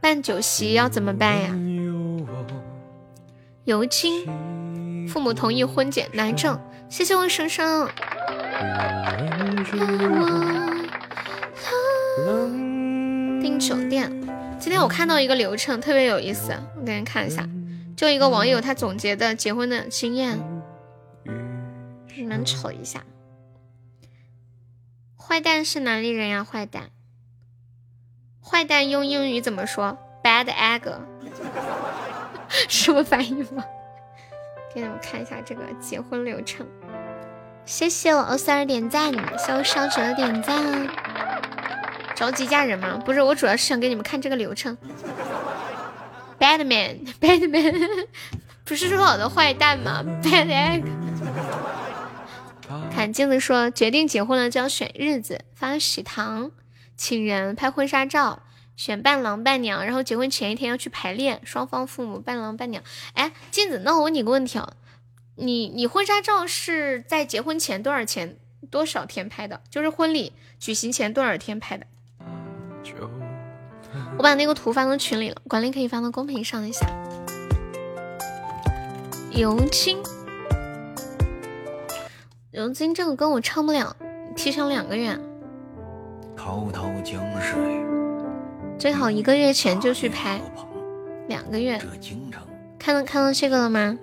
[0.00, 1.56] 办酒席要怎么办呀？
[3.64, 6.60] 邮金，父母同意婚检拿证。
[6.88, 7.88] 谢谢我生生。
[13.40, 14.10] 订酒店，
[14.58, 17.48] 今天我看到一个流程特别有意思，我给你看一下。
[17.96, 20.38] 就一个网友他总结的结婚的经验，
[22.16, 23.04] 你们瞅一下。
[25.16, 26.42] 坏蛋是哪里人呀？
[26.44, 26.90] 坏蛋，
[28.42, 30.92] 坏蛋用英语怎么说？Bad egg，
[32.68, 33.64] 什么翻译吗？
[34.74, 36.66] 给你们看一下这个结婚流程。
[37.68, 40.88] 谢谢我欧三儿点赞，谢谢我少哲的点赞。
[42.16, 42.96] 着急嫁人吗？
[43.04, 44.78] 不是，我主要是想给你们看这个流程。
[46.40, 48.08] Bad man，bad man，
[48.64, 50.84] 不是说好的坏蛋吗？Bad egg。
[52.90, 56.50] 看镜子说，决定结婚了就要选日子，发喜糖，
[56.96, 58.40] 请人，拍婚纱照，
[58.76, 62.82] 选伴郎伴娘，然后结婚前一天要去排练，双方父母伴郎伴娘。
[63.12, 64.72] 哎，镜子，那我问你个问题啊，
[65.40, 68.36] 你你婚纱照是在结婚前多少钱
[68.70, 69.60] 多少天拍的？
[69.70, 71.86] 就是婚礼举行前多少天拍的？
[74.16, 76.88] 我把那个图发到群里了，管理可以发到公屏上一下。
[79.30, 80.02] 尤金，
[82.50, 83.94] 尤金这个歌我唱不了，
[84.34, 85.16] 提前两个月。
[86.36, 87.56] 滔滔江水，
[88.76, 90.40] 最好一个月前就去拍，
[91.28, 91.80] 两个月。
[92.76, 93.96] 看到看到这个了吗？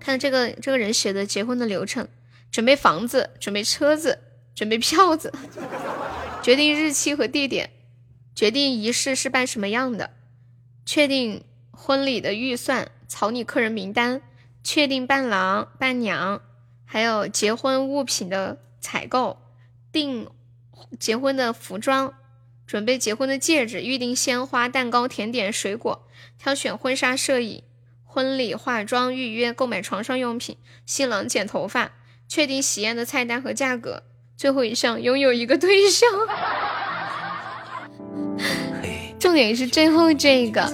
[0.00, 2.08] 看这个这个人写的结婚的流程：
[2.50, 4.18] 准备房子，准备车子，
[4.54, 5.32] 准备票子，
[6.42, 7.70] 决定日期和地点。
[8.34, 10.10] 决定仪式是办什么样的，
[10.86, 14.22] 确定婚礼的预算，草拟客人名单，
[14.64, 16.40] 确定伴郎伴娘，
[16.86, 19.42] 还有结婚物品的采购，
[19.92, 20.28] 订
[20.98, 22.14] 结婚的服装，
[22.66, 26.08] 准备结婚的戒指，预定鲜花、蛋糕、甜点、水果，
[26.38, 27.62] 挑选婚纱摄影，
[28.12, 31.92] 婚礼化妆，预约购买床上用品，新郎剪头发，
[32.26, 34.02] 确定喜宴的菜单和价格，
[34.36, 36.08] 最后一项拥有一个对象。
[39.20, 40.72] 重点是最后这个。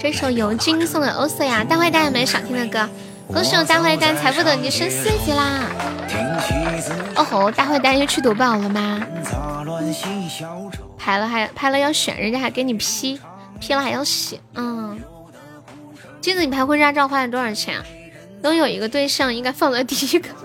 [0.00, 2.88] 这首尤金送给欧瑟呀，大坏蛋有没有想听的歌？
[3.28, 5.70] 恭喜我大坏蛋财富等级升四级啦！
[7.14, 9.06] 哦吼，大坏蛋又去夺宝了吗？
[10.98, 14.40] 拍了还拍了要选，人家还给你 P，P 了还要洗。
[14.54, 15.00] 嗯，
[16.20, 17.80] 金子，你拍婚纱照花了多少钱？
[18.42, 20.28] 都有一个对象，应该放在第一个。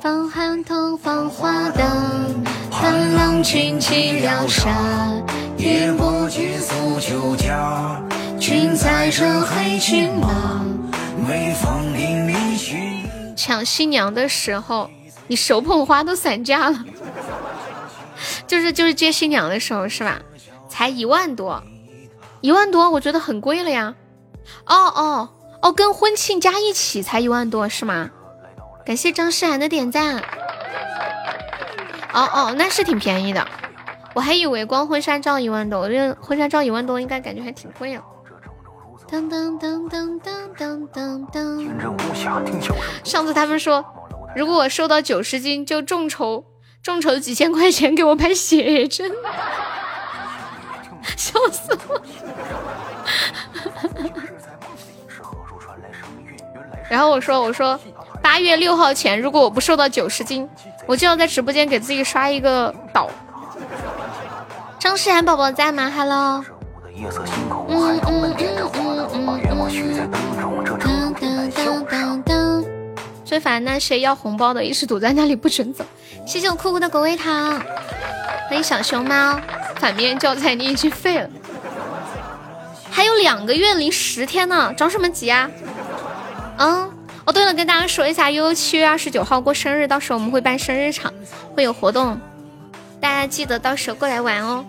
[0.00, 5.22] 放寒冬，放花灯，看郎君起了山，
[5.56, 8.00] 也不惧诉酒家。
[8.38, 10.64] 君在这黑骏马，
[11.28, 13.08] 微风凛凛去。
[13.34, 14.88] 抢新娘的时候，
[15.28, 16.84] 你手捧花都散架了。
[18.46, 20.20] 就是就是接新娘的时候是吧？
[20.68, 21.62] 才一万多，
[22.40, 23.94] 一万多，我觉得很贵了呀。
[24.66, 25.28] 哦哦
[25.62, 28.10] 哦，跟婚庆加一起才一万多是吗？
[28.84, 30.18] 感谢张诗涵的点赞。
[32.12, 33.46] 哦哦，那是挺便宜的，
[34.14, 38.02] 我还以为光婚纱照一万多，我觉得婚纱照一万多应该感觉还挺贵了。
[39.08, 41.64] 当当当当当当当当。
[43.04, 43.84] 上次他们说，
[44.36, 46.44] 如果我瘦到九十斤，就众筹
[46.82, 49.10] 众筹几千块钱给我拍写 真，
[51.16, 52.02] 笑死我。
[56.90, 57.78] 然后我说我说。
[58.22, 60.48] 八月六号前，如果我不瘦到九十斤，
[60.84, 63.08] 我就要在直播间给自己刷一个岛。
[64.80, 66.44] 张诗涵宝宝在吗？Hello。
[67.68, 68.34] 嗯嗯
[69.12, 69.38] 嗯
[70.84, 70.95] 嗯。
[73.26, 75.84] 最烦那些要红包的，一直堵在那里不准走。
[76.24, 77.60] 谢谢我酷酷的狗味糖，
[78.48, 79.38] 欢迎小熊猫。
[79.80, 81.28] 反面教材你已经废了，
[82.88, 85.50] 还有两个月零十天呢，着什么急啊？
[86.58, 86.88] 嗯。
[87.24, 91.12] 哦，对了，跟大家说一下，悠悠七月二十九号过生日，到时候我们会办生日场，
[91.56, 92.16] 会有活动，
[93.00, 94.64] 大家记得到时候过来玩哦。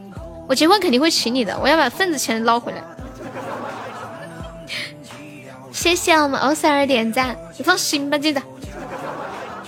[0.50, 2.82] 我结婚肯定会娶你的，我要把份子钱捞回来。
[5.88, 8.42] 谢谢我们欧塞尔点赞，你放心吧，记得。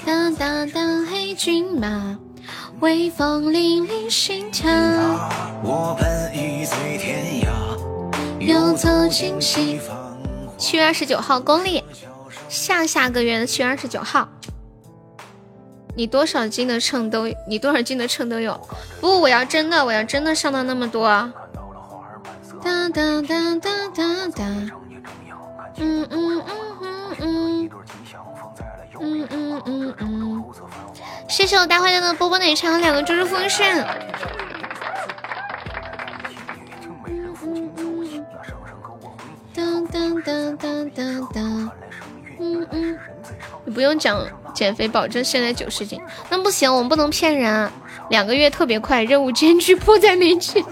[0.06, 2.20] 当当当，黑骏马，
[2.82, 4.70] 微风凛凛心跳。
[5.64, 9.96] 我奔一醉天涯，又走进西方。
[10.58, 11.82] 七月二十九号公历。
[12.50, 14.28] 下下个月的七月二十九号，
[15.96, 18.60] 你多少斤的秤都，你多少斤的秤都有。
[19.00, 21.08] 不，我要真的，我要真的上到那么多。
[22.62, 24.46] 哒哒哒哒哒哒。
[25.78, 26.44] 嗯嗯嗯
[26.82, 27.70] 嗯嗯。
[29.02, 30.44] 嗯嗯嗯嗯。
[31.28, 33.86] 谢谢我大坏蛋的波波奶茶两个猪猪风扇。
[39.54, 41.72] 哒哒哒哒哒哒。
[42.42, 42.98] 嗯嗯，
[43.66, 47.70] 你不用讲减肥保证，现在九十斤，那不行，我们不能骗人。
[48.10, 50.64] 两个月特别快，任务艰巨，迫在眉睫。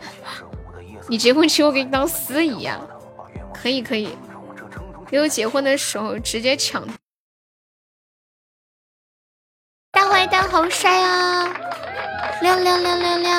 [1.08, 2.80] 你结婚期我给你当司仪呀？
[3.62, 4.08] 可以可以，
[5.08, 6.84] 给我结婚的时候直接抢。
[9.92, 11.46] 大坏蛋好帅啊！
[12.42, 13.30] 六六六六六，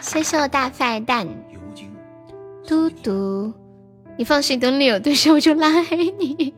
[0.00, 1.28] 谢谢我大坏蛋。
[2.66, 3.54] 嘟嘟，
[4.18, 6.52] 你放心，等你有对象我就拉黑你，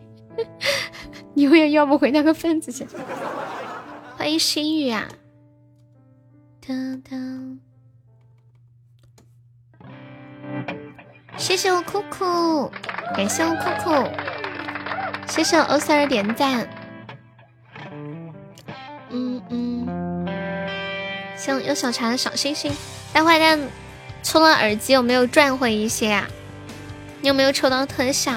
[1.35, 2.89] 你永远要不回那个份子钱。
[4.17, 5.07] 欢迎心雨啊！
[6.67, 7.61] 当当，
[11.37, 12.71] 谢谢我酷酷，
[13.15, 14.09] 感谢我酷酷，
[15.29, 16.69] 谢谢我欧 Sir 点赞。
[19.11, 20.27] 嗯嗯，
[21.37, 22.73] 谢有小茶的小星星，
[23.13, 23.61] 大坏蛋。
[24.23, 26.27] 充了耳机有没有赚回一些啊？
[27.21, 28.33] 你有没有抽到特效？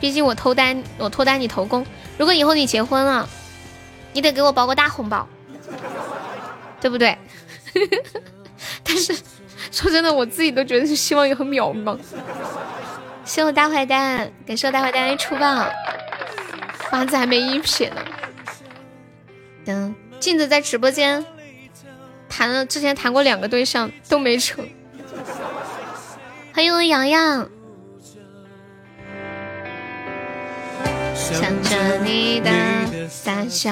[0.00, 1.86] 毕竟我偷单，我脱单你投工。
[2.18, 3.28] 如果以后你结婚了，
[4.12, 5.28] 你得给我包个大红包，
[6.80, 7.16] 对不对？
[8.82, 9.16] 但是
[9.70, 11.98] 说真的，我自己都觉得是希望也很渺茫。
[13.24, 15.66] 谢我大坏蛋，感谢我大坏蛋的出宝，
[16.90, 18.02] 八字还没一撇呢。
[19.64, 21.24] 等镜子在直播间。
[22.28, 24.66] 谈了之前谈过两个对象都没成，
[26.54, 27.46] 欢迎我洋洋。
[31.14, 32.50] 想着你的
[33.06, 33.70] 傻笑，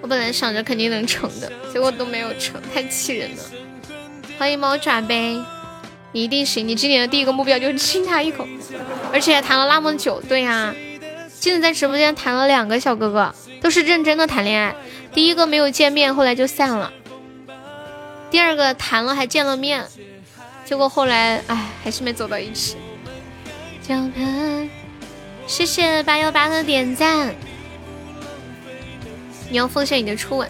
[0.00, 3.42] 我本来想着肯定能成的，结果都没有成，太气人了。
[4.40, 5.38] 欢迎猫爪杯，
[6.12, 8.48] 你一定行，你今年的第一个目标就是亲他一口，
[9.12, 10.74] 而且谈了那么久，对呀，
[11.38, 14.74] 今天在直播间谈了两个小哥哥，都是认真的谈恋爱。
[15.12, 16.90] 第一个没有见面，后来就散了。
[18.30, 19.84] 第二个谈了还见了面，
[20.64, 22.78] 结果后来唉，还是没走到一起。
[25.46, 27.34] 谢谢八幺八的点赞。
[29.50, 30.48] 你要奉献你的初吻，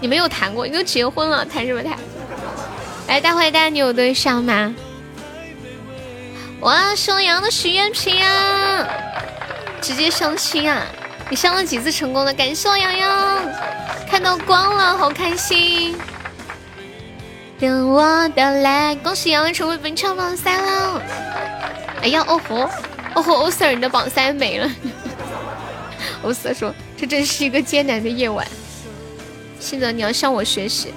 [0.00, 1.98] 你没有谈过，你都结婚了，谈什么谈？
[3.08, 4.74] 来，大坏蛋，你有对象吗？
[6.60, 8.88] 哇，收羊的许愿瓶啊！
[9.80, 10.84] 直接相亲啊！
[11.30, 12.32] 你上了几次成功的？
[12.32, 13.38] 感谢我洋洋，
[14.10, 15.96] 看到光了，好开心！
[17.60, 21.02] 等我的来，恭喜洋洋成为本场榜三了！
[22.02, 22.68] 哎呀，哦吼，
[23.14, 24.68] 哦吼，欧 Sir，你的榜三没了。
[26.22, 28.46] 欧 Sir 说：“这真是一个艰难的夜晚。”
[29.60, 30.92] 信泽，你要向我学习，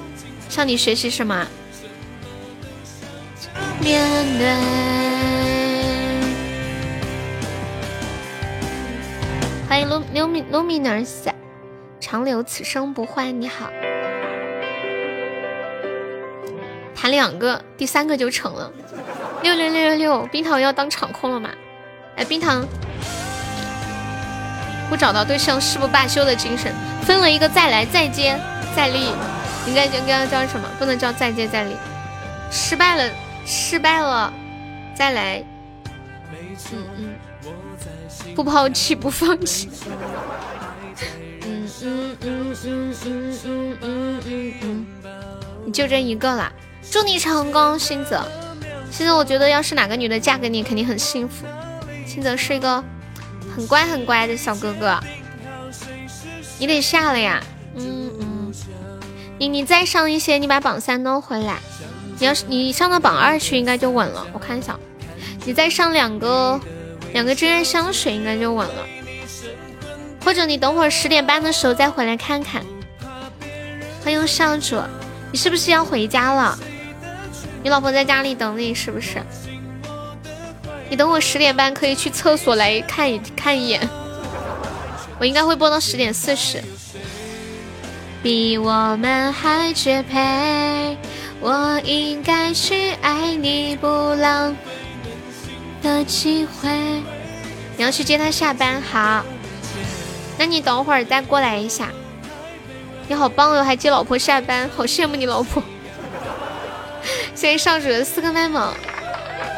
[0.50, 1.48] 向你学习什么？
[3.80, 4.02] 面
[4.38, 4.48] 对。
[9.68, 9.88] 欢迎
[10.52, 11.30] Luminous，
[12.00, 13.40] 长留此生不换。
[13.40, 13.70] 你好，
[16.96, 18.72] 谈两个，第三个就成了。
[19.42, 21.50] 六六六六六，冰糖要当场控了吗？
[22.18, 22.66] 哎，冰糖，
[24.90, 26.74] 不找到对象誓不罢休的精神，
[27.04, 28.38] 分了一个再来再接
[28.76, 29.14] 再厉，
[29.66, 30.68] 应该应该叫什么？
[30.78, 31.78] 不能叫再接再厉，
[32.52, 33.10] 失败了，
[33.50, 34.32] 失败了，
[34.96, 35.44] 再来。
[36.72, 37.16] 嗯嗯。
[38.36, 39.70] 不抛弃，不放弃。
[41.44, 44.86] 嗯嗯嗯嗯嗯嗯嗯嗯嗯，
[45.66, 46.52] 你就这一个啦，
[46.92, 48.24] 祝你成功，星泽。
[48.92, 51.48] 星泽我觉得，要是哪个女的嫁给你，肯定很幸福。
[52.06, 52.84] 星泽是一个
[53.56, 55.00] 很乖很乖的小哥哥，
[56.60, 57.42] 你得下了呀。
[57.76, 58.54] 嗯嗯，
[59.40, 61.58] 你你再上一些，你把榜三弄回来。
[62.20, 64.28] 你要是你上到榜二去，应该就稳了。
[64.34, 64.78] 我看一下，
[65.46, 66.60] 你再上两个。
[67.12, 68.86] 两个真爱香水应该就稳了，
[70.24, 72.64] 或者你等会儿十点半的时候再回来看看。
[74.04, 74.80] 欢迎少主，
[75.32, 76.56] 你是不是要回家了？
[77.64, 79.18] 你老婆在家里等你是不是？
[80.88, 83.90] 你等我十点半可以去厕所来看一看一眼，
[85.20, 86.64] 我应该会播到十点四十。
[88.22, 90.96] 比我们还绝配，
[91.42, 94.56] 我应该去爱你不浪。
[95.82, 96.70] 的机会，
[97.78, 99.24] 你要去接他下班，好，
[100.38, 101.88] 那你等会儿再过来一下。
[103.08, 105.64] 你好棒哦，还接老婆下班，好羡慕你老婆。
[107.34, 108.74] 谢谢上主的四个麦芒。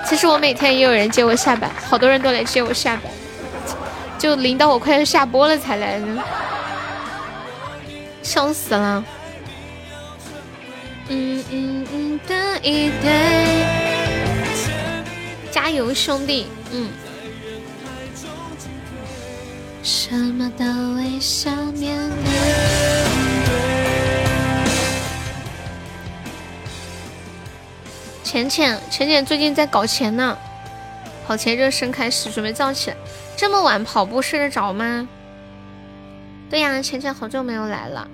[0.08, 3.12] 其实我每天也有人接我下班，好多人都来接我下班，
[4.20, 6.24] 就临到我快要下播了才来呢，
[8.22, 9.04] 笑死了。
[11.14, 13.12] 嗯嗯嗯的一对。
[15.52, 16.48] 加油，兄弟！
[16.72, 16.90] 嗯。
[19.84, 20.64] 什么都
[20.96, 22.32] 微笑面对。
[28.24, 30.38] 浅浅，浅浅最近在搞钱呢，
[31.28, 32.96] 跑前热身开始，准备造起来。
[33.36, 35.06] 这么晚跑步睡得着吗？
[36.50, 38.08] 对呀，浅浅好久没有来了。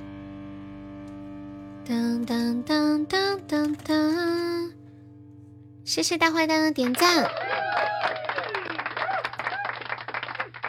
[1.87, 4.73] 当当当当当当，
[5.85, 7.31] 谢谢大坏蛋的点赞。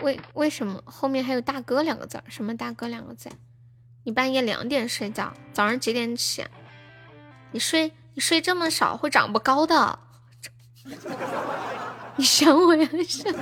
[0.01, 2.23] 为为什么后面还有大哥两个字？
[2.29, 3.29] 什么大哥两个字？
[4.05, 6.47] 你半夜两点睡觉，早上几点起？
[7.51, 9.99] 你睡你睡这么少会长不高的。
[12.15, 12.89] 你想我呀？
[13.09, 13.35] 想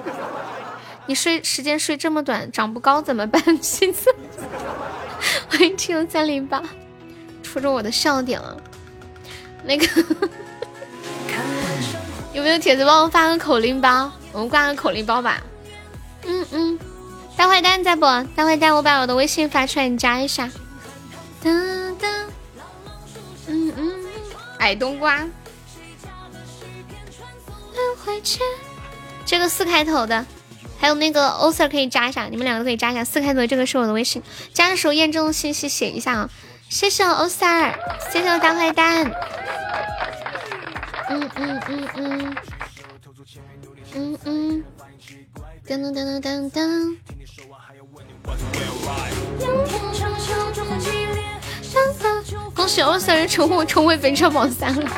[1.04, 3.42] 你睡时间睡这么短，长不高怎么办？
[3.62, 4.10] 现在
[5.50, 6.62] 欢迎听友三零八，
[7.56, 8.54] 戳中我的笑点了。
[9.64, 9.86] 那个
[12.34, 14.12] 有没有铁子帮我发个口令包？
[14.30, 15.42] 我们挂个口令包吧。
[16.26, 16.78] 嗯嗯，
[17.34, 18.02] 大坏蛋在不？
[18.34, 20.50] 大坏蛋，我把我的微信发出来，你加一下。
[21.44, 21.96] 嗯
[23.46, 24.04] 嗯，
[24.58, 25.26] 矮冬瓜。
[29.24, 30.26] 这个四开头的，
[30.78, 33.02] 还有那个欧 Sir 可以加一下，你们两个可以加一下。
[33.02, 34.22] 四开头这个是我的微信，
[34.52, 36.30] 加的时候验证信息写一下啊。
[36.68, 37.74] 谢谢欧 Sir，
[38.10, 39.10] 谢谢我大坏蛋。
[41.08, 42.36] 嗯嗯嗯嗯
[43.94, 44.64] 嗯嗯。
[45.66, 46.96] 噔噔噔噔噔噔。
[52.54, 54.90] 恭喜欧 Sir 成为成为本场榜三了，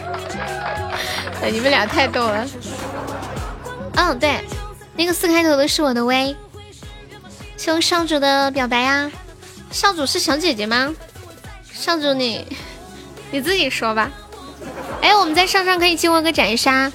[1.42, 2.46] 哎，你们俩太逗了。
[3.94, 4.40] 嗯，对，
[4.94, 6.34] 那个四开头的是我的微，
[7.56, 9.10] 谢谢少主的表白呀。
[9.70, 10.94] 少主是小姐姐吗？
[11.78, 12.44] 少主你
[13.30, 14.10] 你自己说吧。
[15.00, 16.92] 哎，我们在上上可以进我个斩杀，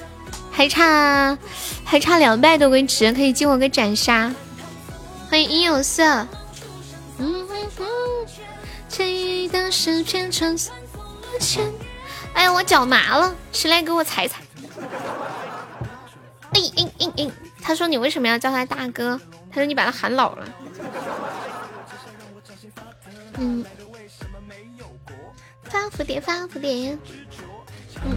[0.52, 1.38] 还差
[1.82, 4.30] 还差两百多个值，可以进我个斩杀。
[5.30, 6.04] 欢迎音有色。
[7.16, 7.86] 嗯哼哼，
[8.86, 10.68] 记得是片穿梭
[11.40, 11.64] 前。
[12.34, 14.42] 哎呀，我脚麻了，谁来给我踩踩？
[16.52, 17.30] 哎哎哎哎，
[17.62, 19.18] 他说你为什么要叫他大哥？
[19.50, 20.48] 他说你把他喊老了。
[23.38, 23.64] 嗯。
[25.96, 26.98] 发蝴蝶，发蝴蝶。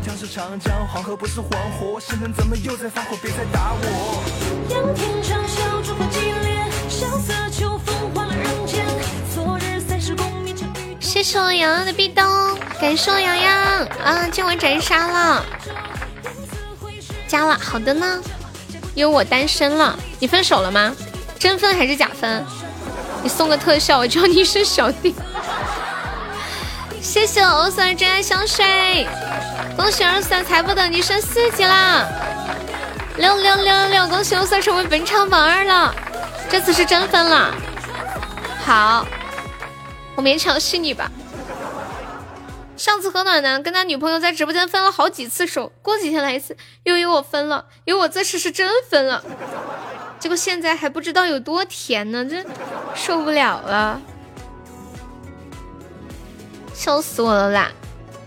[0.03, 1.99] 江是长江，黄河不是黄河，
[2.35, 3.15] 怎么又在发火？
[3.21, 4.23] 别再打我。
[4.73, 8.83] 仰天长啸，激烈，萧瑟秋风换了人间。
[9.33, 12.25] 昨日三十功名尘与谢谢我洋洋的壁咚，
[12.81, 15.45] 感谢我洋洋啊，今晚斩杀了。
[17.27, 18.19] 加了，好的呢。
[18.95, 20.95] 因为我单身了，你分手了吗？
[21.37, 22.43] 真分还是假分？
[23.21, 25.13] 你送个特效，我叫你一声小弟。
[27.07, 29.07] 谢谢欧三真爱香水，
[29.77, 32.05] 恭喜欧三才不等你升四级啦！
[33.15, 35.95] 六六六六，恭喜欧三成为本场榜二了，
[36.49, 37.55] 这次是真分了。
[38.65, 39.07] 好，
[40.17, 41.09] 我勉强信你吧。
[42.75, 49.23] 上次和暖男跟他女朋友在直播间分了好几次手，过几天来一次，又有我分了，有我这次是真分了，
[50.19, 52.43] 结果现在还不知道有多甜呢，这
[52.93, 54.01] 受不了了，
[56.77, 57.71] 笑死我了啦！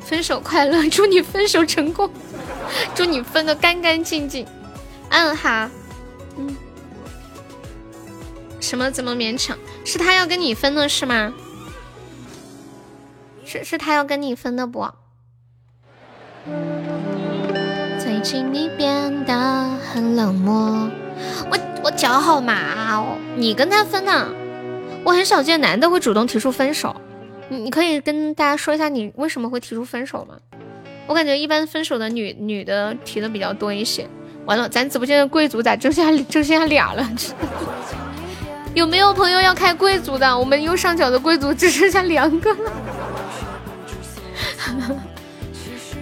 [0.05, 2.11] 分手快乐，祝你分手成功，
[2.97, 4.45] 祝你分的干干净净。
[5.09, 5.71] 嗯好，
[6.37, 6.57] 嗯，
[8.61, 9.57] 什么怎么勉强？
[9.85, 11.33] 是他要跟你分的是吗？
[13.45, 14.85] 是是他要跟你分的不？
[18.01, 20.91] 最近你变得很冷漠，
[21.51, 23.17] 我我脚好麻哦。
[23.37, 24.29] 你跟他分的，
[25.05, 27.01] 我很少见男的会主动提出分手。
[27.51, 30.37] 你你可以跟大家说一下你为什么会提出分手吗？
[31.09, 34.09] 我感觉一般分手的女女的提的比较多一些。
[34.47, 37.11] 完了，咱直播间的贵族咋剩下就剩下俩了？
[38.73, 40.39] 有没有朋友要开贵族的？
[40.39, 42.73] 我们右上角的贵族只剩下两个了。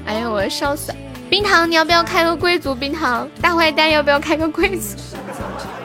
[0.04, 0.94] 哎呀，我要笑死！
[1.30, 2.74] 冰糖，你要不要开个贵族？
[2.74, 4.96] 冰糖，大坏蛋要不要开个贵族？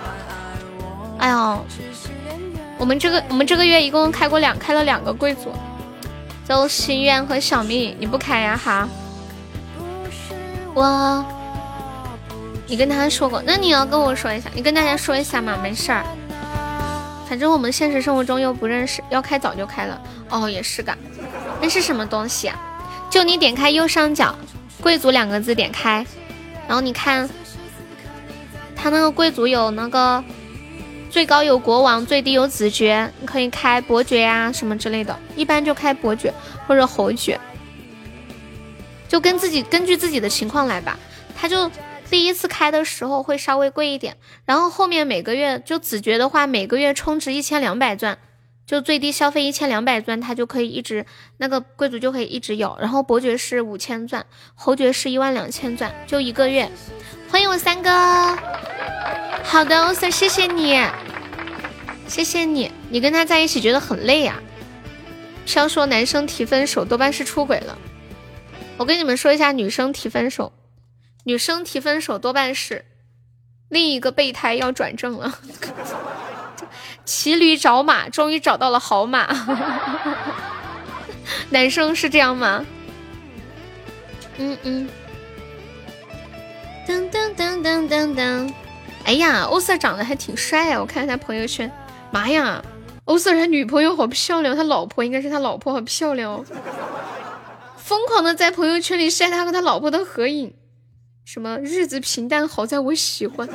[1.20, 1.66] 哎呦，
[2.84, 5.54] 我们这个我们这个月一共开过两开了两个贵族，
[6.44, 8.60] 走心愿和小蜜，你不开呀？
[8.62, 8.90] 哈，
[10.74, 11.26] 我，
[12.68, 16.04] 你跟他说过，那你要跟我说一下，你跟大家说一下嘛，没事儿。
[17.26, 20.02] 反正我们现实生活中又不认识，要开早就开了。
[20.30, 20.94] 哦，也是的。
[21.62, 22.60] 那是什么东西啊？
[23.10, 24.36] 就你点开右上角
[24.84, 26.06] “贵族”两个字，点开，
[26.68, 27.30] 然后你看，
[28.76, 30.22] 他那个贵族有那个
[31.14, 36.34] 最高有国王，最低有子爵，你可以开伯爵呀什么之类的，一般就开伯爵
[36.66, 37.40] 或者侯爵，
[39.08, 40.98] 就跟自己根据自己的情况来吧。
[41.38, 41.70] 他就
[42.10, 48.18] 第一次开的时候会稍微贵一点，然后后面每个月就子爵的话，每个月充值一千两百钻。
[48.66, 51.06] 就最低消费一千两百钻，他就可以一直
[51.38, 52.76] 那个贵族就可以一直有。
[52.80, 54.26] 然后伯爵是五千钻，
[54.56, 56.72] 侯爵是一万两千钻，就一个月。
[57.30, 57.90] 欢迎我三哥，
[59.44, 60.82] 好的，欧 Sir，谢谢你。
[62.08, 64.42] 谢谢你，你跟他在一起觉得很累呀。
[65.46, 67.78] 飘说男生提分手多半是出轨了。
[68.78, 70.52] 我跟你们说一下，女生提分手，
[71.24, 72.86] 女生提分手多半是
[73.70, 75.38] 另一个备胎要转正了。
[77.06, 79.28] 骑驴找马，终于找到了好马。
[81.50, 82.66] 男生是这样吗？
[84.38, 84.90] 嗯嗯。
[86.88, 88.54] 噔噔噔噔噔噔。
[89.06, 90.80] 哎呀，欧 Sir 长得还挺帅啊！
[90.80, 91.72] 我看他朋友圈，
[92.12, 92.64] 妈呀，
[93.06, 96.46] 欧 Sir 他女朋友好漂亮，他老婆应该是他老婆，好漂亮哦！
[97.78, 100.54] 疯狂的在朋友圈里晒他和他老婆的合影，
[101.26, 103.48] 什么日子平淡，好在我喜欢。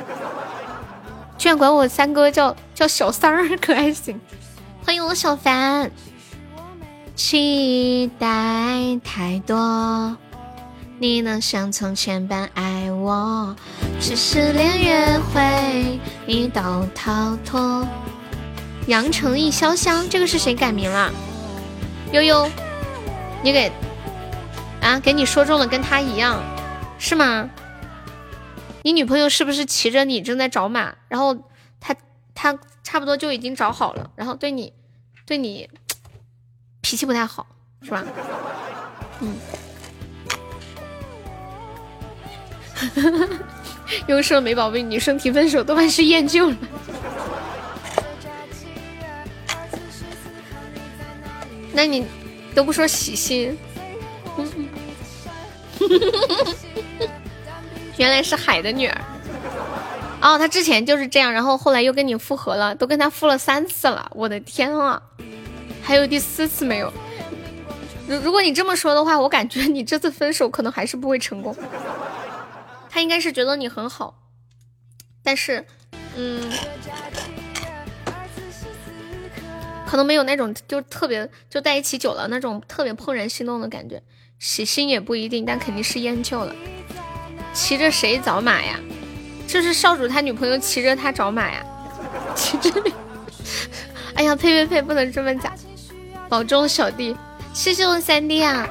[1.37, 4.19] 居然管我三哥叫叫小三儿，可爱型！
[4.85, 5.91] 欢迎我小凡。
[7.15, 8.27] 期待
[9.03, 10.15] 太多，
[11.01, 13.55] 你能像从前般爱我，
[14.01, 17.87] 只是连约会你都逃脱。
[18.87, 21.09] 阳城一潇湘，这个是谁改名了？
[22.11, 22.51] 悠悠，
[23.41, 23.71] 你给
[24.81, 24.99] 啊？
[24.99, 26.43] 给你说中了，跟他一样，
[26.97, 27.49] 是吗？
[28.83, 31.33] 你女朋友是不是骑着你正在找马，然后
[31.79, 31.95] 他
[32.35, 34.73] 他差不多就已经找好了，然后对你
[35.25, 35.69] 对你
[36.81, 37.47] 脾气不太好，
[37.83, 38.03] 是吧？
[39.21, 39.33] 嗯。
[44.07, 46.55] 又说没宝贝，女生提分手多半是厌旧了。
[51.73, 52.05] 那你
[52.53, 53.57] 都不说喜新？
[57.97, 59.01] 原来是海的女儿
[60.21, 65.01] 哦，他之前就是这样，然后后来又跟你复合了，都跟他复了三次了，我的天啊，
[65.81, 66.91] 还有第四次没有。
[68.07, 71.55] 如如果你这么说的话，我感觉你这次分手可能还是不会成功。
[72.89, 74.29] 他应该是觉得你很好，
[75.23, 75.65] 但是，
[76.15, 76.51] 嗯，
[79.87, 84.01] 可能没有那种就特别就在一起久了那种特别怦然心动的感觉，
[84.39, 86.53] 喜新也不一定，但肯定是厌旧了。
[87.53, 88.79] 骑着谁找马呀？
[89.47, 91.65] 就是少主他女朋友骑着他找马呀。
[92.35, 92.93] 骑着你，
[94.15, 95.53] 哎呀，呸呸呸，不能这么讲。
[96.29, 97.15] 保重小弟，
[97.53, 98.67] 谢谢我三弟啊。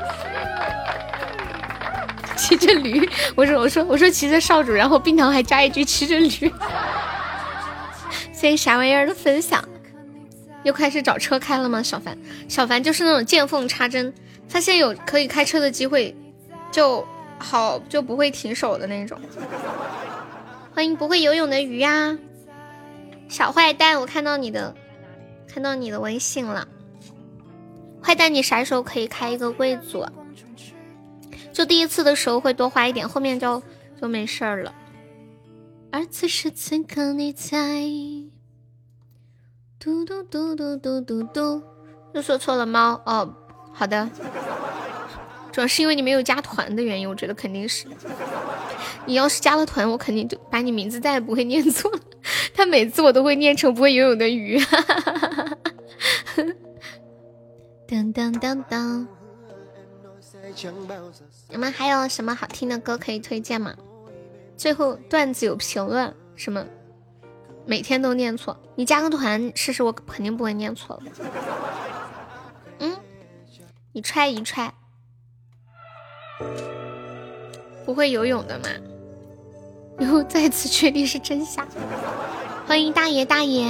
[2.39, 6.31] 骑着驴，我说我说我说骑着少主，然后冰糖还加一句骑着驴。
[8.33, 9.63] 谢谢啥玩意儿的分享？
[10.63, 11.83] 又开始找车开了吗？
[11.83, 12.17] 小凡，
[12.49, 14.15] 小凡就是那种见缝插针，
[14.49, 16.17] 发现有可以开车的机会
[16.71, 17.07] 就。
[17.41, 19.17] 好就不会停手的那种。
[20.75, 22.19] 欢迎不会游泳的鱼呀，
[23.29, 24.75] 小坏蛋，我看到你的，
[25.47, 26.67] 看到你的微信了。
[28.03, 30.05] 坏蛋，你啥时候可以开一个贵族？
[31.59, 33.61] 就第一次的时候会多花一点，后面就
[34.01, 34.73] 就没事儿了。
[35.91, 37.83] 而此时此刻你在，
[39.77, 41.61] 嘟嘟嘟嘟嘟嘟嘟，
[42.15, 43.35] 又说错了猫哦，
[43.73, 44.09] 好的。
[45.51, 47.89] 主要是因为你没有加团的原因，我觉得肯定是。
[49.05, 51.99] 你要是加了团，我肯定就把你名字再也不会念错了。
[52.55, 54.63] 他每次我都会念成不会游泳的鱼。
[57.89, 59.09] 当当当当。
[61.51, 63.75] 你们还有什么好听的歌可以推荐吗？
[64.57, 66.65] 最后段子有评论什么？
[67.65, 71.03] 每天都念错，你加个团试试，我肯定不会念错了。
[72.81, 72.97] 嗯，
[73.93, 74.73] 你踹一踹。
[77.85, 78.69] 不会游泳的嘛？
[80.05, 81.67] 又再次确定是真相。
[82.67, 83.67] 欢迎大爷大爷！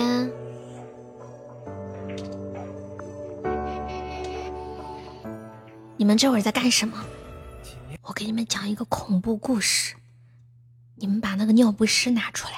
[5.96, 7.04] 你们这会儿在干什么？
[8.08, 9.94] 我给你们讲一个恐怖故事。
[10.94, 12.54] 你们把那个尿不湿拿出来。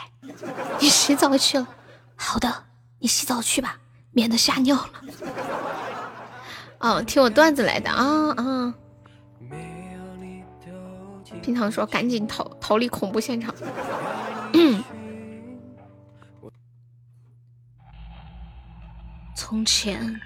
[0.80, 1.66] 你洗澡去了？
[2.14, 2.66] 好的，
[3.00, 3.80] 你洗澡去吧，
[4.12, 4.92] 免得吓尿了。
[6.78, 8.72] 哦，听我段子来的啊啊！
[11.42, 13.52] 平常说赶紧逃逃离恐怖现场。
[19.34, 20.20] 从前，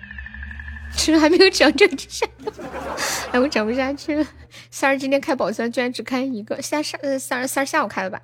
[0.96, 2.28] 其实还没有讲这之前，
[3.32, 4.26] 哎，我讲不下去了。
[4.70, 8.22] 三儿今天开宝箱居然只开一个，下上呃三儿三儿下午开了吧？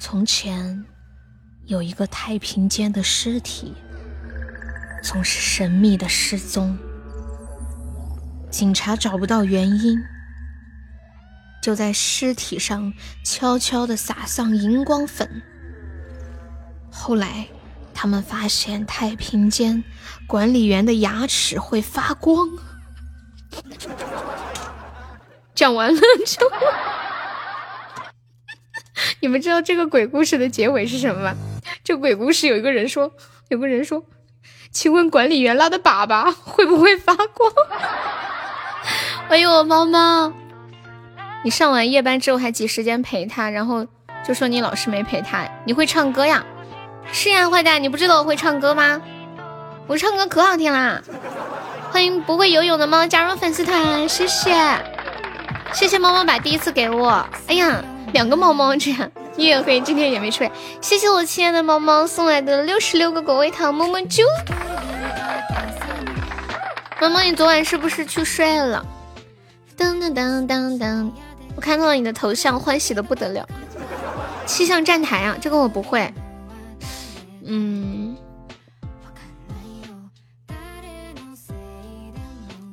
[0.00, 0.84] 从前
[1.66, 3.72] 有一个太平间的尸体，
[5.02, 6.76] 总是神秘的失踪。
[8.50, 9.98] 警察找不到原因，
[11.62, 12.92] 就在尸体上
[13.24, 15.40] 悄悄的撒上荧光粉。
[16.90, 17.46] 后来，
[17.94, 19.84] 他们发现太平间
[20.26, 22.48] 管理员的牙齿会发光。
[25.54, 26.50] 讲完了就，
[29.20, 31.34] 你们知道这个鬼故事的结尾是什么吗？
[31.84, 33.12] 这鬼故事有一个人说，
[33.48, 34.04] 有个人说，
[34.70, 37.52] 请问管理员拉的粑粑会不会发光？
[39.28, 40.32] 欢迎我猫猫。
[41.44, 43.86] 你上完夜班之后还挤时间陪他，然后
[44.24, 45.46] 就说你老师没陪他。
[45.66, 46.44] 你会唱歌呀？
[47.10, 49.00] 是呀，坏蛋，你不知道我会唱歌吗？
[49.86, 51.02] 我唱歌可好听啦！
[51.90, 54.54] 欢迎不会游泳的猫加入粉丝团，谢谢，
[55.72, 57.26] 谢谢猫猫把第一次给我。
[57.48, 60.50] 哎呀，两个猫猫这样，你也黑今天也没出来，
[60.80, 64.22] 谢谢我亲爱的猫猫送来的六十六个果味糖，么么啾。
[67.00, 68.84] 猫猫，你昨晚是不是去睡了？
[69.76, 71.10] 噔噔噔噔噔，
[71.56, 73.46] 我看到了你的头像，欢喜的不得了。
[74.46, 76.12] 气象站台啊，这个我不会。
[77.54, 78.16] 嗯，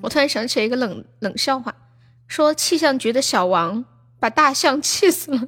[0.01, 1.75] 我突然想起了一个冷冷笑话，
[2.29, 3.83] 说气象局的小王
[4.21, 5.41] 把大象气死了。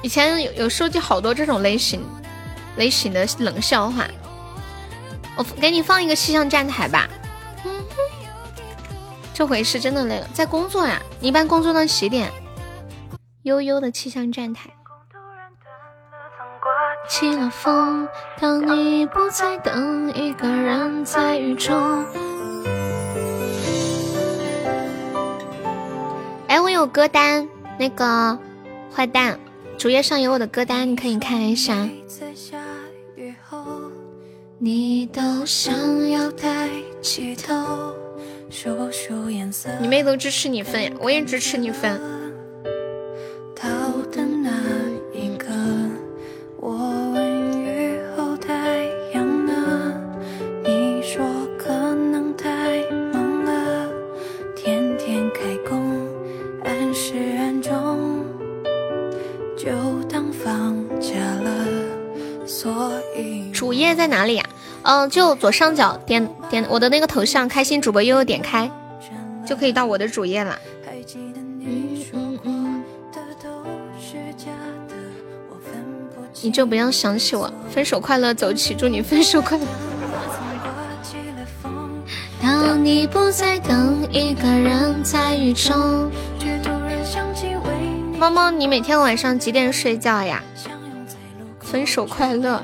[0.00, 2.00] 以前有有收集好多这种类型
[2.76, 4.06] 类型的冷笑话，
[5.34, 7.10] 我给你放一个气象站台吧。
[9.40, 11.00] 这回是真的累了，在工作呀。
[11.18, 12.30] 你一般工作到几点？
[13.44, 14.68] 悠悠的气象站台。
[17.08, 18.06] 起了风，
[18.38, 22.04] 当你不再等一个人在雨中。
[26.46, 27.48] 哎，我有歌单，
[27.78, 28.38] 那个
[28.94, 29.40] 坏蛋，
[29.78, 31.88] 主页上有我的歌单，你可以看一下。
[34.58, 36.68] 你都想要抬
[37.00, 37.94] 起头。
[39.80, 42.19] 你妹都支持你分呀，我也支持你分。
[65.10, 68.70] 就左上角点点我的那个头像，开心主播悠悠点开，
[69.44, 70.56] 就可以到我的主页了。
[76.42, 79.66] 你就不要想起我，分手快乐，走起，祝你分手快乐。
[82.40, 86.10] 当你不再等一个人在雨中。
[88.18, 90.42] 猫猫，你每天晚上几点睡觉呀？
[91.60, 92.62] 分手快乐。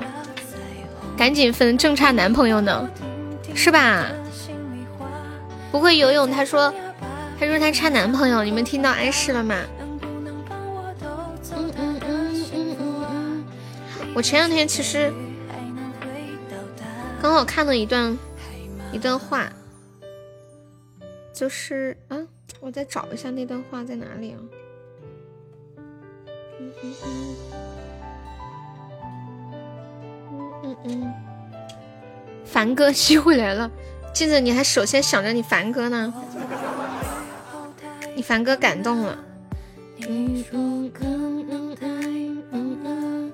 [1.17, 2.87] 赶紧分，正差男朋友呢，
[3.55, 4.05] 是吧？
[5.71, 6.73] 不会游泳，他说，
[7.39, 9.55] 他说他差男朋友，你们听到暗示了吗？
[11.51, 13.45] 嗯嗯嗯嗯嗯嗯。
[14.13, 15.11] 我前两天其实
[17.21, 18.17] 刚好看了一段
[18.91, 19.51] 一段话，
[21.33, 22.17] 就是啊，
[22.59, 24.37] 我再找一下那段话在哪里啊？
[26.59, 27.35] 嗯嗯嗯。
[30.63, 31.13] 嗯嗯，
[32.45, 33.69] 凡哥机会来了，
[34.13, 36.13] 记得你还首先想着你凡哥呢，
[38.15, 39.17] 你凡哥感动了。
[40.07, 43.33] 嗯嗯嗯嗯嗯嗯。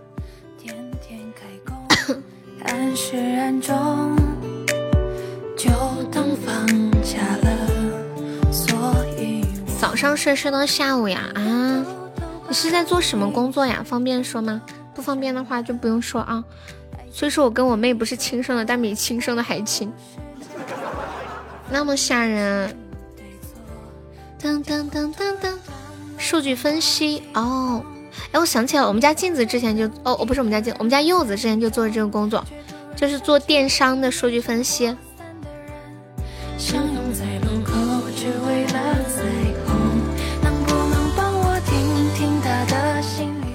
[2.66, 4.16] 暗中，
[5.58, 5.70] 就
[6.12, 6.66] 当放
[7.04, 8.52] 下了。
[8.52, 9.46] 所以
[9.80, 11.86] 早上睡睡到下午呀啊？
[12.48, 13.84] 你是在做什么工作呀？
[13.86, 14.62] 方便说吗？
[14.96, 16.44] 不方便的话就不用说啊。
[17.14, 19.94] 所以说我跟我妹不是亲生的，但比亲生的还亲，
[21.70, 22.76] 那么吓人。
[24.42, 25.54] 噔噔噔噔噔，
[26.18, 27.22] 数据分析。
[27.36, 27.82] 哦，
[28.32, 32.44] 哎，我想起来，我们家镜子之前就哦哦，不是我们家镜，我们家柚子之前就做这个工作，
[32.96, 34.94] 就是做电商的数据分析。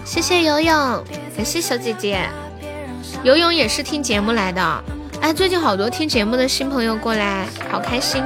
[0.04, 1.04] 谢谢游泳，
[1.36, 2.26] 感谢小姐姐。
[3.24, 4.84] 游泳也是听节目来的，
[5.20, 8.22] 哎，最近好多听节目的新朋友过来，好开心。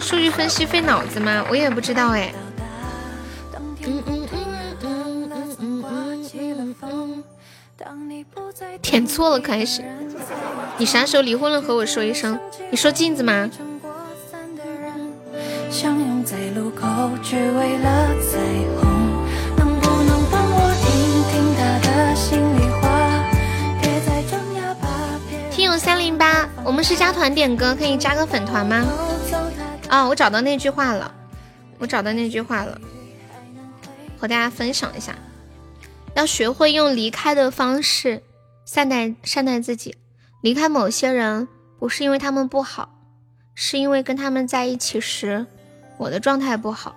[0.00, 1.44] 数据分析费脑子吗？
[1.50, 2.32] 我也不知道哎。
[3.56, 4.28] 嗯嗯嗯
[4.82, 7.24] 嗯嗯嗯嗯
[8.82, 9.82] 填错了开始。
[10.76, 11.60] 你啥时候离婚了？
[11.60, 12.38] 和我说一声。
[12.70, 13.48] 你说镜子吗？
[26.18, 28.84] 八，我们是加团点歌，可以加个粉团吗？
[29.88, 31.14] 啊，我找到那句话了，
[31.78, 32.78] 我找到那句话了，
[34.18, 35.14] 和大家分享一下，
[36.14, 38.22] 要学会用离开的方式
[38.64, 39.96] 善待善待自己。
[40.42, 42.90] 离开某些人，不是因为他们不好，
[43.54, 45.46] 是因为跟他们在一起时，
[45.96, 46.96] 我的状态不好。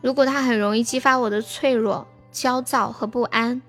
[0.00, 3.62] 如果他很容易激发我的脆弱、焦躁和不安，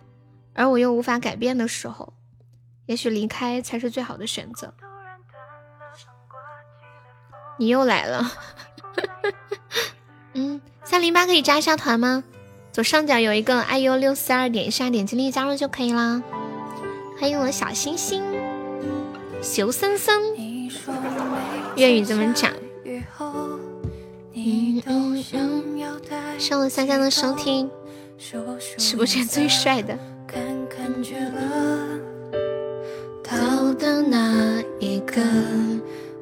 [0.53, 2.11] 而我又无法改变的时候，
[2.85, 4.73] 也许离开才是最好的选择。
[7.57, 8.31] 你又来了，
[10.33, 12.23] 嗯，三零八可以加一下团吗？
[12.71, 16.21] 左上角有一个 iu 六四二，点一下，点击立即加入就可以啦。
[17.17, 18.21] 欢迎我小星星，
[19.41, 20.21] 熊森森，
[21.77, 22.51] 粤语怎么讲？
[22.83, 23.03] 嗯
[24.85, 25.63] 嗯嗯。
[26.37, 27.71] 谢我三三的收听，
[28.77, 29.97] 直播间最帅的。
[33.37, 35.21] 好的那一个，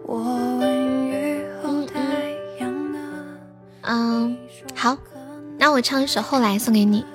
[0.04, 0.18] 我
[0.60, 2.00] 问雨后太
[2.60, 3.00] 阳呢？
[3.82, 4.38] 嗯，
[4.76, 4.98] 好，
[5.58, 7.06] 那我唱一首《后来》送给你。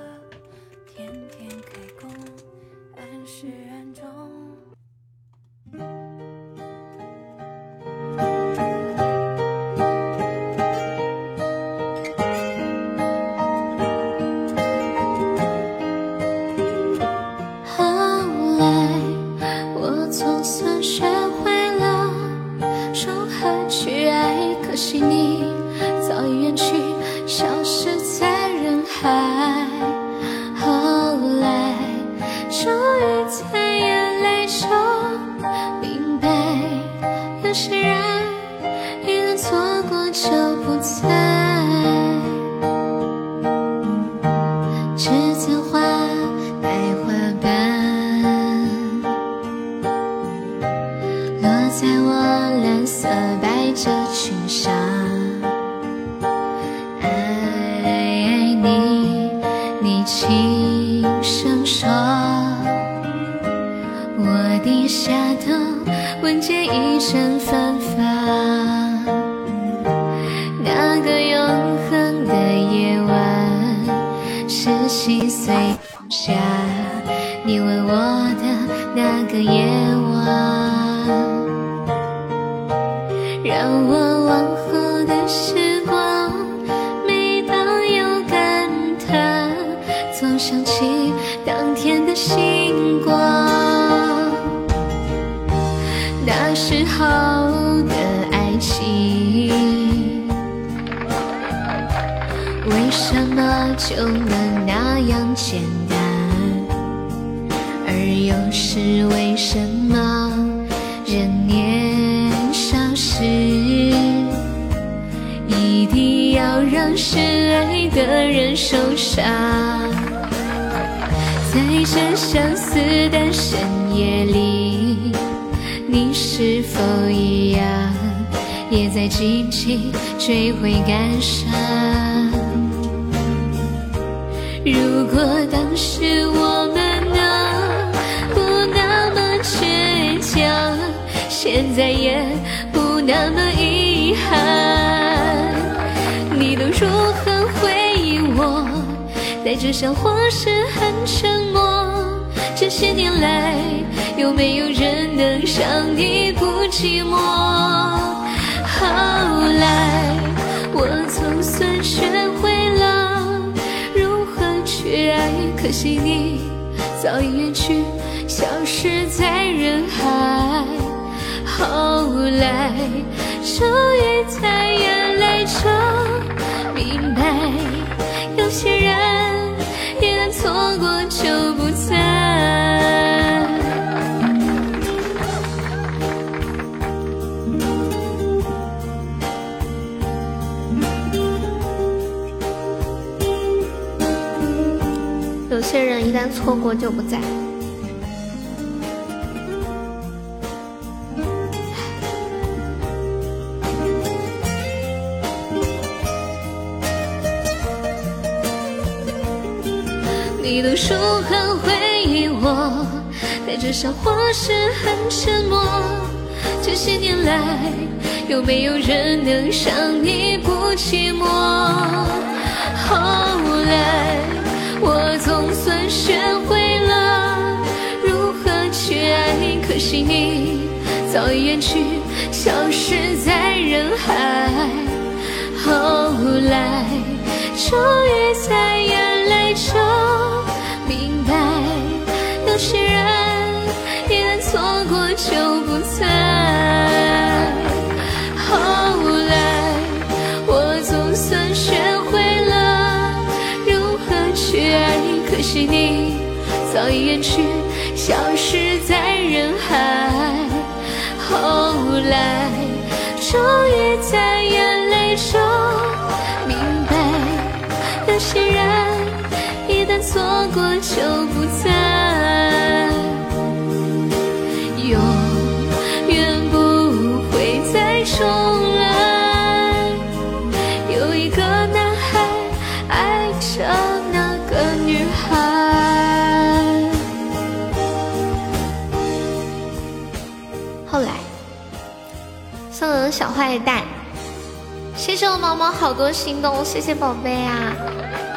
[296.89, 297.75] 谢宝贝啊！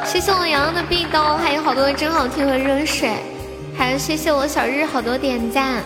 [0.04, 3.16] 谢谢我洋洋的壁咚，还有好多真好听和热水，
[3.74, 5.82] 还有谢谢我小日好多点赞。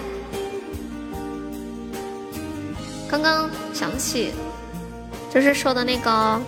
[3.08, 4.32] 刚刚想起，
[5.32, 6.42] 就是说的那个，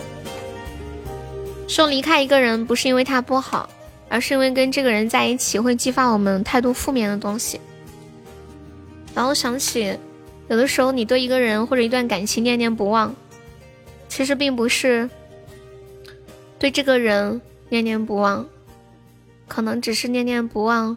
[1.69, 3.71] 说离开一个人不是因为他不好，
[4.09, 7.61] 而是因为跟这个人在一起会激发我们太多负面的东西。
[9.15, 9.97] 然后想起，
[10.49, 13.15] 有的时候你对一个人或者一段感情念念不忘，
[14.09, 15.09] 其实并不是
[16.59, 18.47] 对这个人念念不忘，
[19.47, 20.97] 可能只是念念不忘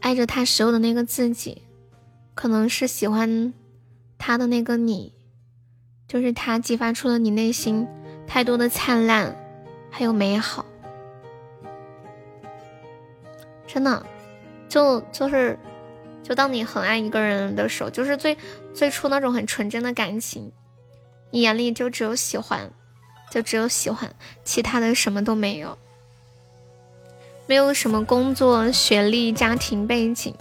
[0.00, 1.62] 爱着他时候的那个自己，
[2.34, 3.52] 可能是喜欢
[4.18, 5.12] 他的那个你，
[6.06, 7.86] 就是他激发出了你内心
[8.26, 9.36] 太多的灿烂，
[9.90, 10.64] 还有美好。
[13.66, 14.04] 真的，
[14.68, 15.58] 就就是，
[16.22, 18.36] 就当你很爱一个人的时候，就是最
[18.74, 20.52] 最初那种很纯真的感情，
[21.30, 22.70] 你眼里就只有喜欢，
[23.32, 24.14] 就只有喜欢，
[24.44, 25.78] 其他的什么都没有，
[27.46, 30.34] 没有什么工作、学历、家庭背景，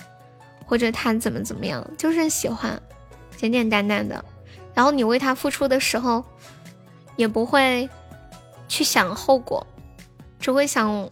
[0.65, 2.81] 或者他怎么怎么样，就是喜欢，
[3.37, 4.25] 简简单单的。
[4.73, 6.21] 然后你为他付出的时候，
[7.15, 7.89] 也不会
[8.67, 9.65] 去想后果，
[10.37, 11.09] 只会想，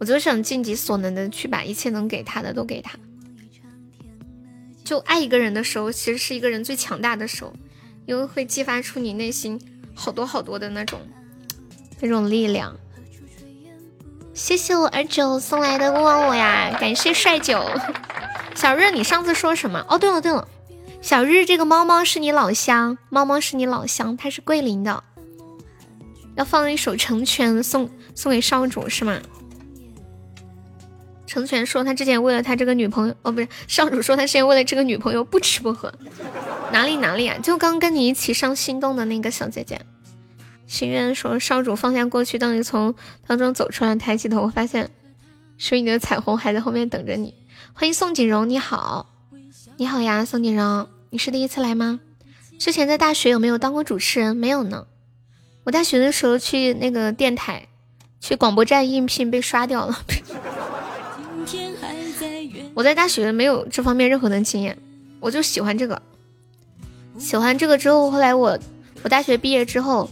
[0.00, 2.98] 我就想尽己所能的去把一切能给他的都给他。
[4.82, 7.52] 就爱一个人的时候，其实是一个人最强大的时候，
[8.06, 9.60] 因为会激发出你内心
[9.94, 10.98] 好多好多的那种
[12.00, 12.76] 那种力量。
[14.32, 17.62] 谢谢我二九送来的勿忘我呀，感谢帅九。
[18.54, 19.84] 小日，你上次说什么？
[19.88, 20.48] 哦，对了对了，
[21.02, 25.02] 小日这个猫猫是你老乡，猫猫是你老乡，它是桂林的，
[26.36, 29.18] 要放一首《成全》送送给少主是吗？
[31.26, 35.92] 成全说他之前为了他这个女朋友，哦不是，少主说他之前为了这个女朋友不吃不喝，
[36.72, 37.38] 哪里哪里啊？
[37.42, 39.80] 就刚跟你一起上心动的那个小姐姐。
[40.70, 42.94] 心愿说少主放下过去，当你从
[43.26, 44.88] 当中走出来，抬起头发现
[45.58, 47.34] 水里的彩虹还在后面等着你。
[47.72, 49.10] 欢迎宋锦荣，你好，
[49.78, 51.98] 你好呀，宋锦荣，你是第一次来吗？
[52.60, 54.36] 之前在大学有没有当过主持人？
[54.36, 54.86] 没有呢。
[55.64, 57.66] 我大学的时候去那个电台，
[58.20, 59.98] 去广播站应聘被刷掉了。
[62.74, 64.78] 我在大学没有这方面任何的经验，
[65.18, 66.00] 我就喜欢这个。
[67.18, 68.56] 喜欢这个之后，后来我
[69.02, 70.08] 我大学毕业之后，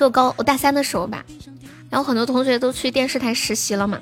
[0.00, 1.22] 就高我大三的时候吧，
[1.90, 4.00] 然后很多同学都去电视台实习了嘛。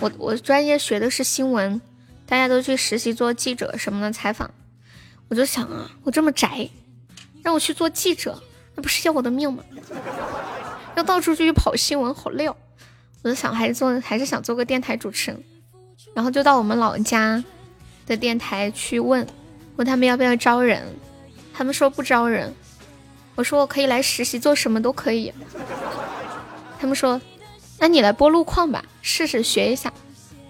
[0.00, 1.78] 我我专业学的是新闻，
[2.24, 4.50] 大家都去实习做记者什么的采访。
[5.28, 6.70] 我就想啊，我这么宅，
[7.42, 8.42] 让我去做记者，
[8.74, 9.62] 那不是要我的命吗？
[10.96, 12.56] 要到处去跑新闻，好累哦。
[13.20, 15.44] 我就想还是做，还是想做个电台主持人。
[16.14, 17.44] 然后就到我们老家
[18.06, 19.26] 的电台去问，
[19.76, 20.82] 问他们要不要招人，
[21.52, 22.54] 他们说不招人。
[23.34, 25.32] 我说我可以来实习，做什么都可以。
[26.80, 27.20] 他们说，
[27.78, 29.92] 那你来播路况吧，试试学一下。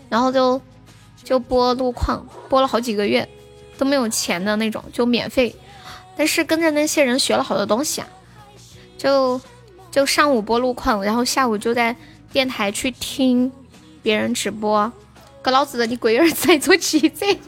[0.08, 0.60] 然后就
[1.22, 3.28] 就播路况，播了好几个月，
[3.78, 5.54] 都没有钱的那种，就免费。
[6.16, 8.08] 但是跟着那些人学了好多东西啊，
[8.96, 9.40] 就
[9.90, 11.96] 就上午播路况，然后下午就在
[12.32, 13.50] 电台去听
[14.02, 14.92] 别人直播。
[15.42, 17.38] 个老子的，你龟儿在做鸡贼！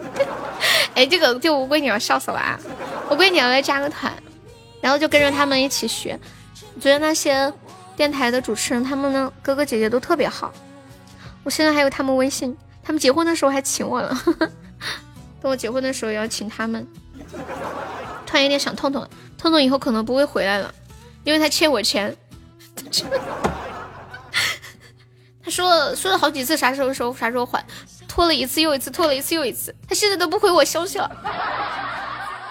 [0.94, 2.60] 哎，这个就我闺女要笑死了啊！
[3.08, 4.12] 我闺女要来加个团，
[4.86, 6.16] 然后就跟着他们一起学。
[6.76, 7.52] 我觉得那些
[7.96, 10.52] 电台的主持人，他们的哥哥姐姐都特别好。
[11.42, 14.16] 我现在还有他们微信，他们结婚的时候还请我了。
[15.42, 16.86] 等我结婚的时候也要请他们。
[18.24, 19.04] 突然有点想痛痛，
[19.36, 20.72] 痛痛以后可能不会回来了，
[21.24, 22.16] 因为他欠我钱。
[25.42, 27.66] 他说了说了好几次啥时候收啥时候还，
[28.06, 31.10] 拖了一次又一次，拖了一次又一次，他现在都不回我消息了。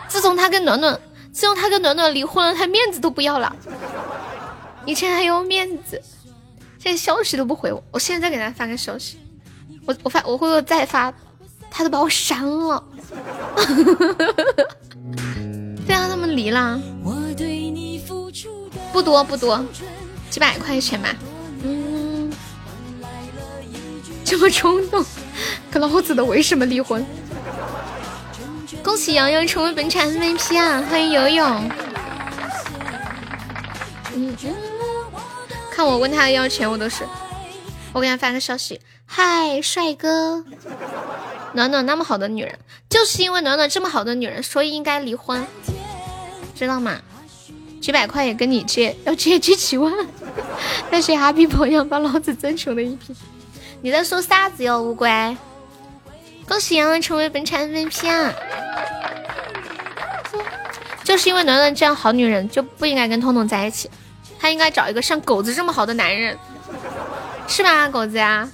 [0.09, 0.99] 自从他跟暖暖，
[1.35, 3.53] 自从他跟暖暖离婚了，他面子都不要了。
[4.85, 6.01] 以前还有面子，
[6.79, 7.83] 现在消息都不回我。
[7.91, 9.19] 我现在再给他发个消息，
[9.85, 11.13] 我我发我会不会再发，
[11.69, 12.81] 他都把我删了。
[15.85, 16.79] 对啊，他们离了，
[18.93, 19.61] 不多不多，
[20.29, 21.13] 几百块钱吧。
[21.63, 22.31] 嗯。
[24.23, 25.03] 这么冲动，
[25.69, 27.05] 可老子的为什么离婚？
[28.83, 30.81] 恭喜洋洋成为本场 MVP 啊！
[30.89, 31.69] 欢迎游泳。
[35.71, 37.03] 看我问他要钱，我都是，
[37.93, 40.43] 我给他发个消息，嗨，帅哥，
[41.53, 42.57] 暖暖那么好的女人，
[42.89, 45.45] 就是因为暖暖这么好的女人，所以应该离婚，
[46.55, 46.99] 知道吗？
[47.81, 49.93] 几百块也跟你借，要借借几万，
[50.89, 53.13] 但是哈皮婆样把老子真穷的一批。
[53.81, 55.07] 你在说啥子哟，乌龟？
[56.47, 58.33] 恭喜杨洋成为本场 MVP 啊！
[61.03, 63.89] 就是因为暖暖这样好女人，就不应该跟彤彤在一起，
[64.39, 66.37] 她应该找一个像狗子这么好的男人，
[67.47, 68.49] 是吧，狗子呀？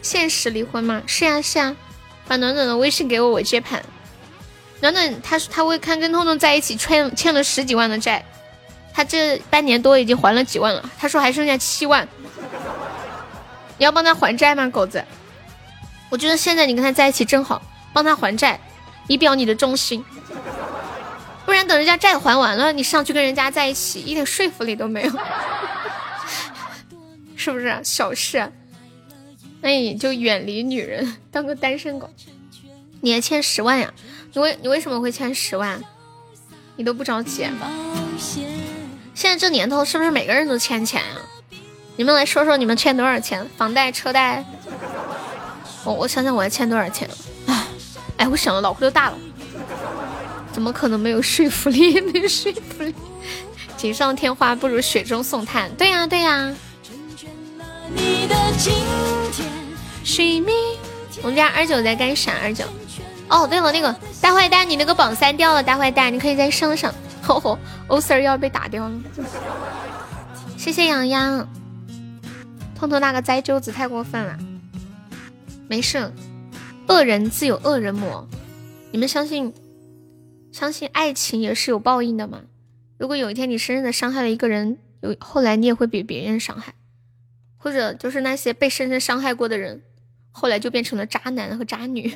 [0.00, 1.02] 现实离婚吗？
[1.06, 1.76] 是呀是呀，
[2.26, 3.82] 把暖暖的微信给我，我接盘。
[4.80, 8.24] 暖暖，他说他会看跟彤彤在一起，欠欠了十几万的债，
[8.92, 10.90] 他这半年多已经还了几万了。
[10.98, 12.06] 他说还剩下七万，
[13.78, 15.04] 你要帮他还债吗，狗子？
[16.12, 18.60] 我觉得现在你跟他在一起正好，帮他还债，
[19.08, 20.04] 以表你的忠心。
[21.46, 25.10] 不然等人家债还完了，你上去跟人家在一起，一点说服力都没有，
[27.34, 27.80] 是不是？
[27.82, 28.52] 小事，
[29.62, 32.10] 那你就远离女人，当个单身狗。
[33.00, 33.90] 你还欠十万呀？
[34.34, 35.82] 你为你为什么会欠十万？
[36.76, 37.48] 你都不着急？
[39.14, 41.56] 现在这年头是不是每个人都欠钱呀？
[41.96, 43.48] 你们来说说你们欠多少钱？
[43.56, 44.44] 房贷、车贷？
[45.84, 47.08] 我我想想我还欠多少钱？
[47.46, 47.66] 哎
[48.18, 49.18] 哎，我想的脑壳都大了，
[50.52, 52.00] 怎么可能没有说服力？
[52.12, 52.94] 没有说服力？
[53.76, 55.68] 锦上添花不如雪中送炭。
[55.74, 56.54] 对呀对呀。
[61.22, 62.32] 我们家二九在干啥？
[62.42, 62.64] 二九。
[63.28, 66.92] 哦，对了，那个大坏蛋，你那个榜三掉了，大坏蛋，你可以再上上。
[67.22, 68.94] 吼吼，欧 Sir 要被打掉了。
[70.56, 71.48] 谢谢洋洋，
[72.78, 74.36] 痛痛那个栽鸠子太过分了。
[75.72, 76.12] 没事，
[76.86, 78.28] 恶人自有恶人磨。
[78.90, 79.54] 你们相信，
[80.52, 82.42] 相信爱情也是有报应的吗？
[82.98, 86.74] 如果有一天你深深的伤害了一个人，有后来你也会被别人伤害，
[87.56, 89.80] 或者就是那些被深深伤害过的人，
[90.30, 92.14] 后来就变成了渣男和渣女。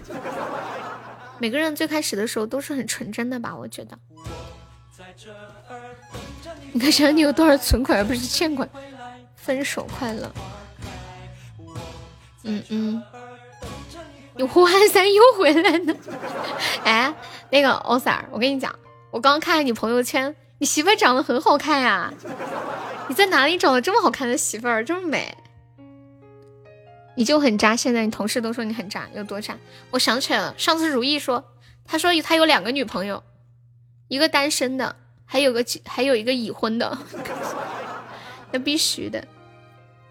[1.41, 3.57] 每个人最开始的时候都是很纯真的吧？
[3.57, 3.99] 我觉得。
[6.73, 8.69] 你看，想想你有多少存款，而不是欠款。
[9.35, 10.31] 分手快乐。
[12.43, 13.03] 嗯嗯。
[14.37, 15.97] 你胡汉三又回来了。
[16.85, 17.15] 哎，
[17.51, 18.75] 那个欧 Sir，我跟你讲，
[19.11, 22.13] 我刚看了你朋友圈，你媳妇长得很好看呀。
[23.09, 25.37] 你在哪里找的这么好看的媳妇儿，这么美？
[27.17, 29.57] 你就很渣，现在你同事都说你很渣，有多渣？
[29.91, 31.43] 我想起来了，上次如意说，
[31.87, 33.23] 他说他有两个女朋友，
[34.09, 36.99] 一个单身的，还有个还有一个已婚的，
[38.53, 39.25] 那必须的。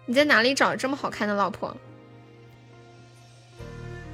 [0.06, 1.76] 你在哪里找这么好看的老婆？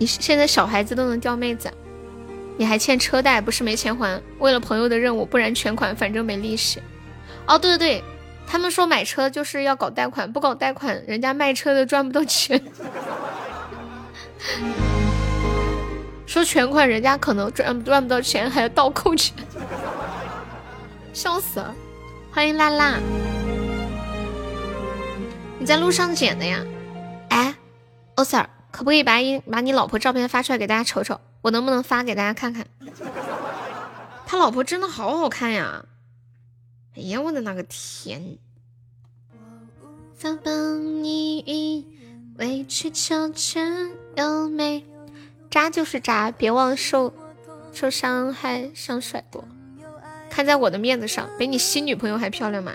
[0.03, 1.73] 你现在小孩子都能钓妹子，
[2.57, 6.83] 你还欠车贷，不是没钱还，为了朋友的任务，不然全款，反正没利息。
[7.47, 8.03] 哦，对对对。
[8.45, 12.61] 他们说买车就是要搞贷款，不搞贷款，人家卖车的赚不到钱。
[16.27, 19.33] 说全款，人家可能赚赚不到钱，还要倒扣钱，
[21.13, 21.73] 笑死了！
[22.33, 22.99] 欢迎辣辣，
[25.61, 26.59] 你在路上捡的呀？
[27.29, 27.55] 哎，
[28.17, 31.21] 欧 Sir，可不可以把你把你老婆照片发出来给大家瞅瞅？
[31.43, 32.67] 我能不能发给大家看看？
[34.27, 35.85] 他老婆真的好好看呀！
[36.97, 38.39] 哎呀，我的那个天！
[45.51, 47.13] 渣就是渣，别忘受
[47.73, 49.47] 受伤害上甩过。
[50.31, 52.73] 看在我的面子上，比你新女朋友还漂亮吗？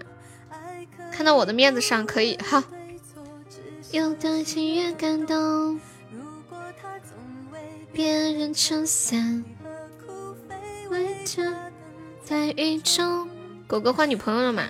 [1.11, 2.63] 看到我的面子上可以哈。
[3.91, 5.79] 有的情越感动，
[7.93, 9.45] 别人撑伞，
[10.89, 11.41] 为着
[12.23, 13.29] 在雨中。
[13.65, 14.69] 狗狗换女朋友了吗？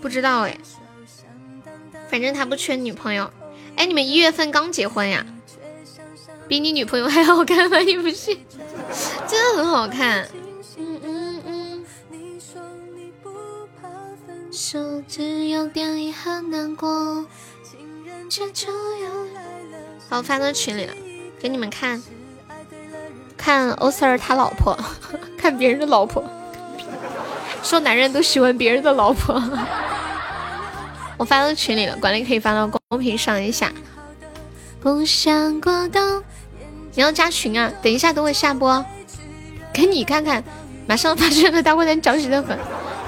[0.00, 0.58] 不知道哎，
[2.08, 3.30] 反正他不缺女朋友。
[3.76, 5.26] 哎，你们一月份刚结婚呀？
[6.48, 7.78] 比你女朋友还好看吗？
[7.80, 8.38] 你不信？
[9.28, 10.28] 真的很好看。
[10.78, 11.86] 嗯嗯嗯。
[20.08, 20.92] 好，发到群里了，
[21.40, 22.00] 给你们看。
[23.36, 24.78] 看欧 Sir 他老婆，
[25.36, 26.22] 看别人的老婆。
[27.62, 29.42] 说男人都喜欢别人的老婆，
[31.18, 33.72] 我发到群里了，管理可以发到公屏上一下。
[34.80, 36.22] 不想过冬，
[36.94, 37.72] 你要加群啊！
[37.82, 38.84] 等一下，等我下播，
[39.72, 40.42] 给你看看，
[40.86, 42.56] 马上发出来大坏蛋着急的粉。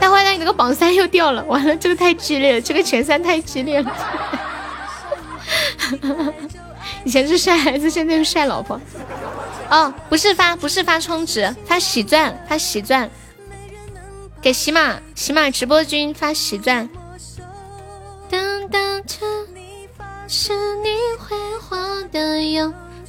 [0.01, 3.93] 大坏蛋，你那个榜三又掉了，完了，这个太激烈了，这个前三太激烈了。
[7.05, 8.81] 以前是晒孩子，现在又晒老婆。
[9.71, 13.09] 哦，不是发，不是发充值，发喜钻，发喜钻，
[14.41, 16.89] 给喜马喜马直播君发喜钻。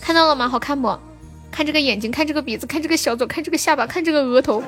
[0.02, 0.48] 看到了吗？
[0.49, 0.98] 好看不？
[1.52, 4.64] 看这个眼睛，看这个鼻子，看这个小嘴，看这个下巴，看这个额头。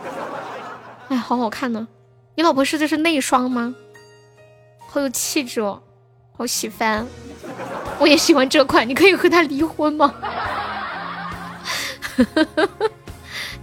[1.09, 1.87] 哎，好好看呢。
[2.35, 3.73] 你老婆试的是内双吗？
[4.87, 5.81] 好有气质哦，
[6.37, 7.05] 好喜欢。
[7.99, 10.13] 我也喜欢这款，你可以和他离婚吗？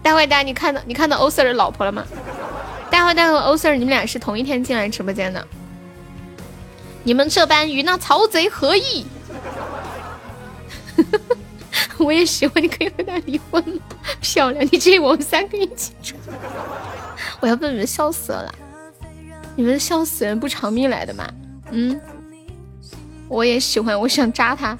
[0.02, 2.04] 大坏蛋，你看到你看到欧 Sir 的老婆了吗？
[2.90, 5.46] 大坏蛋和欧 Sir，你们俩是同一天进来直播间的。
[7.04, 9.06] 你们这般与那曹贼何异？
[11.98, 13.80] 我也喜欢，你可以和他离婚吗？
[14.20, 16.14] 漂亮，你建议我们三个一起住？
[17.40, 18.52] 我要被你们笑死了！
[19.56, 21.28] 你们笑死人不偿命来的吗？
[21.70, 22.00] 嗯，
[23.32, 24.76] 我也喜欢，我想扎他。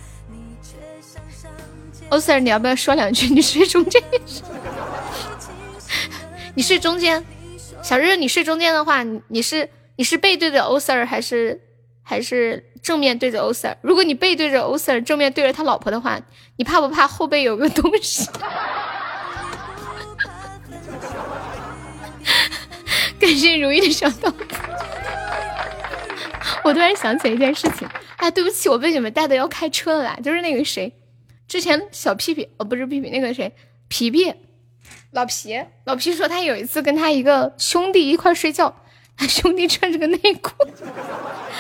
[2.11, 3.27] 欧 Sir，你要不要说两句？
[3.33, 4.03] 你睡中间，
[6.55, 7.25] 你睡中间。
[7.83, 11.59] 小日，你睡中间的话，你是你是背对着欧 Sir 还是
[12.03, 13.75] 还是正面对着欧 Sir？
[13.81, 16.21] 如果你背对着欧 Sir，正面对着他老婆的话，
[16.57, 18.29] 你怕不怕后背有个东西？
[23.19, 24.31] 感谢如意的小刀。
[26.65, 27.89] 我突然想起一件事情，
[28.23, 30.93] 哎，对不起，我被你们带的要开车了啦，就是那个谁。
[31.49, 33.53] 之前小屁屁哦，不是屁屁，那个谁，
[33.89, 34.33] 皮皮，
[35.11, 38.73] 老皮，老皮说他有一次跟他一个兄弟一块睡觉，
[39.17, 40.53] 他兄弟穿着个内裤，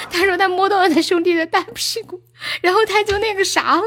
[0.08, 2.22] 他说他摸到了他兄弟的大屁股，
[2.60, 3.82] 然后他就那个啥了。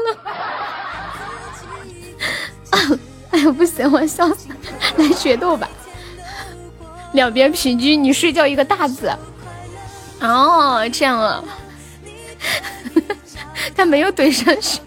[3.30, 4.48] 哎呀，不行，我笑死，
[4.98, 5.66] 来决斗吧，
[7.14, 9.10] 两边平均，你睡觉一个大字。
[10.20, 11.42] 哦，这样啊，
[13.76, 14.80] 他没有怼上去。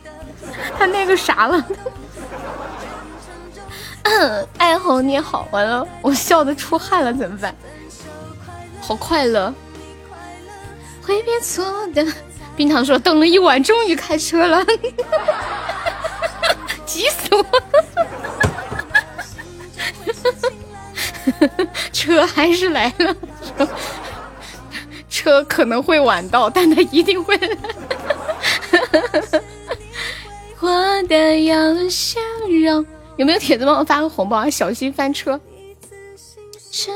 [0.77, 1.65] 他那个啥了？
[4.57, 7.55] 爱好你好，完了，我笑的出汗了，怎么办？
[8.81, 9.53] 好快乐，
[11.01, 12.05] 会变错的。
[12.55, 14.65] 冰糖说等了一晚，终于开车了，
[16.85, 17.45] 急死我！
[21.93, 23.15] 车还是来了，
[25.09, 27.57] 车可能会晚到，但他一定会来。
[30.61, 32.19] 我的样笑
[32.63, 32.85] 容，
[33.17, 34.49] 有没有铁子帮我发个红包啊？
[34.49, 35.39] 小心翻车。
[36.71, 36.91] 是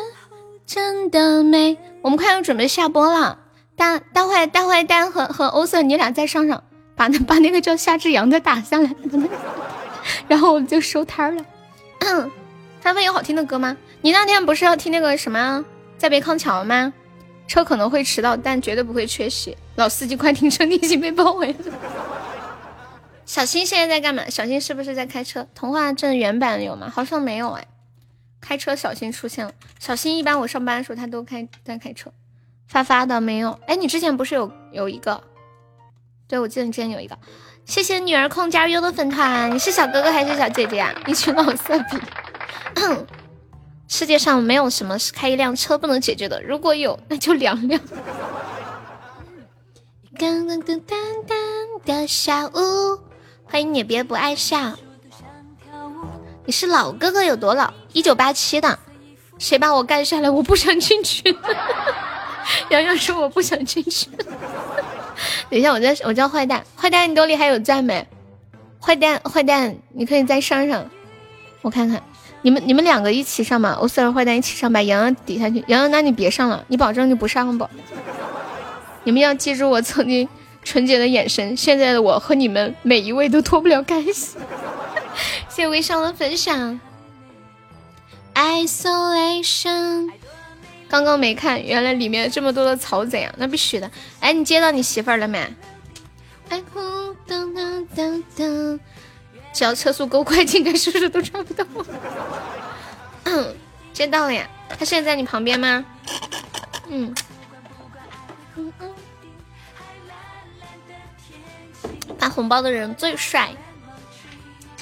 [0.65, 1.77] 真的美。
[2.01, 3.39] 我们快要准备下播了，
[3.75, 6.63] 大大坏大坏蛋和和欧瑟，你俩再上上，
[6.95, 8.93] 把那把那个叫夏之阳的打下来，
[10.27, 11.45] 然后我们就收摊了。
[12.83, 13.77] 他们有好听的歌吗？
[14.01, 15.63] 你那天不是要听那个什么
[15.97, 16.93] 在别康桥吗？
[17.53, 19.55] 车可能会迟到，但绝对不会缺席。
[19.75, 21.59] 老司机快停车，你已经被包围了。
[23.27, 24.27] 小新现在在干嘛？
[24.27, 25.47] 小新是不是在开车？
[25.53, 26.91] 童话镇原版有吗？
[26.91, 27.67] 好像没有哎。
[28.41, 29.51] 开车小新出现了。
[29.77, 32.11] 小新一般我上班的时候他都开在开车。
[32.67, 33.51] 发发的没有？
[33.67, 35.23] 哎，你之前不是有有一个？
[36.27, 37.15] 对，我记得你之前有一个。
[37.65, 39.53] 谢谢女儿控加入的粉团。
[39.53, 40.91] 你是小哥哥还是小姐姐啊？
[41.05, 41.99] 一群老色逼。
[43.95, 47.79] 世界上没有什么是开一辆车不能解决的，如果有，那就两辆。
[50.17, 50.95] 噔噔噔噔
[51.27, 52.99] 噔的小屋。
[53.43, 54.73] 欢迎你别不爱笑。
[56.43, 57.71] 你是老哥哥有多老？
[57.91, 58.79] 一九八七的。
[59.37, 60.27] 谁把我干下来？
[60.27, 61.37] 我不想进去。
[62.69, 64.09] 洋洋说我不想进去。
[65.51, 68.07] 等一下，我叫我叫坏蛋，坏蛋你兜里还有钻没？
[68.81, 70.89] 坏蛋坏蛋，你可以再上上，
[71.61, 72.01] 我看看。
[72.43, 75.63] 你们你们两个一起上吧，欧四和坏蛋一起上，把洋洋抵下去。
[75.67, 77.67] 洋洋，那你别上了，你保证你不上不？
[79.03, 80.29] 你们要记住我曾经。
[80.65, 84.37] 纯洁的眼神，现在的我和你们每一位都脱不了干系。
[85.49, 86.79] 谢谢微笑的分享。
[88.33, 90.09] Isolation，
[90.87, 93.91] 刚刚没看，原来里面这么多的草贼啊，那必须的。
[94.21, 95.45] 哎，你接到你媳妇儿了没？
[99.53, 101.63] 只要车速够快，应该叔叔都抓不到？
[103.93, 105.85] 接到了呀，他现在在你旁边吗？
[106.89, 107.13] 嗯。
[112.17, 113.53] 发红包的人最帅，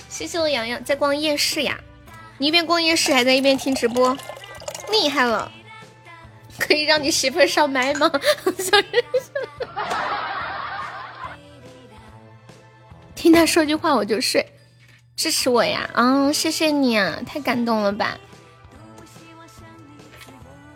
[0.08, 1.80] 谢谢我洋洋在逛夜市呀，
[2.38, 4.16] 你一边逛夜市还在一边听直播，
[4.92, 5.52] 厉害了！
[6.60, 8.12] 可以让你媳妇上麦吗？
[13.16, 14.46] 听他说句话我就睡，
[15.22, 15.88] 支持我呀！
[15.94, 18.18] 啊，谢谢你啊，太感动了吧！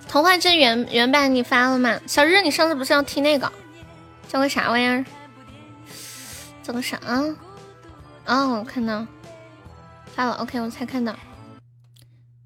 [0.07, 1.99] 童话镇原原版你发了吗？
[2.05, 3.51] 小日，你上次不是要听那个
[4.27, 5.03] 叫个啥玩意儿？
[6.61, 7.23] 叫个啥啊？
[8.27, 9.07] 哦，我看到
[10.13, 11.15] 发了，OK，我才看到。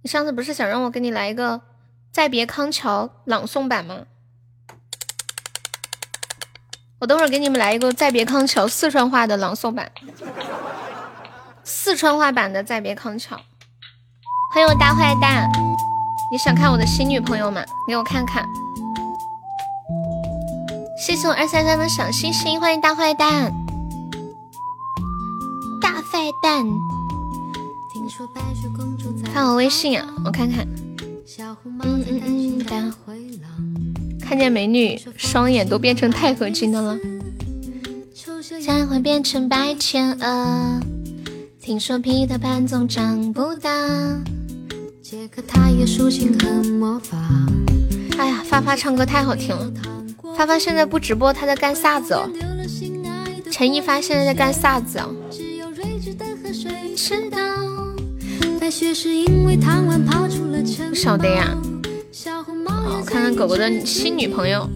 [0.02, 1.58] 你上次不是想让我给你来一个
[2.14, 4.06] 《再别康桥》朗诵版吗？
[7.00, 9.92] 我等会儿给你们来一个《再别康桥》四川话的朗诵版，
[11.72, 13.36] 四川话版的《再别康桥》。
[14.52, 15.48] 欢迎我大坏蛋，
[16.32, 17.64] 你想看我的新女朋友吗？
[17.88, 18.44] 给我看看。
[20.98, 23.54] 谢谢我二三三的小心心，欢迎大坏蛋，
[25.80, 26.66] 大坏蛋。
[29.32, 30.68] 看我微信啊，我看看。
[31.84, 32.94] 嗯嗯嗯，的。
[34.20, 36.98] 看见美女，双眼都变成钛合金的了。
[38.66, 40.80] 才会变成白天鹅。
[41.62, 43.70] 听说彼得潘总长不大。
[45.02, 47.18] 杰克他也竖琴和魔法。
[48.18, 49.70] 哎呀，发发唱歌太好听了。
[50.38, 52.30] 发发现在不直播，他在干啥子哦？
[53.52, 55.14] 陈一发现在在干啥子哦？
[60.90, 61.58] 不晓得呀。
[62.68, 64.70] 哦，看看狗狗的新女朋友。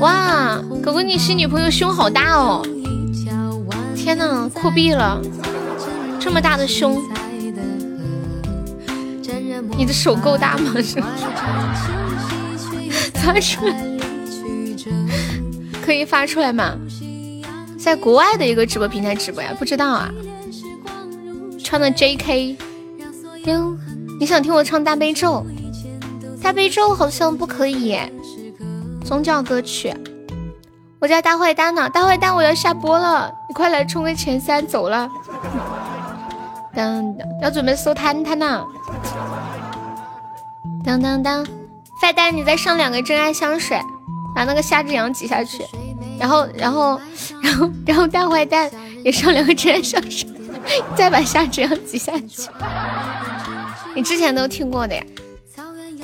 [0.00, 2.66] 哇，狗狗你新女朋友胸好大哦！
[4.02, 5.20] 天呐，酷毙了！
[6.18, 7.02] 这么大的胸，
[9.76, 10.98] 你的手够大吗是？
[13.14, 13.76] 发出来，
[15.84, 16.78] 可以发出来吗？
[17.78, 19.54] 在国外的一个直播平台直播呀？
[19.58, 20.10] 不知道啊。
[21.62, 22.56] 穿的 J.K.
[23.44, 23.76] 哟，
[24.18, 25.44] 你想听我唱大悲咒？
[26.42, 27.98] 大悲咒好像不可以，
[29.04, 29.94] 宗教歌曲。
[31.00, 35.08] 我叫大坏蛋呢，大坏蛋，我要下播了，你快来冲个前三，走了。
[36.74, 38.62] 当当，要准备收摊摊呢。
[40.84, 41.46] 当当当。
[42.02, 43.80] 坏蛋，你再上两个真爱香水，
[44.34, 45.62] 把那个夏之阳挤下去，
[46.18, 47.00] 然后，然后，
[47.42, 48.70] 然后，然后大坏蛋
[49.02, 50.28] 也上两个真爱香水，
[50.94, 52.48] 再把夏之阳挤下去。
[53.94, 55.02] 你之前都听过的呀？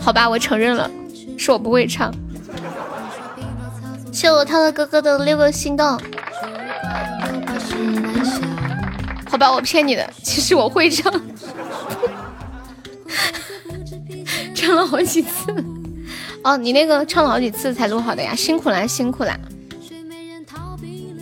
[0.00, 0.90] 好吧，我承认了，
[1.38, 2.12] 是我不会唱。
[4.16, 5.86] 谢我涛涛哥哥的六个心动。
[9.30, 11.12] 好吧，我骗你的，其实我会唱，
[14.56, 15.52] 唱了好几次。
[16.42, 19.38] 哦，你那个唱了好几次才录好的呀，辛苦啦，辛苦啦。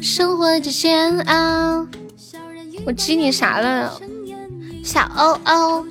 [0.01, 1.85] 生活之煎熬，
[2.87, 4.01] 我记你啥了？
[4.85, 5.85] 小欧欧，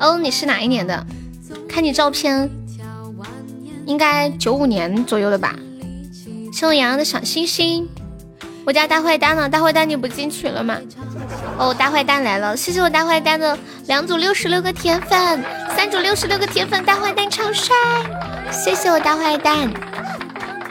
[0.00, 1.06] 欧，你是哪一年的？
[1.68, 2.50] 看你照片，
[3.90, 5.56] 应该九五年左右的吧。
[6.52, 7.88] 谢我洋洋的小星星。
[8.64, 9.48] 我家大坏蛋呢？
[9.48, 10.76] 大坏蛋你不进群了吗？
[11.58, 12.56] 哦，大坏蛋来了！
[12.56, 13.58] 谢谢我大坏蛋的
[13.88, 15.42] 两组六十六个铁粉，
[15.76, 17.74] 三组六十六个铁粉，大坏蛋超帅！
[18.52, 19.68] 谢谢我大坏蛋。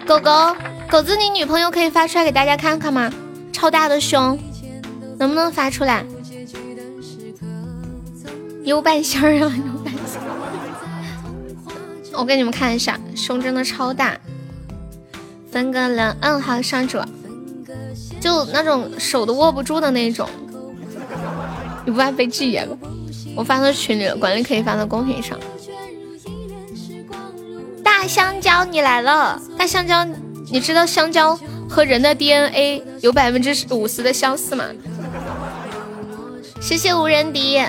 [0.08, 0.56] 狗狗
[0.90, 3.12] 狗子，你女朋友可以发出来给大家看看吗？
[3.52, 4.40] 超大的胸，
[5.18, 6.06] 能不能发出来？
[8.64, 10.09] 优半仙儿啊，优半仙。
[12.20, 14.18] 我给你们看一下，胸真的超大。
[15.50, 17.00] 分个人，嗯，好，上主。
[18.20, 20.28] 就那种手都握不住的那种，
[21.86, 22.78] 你不怕被禁言吗？
[23.38, 25.40] 我发到群里了，管理可以发到公屏上。
[27.82, 29.41] 大香蕉，你来了！
[29.58, 30.06] 大香蕉，
[30.52, 31.40] 你知道香蕉
[31.70, 34.66] 和人的 DNA 有百分之五十的相似吗？
[36.60, 37.62] 谢谢无人敌。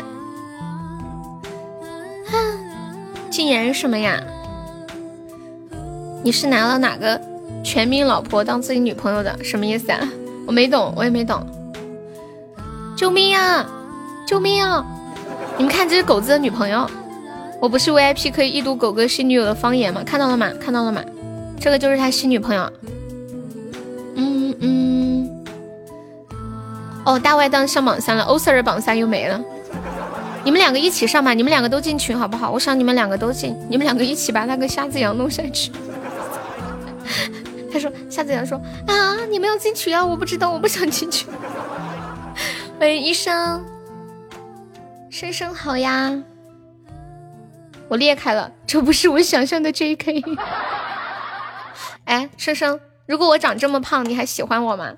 [3.30, 4.20] 禁言什么呀？
[6.22, 7.20] 你是拿了哪个
[7.64, 9.36] 全民老婆当自己女朋友的？
[9.42, 10.00] 什么意思啊？
[10.46, 11.46] 我没懂，我也没懂。
[12.96, 13.66] 救命啊！
[14.26, 14.84] 救命啊！
[15.56, 16.88] 你们看，这是狗子的女朋友。
[17.60, 20.02] 我不是 VIP 可以一睹狗哥新女友的方言吗？
[20.04, 20.50] 看到了吗？
[20.60, 21.02] 看到了吗？
[21.58, 22.70] 这个就是他新女朋友。
[24.16, 25.44] 嗯嗯。
[27.04, 29.40] 哦，大外档上榜三了，欧 Sir 榜三又没了。
[30.44, 32.50] 你们两个一起上吧，你们两个都进群好不好？
[32.50, 35.70] 我想你们两个都进，你们两个一起把那个夏子羊弄下去。
[37.72, 41.28] 他说：“夏子阳说啊，你没有进群啊，我不知道，我不想进群。”
[42.78, 43.64] 欢迎医生，
[45.10, 46.22] 生生好呀！
[47.88, 50.22] 我裂开了，这不是我想象的 J.K。
[52.06, 54.94] 哎，生生，如果我长这么胖，你还喜欢我吗？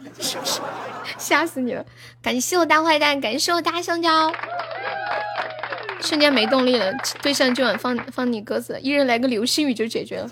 [1.18, 1.84] 吓死你了！
[2.22, 4.32] 感谢我大坏蛋，感谢我大香蕉。
[6.00, 10.28] 瞬间没动力了，对象今晚放放你鸽子，一人来个流星雨就解决了。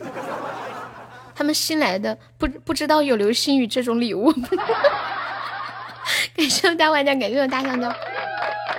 [1.40, 4.30] 他们新来的不不知道有流星雨这种礼物，
[6.36, 7.88] 感谢我大玩家，感谢我大香蕉。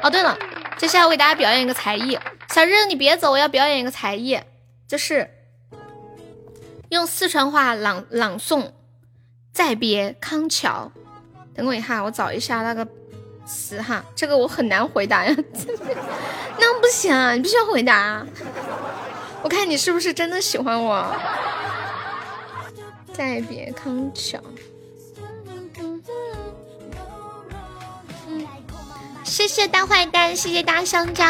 [0.04, 0.38] 哦，对了，
[0.78, 2.20] 接下来我给大家表演一个才艺，
[2.54, 4.40] 小日你别走，我要表演一个才艺，
[4.88, 5.28] 就是
[6.90, 8.70] 用四川话朗朗诵
[9.52, 10.92] 再别康桥。
[11.56, 12.88] 等我一下，我找一下那个
[13.44, 15.36] 词哈，这个我很难回答呀。
[16.60, 18.24] 那不行啊，你必须要回答。
[19.42, 21.12] 我看你是不是真的喜欢我。
[23.14, 24.42] 再别康桥。
[29.24, 31.26] 谢谢大坏蛋，谢谢大香蕉。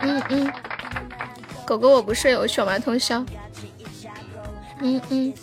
[0.00, 0.52] 嗯嗯，
[1.66, 3.24] 狗狗我不睡，我去玩通宵。
[4.80, 5.34] 嗯嗯，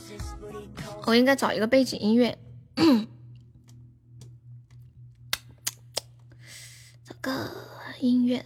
[1.06, 2.38] 我应该找一个背景音乐。
[7.04, 7.52] 找个
[8.00, 8.46] 音乐。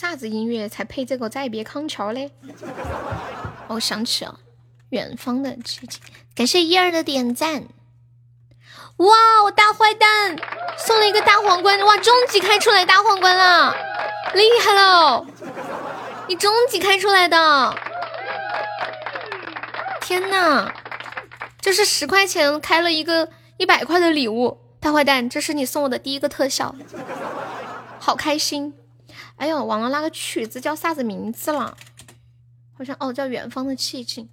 [0.00, 2.30] 啥子音乐才配这个再别康桥嘞？
[3.68, 4.40] 我想起了
[4.88, 6.00] 远方的寂静。
[6.34, 7.64] 感谢一二的点赞。
[8.96, 10.38] 哇，我大坏蛋
[10.78, 13.76] 送了一个大皇冠，哇，终极开出来大皇冠了，
[14.32, 15.26] 厉害喽！
[16.28, 17.74] 你终极开出来的，
[20.00, 20.72] 天呐，
[21.60, 23.28] 这是十块钱开了一个
[23.58, 26.74] 一百块的礼物，大坏蛋，这是你送我的第一个特效，
[27.98, 28.72] 好开心。
[29.40, 31.74] 哎呦，忘了那个曲子叫啥子名字了？
[32.76, 34.24] 好像哦，叫《远方的寂静》。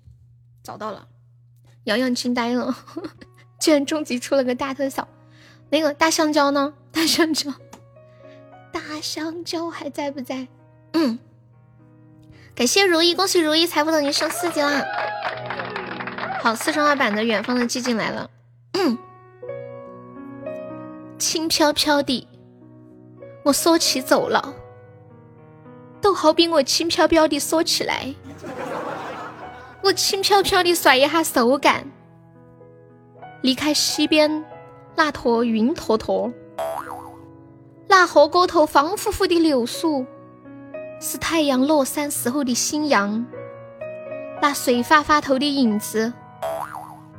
[0.61, 1.07] 找到了，
[1.85, 2.75] 洋洋惊呆了，
[3.57, 5.07] 居然终极出了个大特效。
[5.69, 6.73] 那个大香蕉呢？
[6.91, 7.53] 大香蕉，
[8.73, 10.49] 大香蕉还在不在？
[10.91, 11.17] 嗯，
[12.53, 14.83] 感谢如意，恭喜如意，财富等级升四级啦！
[16.41, 18.29] 好，四川话版的《远方的寂静》来了。
[21.17, 22.27] 轻飘飘的，
[23.45, 24.53] 我缩起走了。
[26.01, 28.13] 都好比我轻飘飘的缩起来，
[29.83, 31.85] 我轻飘飘的甩一下手感，
[33.41, 34.43] 离开西边
[34.95, 36.31] 那坨云坨坨，
[37.87, 40.05] 那河沟头方乎乎的柳树，
[40.99, 43.25] 是太阳落山时候的新阳，
[44.41, 46.13] 那水发发头的影子，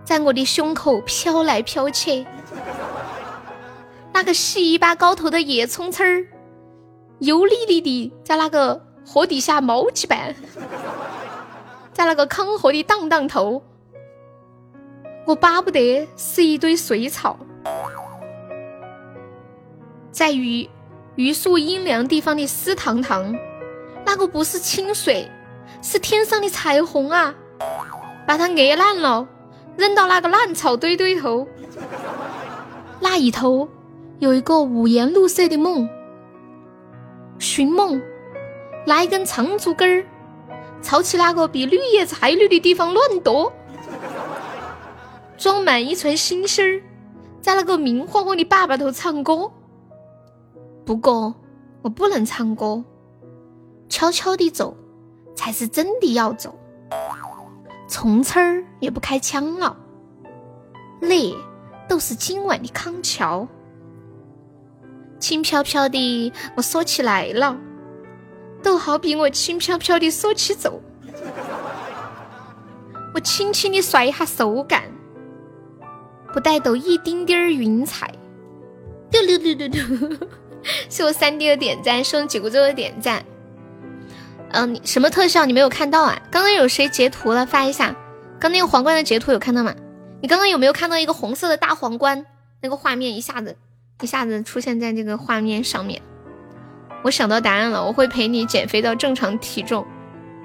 [0.04, 2.26] 在我的胸口飘来飘去，
[4.12, 6.26] 那个细一把高头的叶葱刺儿。
[7.20, 10.34] 油腻腻的，在那个河底下毛几瓣，
[11.92, 13.62] 在那个康河的荡荡头，
[15.26, 17.38] 我巴不得是一堆水草，
[20.12, 20.70] 在榆
[21.16, 23.34] 榆树阴凉地方的湿堂堂，
[24.06, 25.28] 那个不是清水，
[25.82, 27.34] 是天上的彩虹啊！
[28.26, 29.26] 把它捏烂了，
[29.76, 31.48] 扔到那个烂草堆堆头，
[33.00, 33.68] 那一头
[34.20, 35.88] 有一个五颜六色的梦。
[37.38, 38.00] 寻梦，
[38.86, 40.06] 拿一根长竹竿儿，
[40.82, 43.52] 朝起那个比绿叶子还绿的地方乱夺，
[45.36, 46.82] 装满一船星星儿，
[47.40, 49.50] 在那个明晃晃的坝坝头唱歌。
[50.84, 51.34] 不过
[51.82, 52.82] 我不能唱歌，
[53.88, 54.76] 悄悄地走
[55.34, 56.58] 才是真的要走。
[57.86, 59.76] 从此儿也不开枪了，
[61.00, 61.32] 那
[61.88, 63.46] 都是今晚的康桥。
[65.18, 67.56] 轻飘飘的，我缩起来了，
[68.62, 70.80] 都好比我轻飘飘的缩起走。
[73.14, 74.84] 我轻轻的甩一下手感，
[76.32, 78.12] 不带走一丁点儿云彩。
[79.10, 80.26] 嘟嘟嘟嘟嘟，
[80.88, 83.24] 谢我三弟的点赞，谢我几姑舅的点赞。
[84.50, 86.20] 嗯，你什么特效你没有看到啊？
[86.30, 87.44] 刚刚有谁截图了？
[87.44, 87.94] 发一下。
[88.38, 89.74] 刚那个皇冠的截图有看到吗？
[90.20, 92.24] 你刚刚有没有看到一个红色的大皇冠？
[92.60, 93.56] 那个画面一下子。
[94.00, 96.00] 一下子出现在这个画面上面，
[97.02, 99.84] 我想到答案了，我会陪你减肥到正常体重，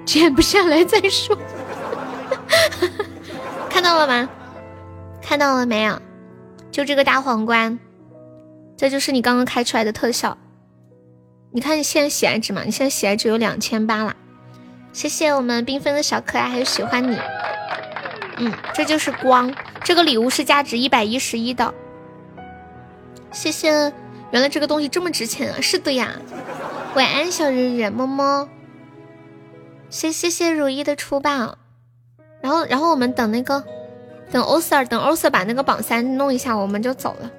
[0.04, 1.38] 减不下来再说。
[3.70, 4.28] 看到了吗？
[5.22, 6.00] 看到了没有？
[6.70, 7.78] 就这个大皇冠，
[8.76, 10.36] 这就是你刚刚开出来的特效。
[11.52, 12.62] 你看你现在喜爱值嘛？
[12.64, 14.16] 你现在喜爱值有两千八了。
[14.92, 17.16] 谢谢我们缤纷的小可爱，还有喜欢你。
[18.38, 19.54] 嗯，这就是光，
[19.84, 21.72] 这个礼物是价值一百一十一的。
[23.34, 23.92] 谢谢，
[24.30, 25.60] 原来这个东西这么值钱啊！
[25.60, 26.12] 是的呀，
[26.94, 28.48] 晚安小人人，么么。
[29.90, 31.58] 谢谢谢如意的出榜，
[32.40, 33.62] 然后然后我们等那个，
[34.30, 37.30] 等欧 Sir 等欧 Sir 把那个榜三弄一下，我们就走了。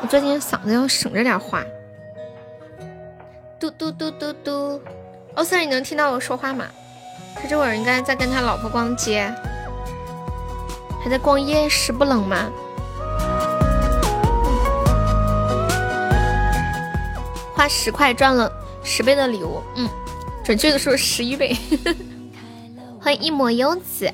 [0.00, 1.64] 我最近嗓子要省着点话。
[3.60, 4.80] 嘟嘟嘟嘟嘟，
[5.34, 6.66] 欧 Sir 你能听到我说话吗？
[7.34, 9.32] 他这会儿应该在跟他老婆逛街，
[11.02, 12.50] 还在逛夜市，不冷吗？
[17.58, 18.48] 花十块赚了
[18.84, 19.88] 十倍的礼物，嗯，
[20.44, 21.56] 准确的说十一倍。
[23.00, 24.08] 欢迎一抹幽子，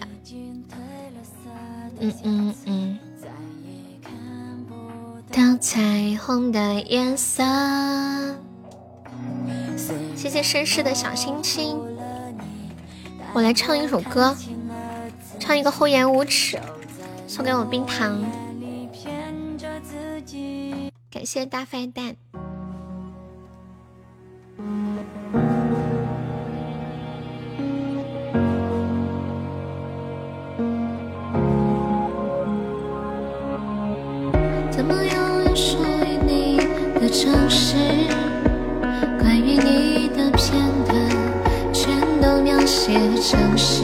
[2.01, 2.99] 嗯嗯嗯。
[5.31, 7.45] 到彩虹的颜色，
[10.17, 11.79] 谢谢绅士的小心心。
[13.35, 14.35] 我来唱一首歌，
[15.39, 16.59] 唱一个厚颜无耻，
[17.29, 18.25] 送给我冰糖。
[21.11, 22.17] 感谢大坏蛋。
[34.71, 35.15] 怎么拥
[35.47, 36.57] 有属于你
[37.01, 37.77] 的城市？
[39.19, 40.95] 关于你的片段，
[41.73, 43.83] 全都描写成诗。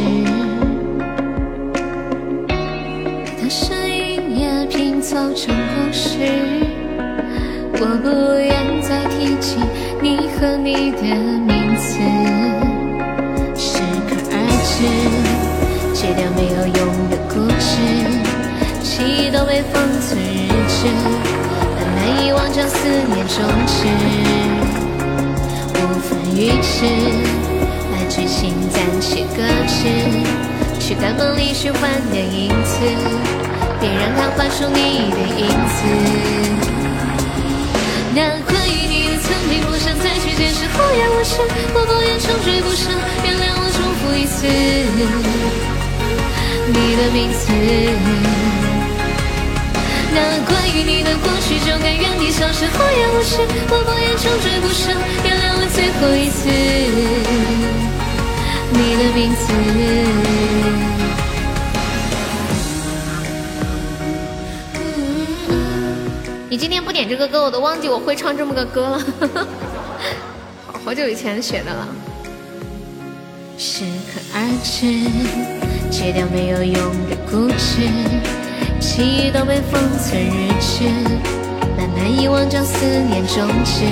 [2.46, 6.18] 你的声音也拼凑成故事。
[7.82, 9.58] 我不愿再提起
[10.40, 11.98] 和你的名字，
[13.54, 14.34] 适可而
[14.64, 14.88] 止，
[15.92, 16.80] 戒掉没有用
[17.10, 17.76] 的固执，
[18.82, 20.88] 记忆都被封存日志，
[21.76, 23.36] 但难以忘将思念终
[23.66, 23.84] 止，
[25.74, 25.76] 无
[26.08, 26.88] 法预知，
[27.92, 28.40] 把剧情
[28.70, 29.76] 暂且搁置，
[30.80, 32.80] 去看梦里虚幻的影子，
[33.78, 35.84] 别让它画出你的影子。
[38.12, 38.69] 那关于你的曾经，
[39.62, 41.40] 不想再去解释，厚颜无耻，
[41.74, 42.90] 我不愿穷追不舍，
[43.24, 44.46] 原谅我重复一次
[46.68, 47.42] 你的名字。
[50.12, 54.92] 那关于你的过去，就该原地消失，厚颜无耻，我不愿穷追不舍，
[55.24, 56.48] 原谅我最后一次
[58.72, 59.42] 你的名字。
[66.90, 68.98] 不点这个歌，我都忘记我会唱这么个歌了，
[70.66, 71.86] 好 好久以前学的了。
[73.56, 75.08] 适可而止，
[75.88, 76.74] 戒掉没有用
[77.08, 77.86] 的固执，
[78.80, 80.82] 记忆都被封存日志，
[81.78, 83.84] 那难以忘将思念终止，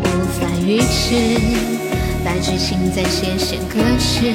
[0.00, 1.36] 无法预知，
[2.24, 4.32] 把剧情暂且先搁置，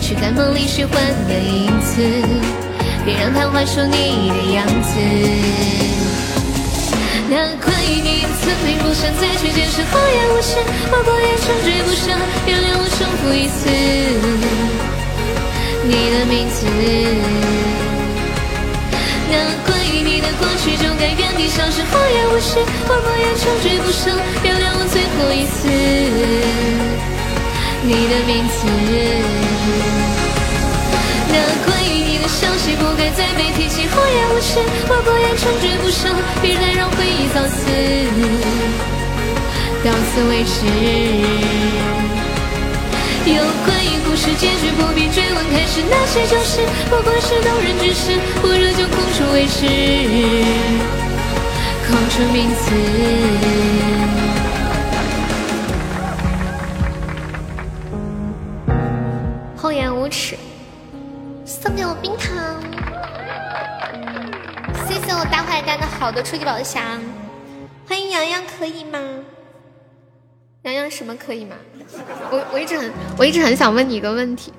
[0.00, 0.94] 去看梦里虚幻
[1.28, 2.67] 的影子。
[3.08, 5.00] 别让它幻出你的样子。
[7.30, 10.60] 那关于你的曾经，不想再去解释，厚颜无耻，
[10.92, 12.12] 我不愿穷追不舍，
[12.44, 13.64] 原谅我重复一次。
[15.88, 16.66] 你的名字。
[19.30, 19.32] 那
[19.64, 24.12] 关于你的过去，就该原地消失，厚颜无耻，我不愿穷追不舍，
[24.44, 25.64] 原谅我最后一次。
[27.80, 28.58] 你的名字。
[31.30, 31.72] 那关
[32.28, 37.64] 于你的消息不该再被提起，厚颜无耻，我不愿穷追不舍，别再让回忆早死，
[39.82, 40.56] 到此为止。
[43.26, 49.66] 有关于故事结局不必追问，开始那些旧事不过是动人之事，不如就空出为止，
[51.86, 54.27] 空出名字。
[66.08, 66.82] 好的初级宝箱，
[67.86, 68.98] 欢迎洋洋，可以吗？
[70.62, 71.54] 洋洋什么可以吗？
[72.30, 74.50] 我我一直很我一直很想问你一个问题，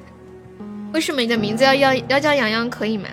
[0.93, 3.09] 为什么你的名字要要要叫洋洋可以吗？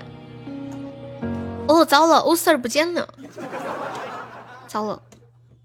[1.67, 3.09] 哦，糟了，欧 Sir 不见了，
[4.67, 5.01] 糟了，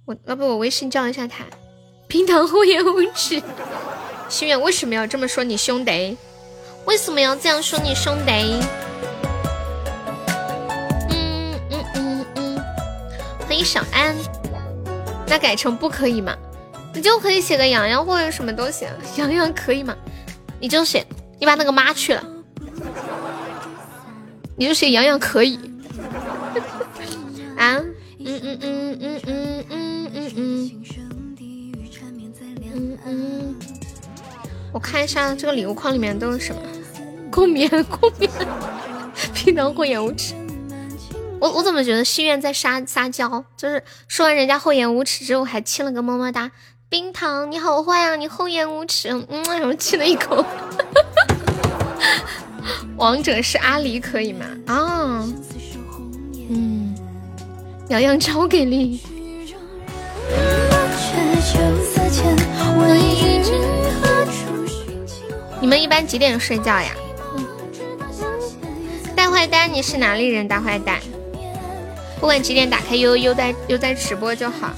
[0.06, 1.44] 我要不我微信叫一下他，
[2.08, 3.44] 冰糖厚颜无耻，
[4.30, 6.18] 心愿为什么要这么说你兄弟？
[6.86, 8.62] 为什么要这样说你兄弟？
[13.62, 14.16] 迎小安。
[15.28, 16.36] 那改成不可以吗？
[16.94, 19.96] 你就可以写个洋洋或者什么都行， 洋洋可以吗？
[20.60, 21.06] 你就写，
[21.40, 22.24] 你把那个妈去了，
[24.58, 25.60] 你就写洋洋可以。
[27.56, 27.80] 啊？
[28.24, 30.72] 嗯嗯嗯嗯嗯嗯嗯嗯
[32.74, 33.56] 嗯嗯。
[34.74, 36.62] 我看一下这个礼物框里面都是什么。
[37.32, 38.30] 共眠，共眠，
[39.34, 40.34] 平常厚颜无耻。
[41.42, 43.44] 我我怎么觉得心愿在撒撒娇？
[43.58, 46.52] 就是说完人家厚颜无耻之后，还亲了个么么哒。
[46.88, 48.16] 冰糖，你好坏啊！
[48.16, 50.46] 你厚颜无耻，嗯，然后亲了一口。
[52.96, 54.46] 王者是阿狸，可以吗？
[54.68, 55.26] 啊，
[56.50, 56.96] 嗯，
[57.90, 59.02] 洋洋超给力。
[65.60, 66.92] 你们一般几点睡觉呀？
[69.16, 70.48] 大坏蛋，你是哪里人？
[70.48, 71.00] 大坏蛋，
[72.22, 74.70] 不管几点打开悠悠在悠在直播就好。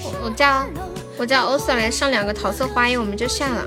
[0.00, 0.64] 我我叫
[1.18, 3.66] 我叫欧 Sir 来上两个桃色花叶，我们就下了。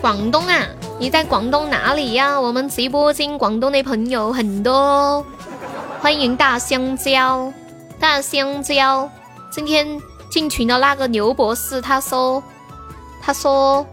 [0.00, 0.66] 广东啊，
[0.98, 2.40] 你在广东哪里呀？
[2.40, 5.24] 我们直播间广东的朋友很多。
[6.00, 7.52] 欢迎大香蕉，
[8.00, 9.08] 大香蕉。
[9.52, 9.86] 今天
[10.28, 12.42] 进群的那个牛博士，他说，
[13.22, 13.86] 他说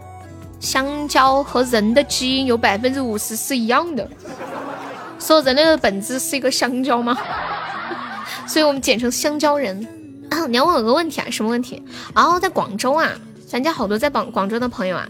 [0.60, 4.08] 香蕉和人的基因有百分之五十是一样的，
[5.19, 7.18] 说人类的本质是一个香蕉吗？
[8.48, 9.88] 所以我们简称香蕉人。
[10.50, 11.27] 你要问我个问题啊？
[11.30, 11.84] 什么问题？
[12.16, 13.11] 哦，在广州啊，
[13.50, 15.08] 咱家好多在广广州的朋友啊，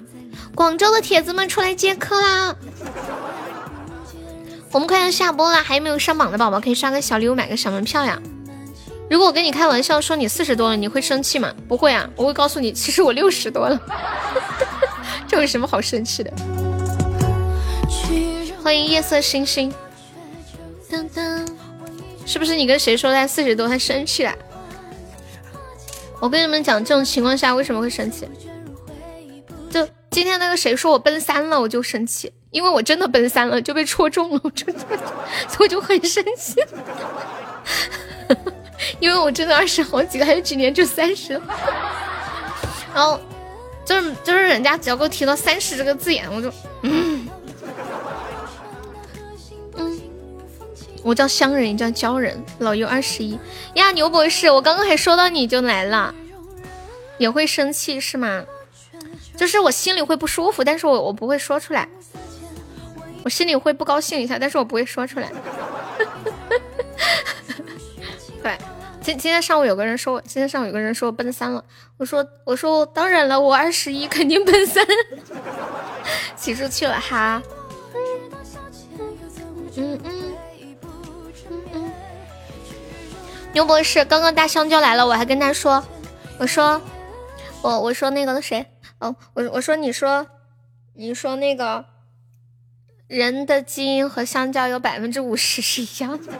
[0.55, 2.55] 广州的铁子们出来接客啦！
[4.71, 8.19] 我们快要下播了，还有没有上榜的宝宝可以刷个小礼物，买个小门票呀？
[9.09, 11.53] 如果我跟你开玩笑说你四十多了，你会生气吗？
[11.67, 13.79] 不会啊，我会告诉你，其实我六十多了。
[15.27, 16.31] 这有什么好生气的？
[18.63, 19.73] 欢迎夜色星星。
[22.25, 24.33] 是不是你跟谁说他四十多，他生气了？
[26.19, 28.27] 我跟你们讲，这种情况下为什么会生气？
[29.69, 32.31] 就今天那个谁说我奔三了，我就生气。
[32.51, 34.39] 因为我真的奔三了，就被戳中了，
[35.47, 36.55] 所以我就很生气。
[38.99, 41.41] 因为我真的二十好几个，还有几年就三十了。
[42.95, 43.19] 然后
[43.87, 46.51] 就是就是人家只要给我提到三十这个字眼，我就
[46.81, 47.27] 嗯。
[51.03, 52.43] 我叫香人，也叫鲛人。
[52.59, 53.39] 老优二十一
[53.75, 56.13] 呀，牛博士，我刚刚还说到你就来了，
[57.17, 58.43] 也会生气是吗？
[59.37, 61.87] 就是我心里会不舒服，但是我我不会说出来。
[63.23, 65.31] 我心里会不高兴一下，但是我不会说出来。
[69.07, 71.63] 今今天上午有个人说我，今天上午有个人说我奔三了，
[71.95, 74.85] 我说我说当然了，我二十一肯定奔三，
[76.35, 77.41] 骑出去了哈。
[79.77, 80.35] 嗯嗯
[81.49, 81.91] 嗯嗯。
[83.53, 85.81] 牛博士，刚刚大香蕉来了，我还跟他说，
[86.37, 86.81] 我说
[87.61, 88.65] 我我说那个谁，
[88.99, 90.27] 哦，我我说你说
[90.95, 91.85] 你说那个。
[93.07, 96.33] 人的基因和香蕉有百分之五十是一样的，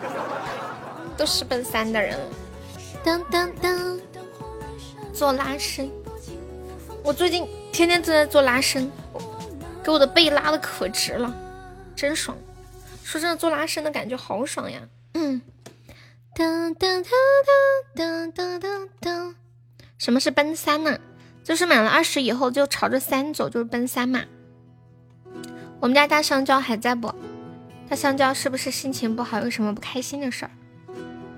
[1.16, 2.20] 都是奔三的人。
[3.08, 3.98] 噔噔噔，
[5.14, 5.90] 做拉伸，
[7.06, 8.92] 我最近天天都在做拉伸，
[9.82, 11.34] 给我的背拉的可直了，
[11.95, 12.38] 真爽。
[13.06, 14.82] 说真的，做拉伸的感觉好爽呀。
[15.14, 15.42] 嗯。
[16.36, 17.10] 噔噔噔
[17.95, 19.36] 噔噔噔噔。
[19.98, 21.00] 什么是奔三呢？
[21.45, 24.26] 就是满了二十以后就朝着三走，就是奔三嘛。
[25.80, 27.16] 我们家大香蕉还在不？
[27.88, 29.40] 大香蕉是不是心情不好？
[29.40, 30.52] 有什么不开心的事儿？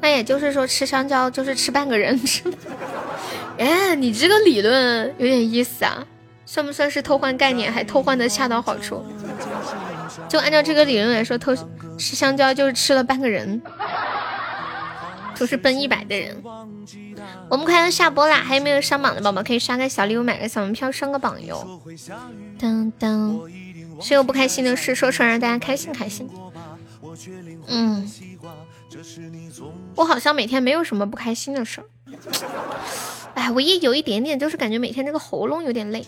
[0.02, 2.56] 那也就是说，吃香蕉就是吃半个人，是吗？
[3.58, 6.06] 哎，你这个理论有点意思啊，
[6.46, 7.72] 算不算是偷换概念？
[7.72, 9.04] 还偷换的恰到好处？
[10.28, 11.56] 就按照这个理论来说，偷
[11.98, 13.62] 吃香蕉就是吃了半个人，
[15.36, 16.42] 就是奔一百的人。
[17.50, 21.82] 我们快要下播啦，还有没有上榜的宝宝可以刷个小礼物，买个小门票上个榜哟。
[22.58, 23.40] 当当。
[24.02, 26.26] 谁有不开心的事说出来，让大家开心开心。
[27.68, 28.10] 嗯，
[30.00, 31.86] 我好像每天没有什么不开心的事儿。
[33.34, 36.08] 哎，唯一有一点点就是感觉每天这个喉咙有点累，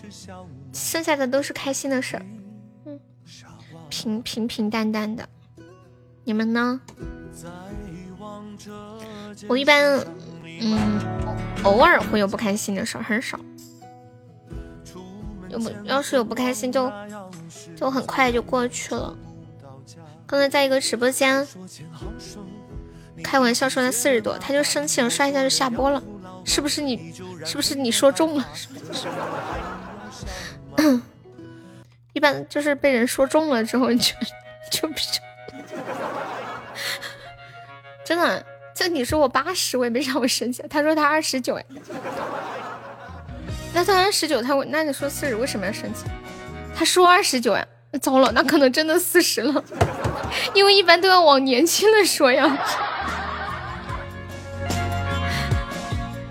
[0.72, 2.24] 剩下的都是开心的事儿。
[2.86, 2.98] 嗯，
[3.90, 5.28] 平平平淡淡的。
[6.24, 6.80] 你们呢？
[9.46, 10.02] 我一般，
[10.62, 10.98] 嗯，
[11.64, 13.38] 偶尔会有不开心的事儿，很少。
[15.50, 16.90] 要不要是有不开心就
[17.76, 19.14] 就很快就过去了。
[20.26, 21.46] 刚才在一个直播间
[23.22, 26.02] 开玩笑说他四十多，他就生气了，刷一下就下播了。
[26.44, 27.14] 是不是你？
[27.44, 28.48] 是不是你说中了？
[32.12, 34.14] 一般就是被人说中了之后就
[34.70, 35.22] 就比较
[38.04, 38.44] 真的。
[38.74, 40.64] 就你说我八十，我也没让我生气。
[40.68, 41.64] 他说他二十九，哎。
[43.74, 46.06] 那他二十九，他那你说四十为什么要生气？
[46.74, 47.66] 他说二十九呀，
[48.00, 49.62] 糟了，那可能真的四十了，
[50.54, 52.58] 因为一般都要往年轻的说呀。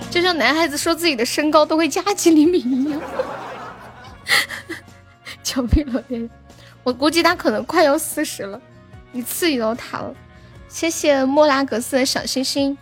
[0.09, 3.01] 就像男孩子说自己的身高都会加几厘米一样。
[5.43, 6.03] 救命了！
[6.83, 8.59] 我估计他可能快要四十了，
[9.11, 10.13] 你刺激到他了。
[10.67, 12.77] 谢谢莫拉格斯的小星星。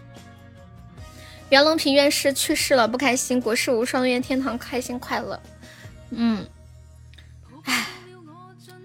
[1.49, 3.41] 袁隆平院士去世了，不开心。
[3.41, 5.41] 国士无双，愿天堂开心快乐。
[6.11, 6.47] 嗯，
[7.63, 7.87] 唉，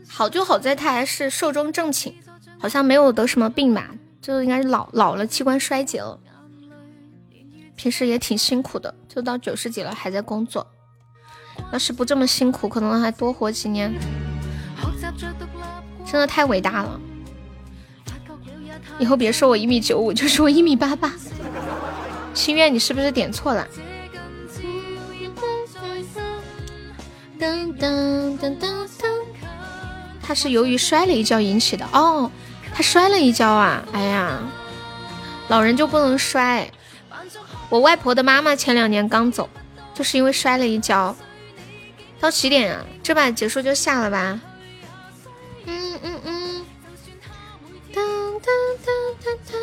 [0.08, 2.14] 好就好在他还是寿终正寝，
[2.58, 6.18] 好像没有得什么病吧，就应该是老老了，器官衰竭了。
[7.76, 10.66] 平时也挺辛苦的，就到九十几了还在工作。
[11.72, 13.92] 要是不这么辛苦，可能还多活几年。
[16.06, 17.00] 真的太伟大了。
[18.98, 21.12] 以后别说我一米九五，就说我一米八八。
[22.32, 23.66] 心愿，你是不是点错了？
[27.38, 29.13] 噔噔噔噔噔
[30.26, 32.30] 他是由于摔了一跤引起的哦，
[32.74, 33.84] 他摔了一跤啊！
[33.92, 34.40] 哎呀，
[35.48, 36.70] 老人就不能摔。
[37.68, 39.50] 我外婆的妈妈前两年刚走，
[39.92, 41.14] 就是因为摔了一跤。
[42.18, 42.82] 到几点啊？
[43.02, 44.40] 这把结束就下了吧？
[45.66, 46.64] 嗯嗯嗯。
[47.92, 48.54] 当当
[48.84, 49.60] 当当当。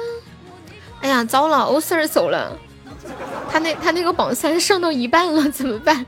[1.01, 2.55] 哎呀，糟了，欧 Sir 走了，
[3.51, 6.05] 他那他那个榜三上到一半了，怎么办？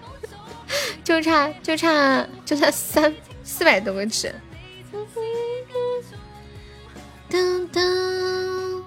[1.03, 4.33] 就差就差就差三四百多个值。
[7.33, 8.83] 噔噔，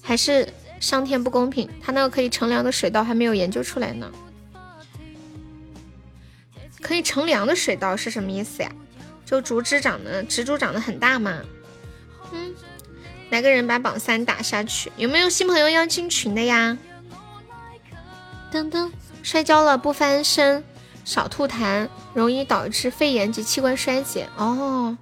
[0.00, 0.48] 还是
[0.80, 4.10] 上天不公平，他那个可以乘凉的水稻还没有研究出来呢。
[6.80, 8.72] 可以乘凉的水稻是什么意思呀？
[9.26, 11.42] 就竹枝长得植株长得很大吗？
[12.32, 12.54] 嗯，
[13.28, 16.78] 来个人把榜三打下去，有没有新朋友要进群的呀？
[18.50, 18.90] 噔噔，
[19.22, 20.64] 摔跤了不翻身，
[21.04, 24.26] 少吐痰，容易导致肺炎及器官衰竭。
[24.38, 24.96] 哦。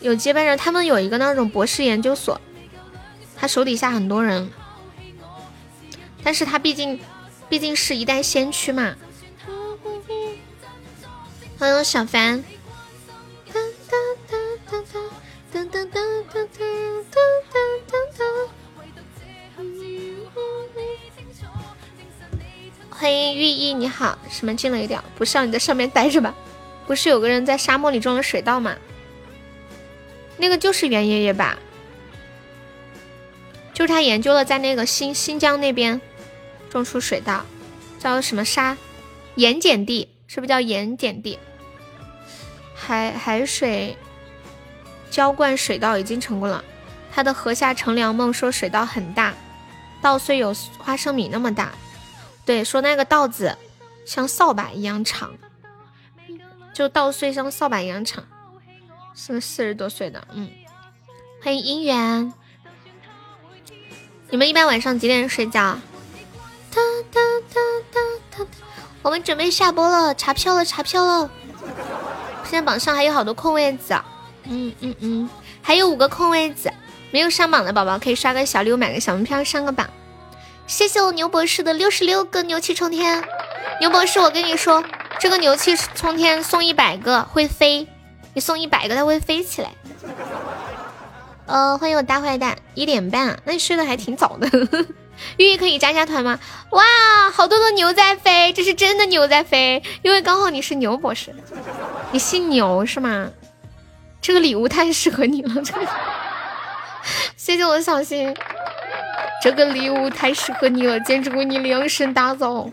[0.00, 2.40] 有接班人，他们有一个那种博士研究所，
[3.36, 4.50] 他手底下很多人，
[6.22, 7.00] 但是他毕竟
[7.48, 8.94] 毕竟是一代先驱嘛。
[11.58, 12.44] 欢迎小凡。
[22.90, 25.02] 欢迎寓意，你好，什么进了一点？
[25.16, 26.34] 不上你在上面待着吧。
[26.86, 28.76] 不是有个人在沙漠里种了水稻吗？
[30.38, 31.58] 那个就是袁爷爷吧，
[33.74, 36.00] 就是他研究了在那个新新疆那边
[36.70, 37.44] 种出水稻，
[37.98, 38.76] 叫什么沙
[39.34, 41.38] 盐碱地，是不是叫盐碱地？
[42.74, 43.96] 海海水
[45.10, 46.64] 浇灌水稻已经成功了，
[47.12, 49.34] 他的河下乘凉梦说水稻很大，
[50.00, 51.72] 稻穗有花生米那么大，
[52.44, 53.56] 对，说那个稻子
[54.06, 55.34] 像扫把一样长，
[56.72, 58.24] 就稻穗像扫把一样长。
[59.14, 60.48] 是个四十多岁的，嗯，
[61.42, 62.32] 欢迎姻缘。
[64.30, 65.78] 你们一般晚上几点睡觉？
[66.70, 66.80] 哒
[67.10, 67.20] 哒
[67.52, 68.00] 哒哒
[68.38, 68.46] 哒。
[69.02, 71.30] 我们准备下播了，查票了，查票了。
[72.44, 73.94] 现在榜上还有好多空位子，
[74.44, 75.30] 嗯嗯嗯，
[75.62, 76.72] 还有五个空位子，
[77.10, 79.88] 没有上榜的宝宝可以刷个小礼物，买个小门票上个榜。
[80.66, 83.24] 谢谢我牛博士的六十六个牛气冲天。
[83.80, 84.84] 牛博士，我跟你说，
[85.18, 87.88] 这个牛气冲天送一百个会飞。
[88.40, 89.70] 送一百个，它会飞起来。
[91.46, 94.48] 呃，欢迎我大坏蛋，一点半，那你睡得还挺早的。
[95.36, 96.38] 玉玉可以加加团吗？
[96.70, 96.84] 哇，
[97.32, 101.34] 好多的牛在飞，这是真的牛在飞，因为刚好你是牛博士，
[102.12, 103.30] 你姓牛是吗？
[104.20, 105.86] 这个礼物太适合你了，这个。
[107.36, 108.36] 谢谢我的小新，
[109.42, 112.68] 这个礼物太适合你了，简直为你量身打造。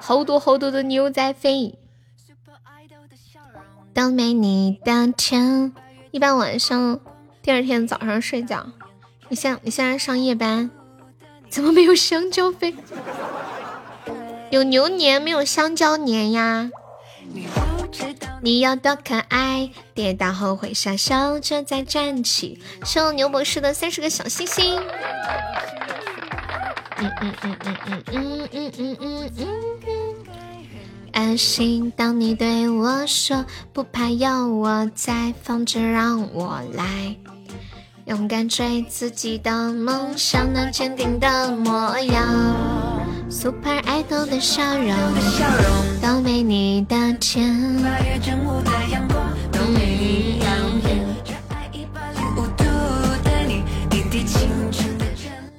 [0.00, 1.74] 好多好多的牛在飞。
[3.94, 5.72] 都没你的甜。
[6.10, 7.00] 一般晚上，
[7.42, 8.66] 第二天早上睡觉。
[9.28, 10.70] 你现你现在上夜班，
[11.48, 12.74] 怎么没有香蕉飞？
[14.50, 16.70] 有牛年没有香蕉年呀？
[18.42, 19.70] 你有多可爱？
[19.94, 22.60] 跌倒后会傻笑着再站起。
[22.84, 24.78] 收牛博士的三十个小星星。
[26.98, 29.30] 嗯嗯嗯嗯嗯嗯嗯嗯嗯
[29.86, 30.03] 嗯。
[31.14, 37.14] 安心，当你对我说不怕有我在，放着让我来，
[38.06, 42.26] 勇敢追自己的梦想，那坚定的模样
[43.30, 44.90] ，Super Idol 的笑容
[46.02, 47.48] 都没你的甜。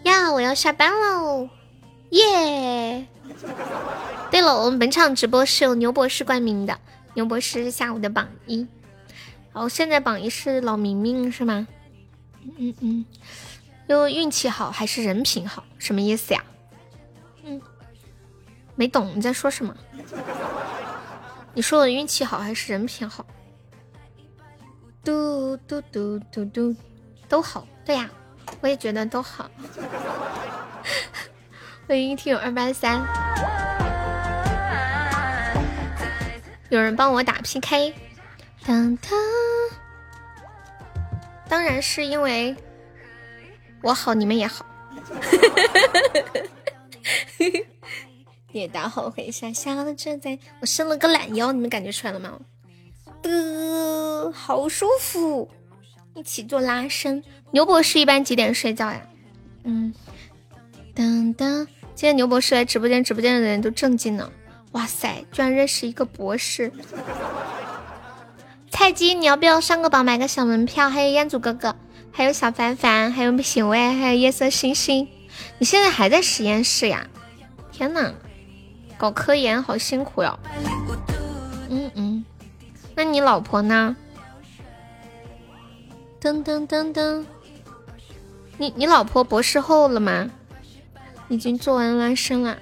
[0.04, 1.48] 呀，我要下班喽，
[2.10, 3.08] 耶！
[4.32, 6.80] 对了，我们本场直播是由牛博士冠名的，
[7.14, 8.68] 牛博士下午的榜一，
[9.54, 11.68] 好，现在榜一是老明明是吗？
[12.58, 13.06] 嗯嗯，
[13.88, 15.64] 又运气好还是人品好？
[15.78, 16.44] 什么意思呀？
[17.44, 17.62] 嗯，
[18.76, 19.76] 没懂你在说什么？
[21.54, 23.26] 你说我运气好还是人品好？
[25.04, 26.76] 嘟嘟嘟嘟嘟，
[27.30, 28.10] 都好，对呀，
[28.60, 29.50] 我也觉得都好。
[31.88, 33.06] 欢迎听友二八三，
[36.70, 37.94] 有人帮我打 PK，
[38.66, 39.12] 当当，
[41.48, 42.56] 当然是因为
[43.84, 44.66] 我好，你们也好。
[48.52, 52.40] 跌打后会傻笑的站在，我伸了个懒腰，你们感觉出来了吗？
[53.22, 55.48] 的，好舒服，
[56.16, 57.24] 一起做拉伸。
[57.52, 59.08] 牛博士一般几点睡觉呀？
[59.66, 59.94] 嗯。
[60.96, 64.30] 当当，今天牛博士来直播间，直播间的人都震惊了。
[64.74, 66.70] 哇塞，居然认识一个博士！
[68.70, 70.90] 菜鸡，你要不要上个榜买个小门票？
[70.90, 71.74] 还有彦祖哥哥，
[72.12, 75.08] 还有小凡凡，还有品味，还有夜色星星。
[75.58, 77.08] 你现在还在实验室呀？
[77.72, 78.14] 天呐，
[78.98, 80.38] 搞科研好辛苦哟。
[81.70, 82.26] 嗯嗯，
[82.94, 83.96] 那你老婆呢？
[86.22, 87.24] 噔噔噔噔，
[88.58, 90.30] 你你老婆博士后了吗？
[91.28, 92.58] 已经做完拉伸了。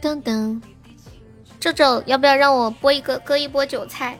[0.00, 0.60] 噔噔，
[1.58, 4.18] 周周要不要让我播一个割一波韭菜？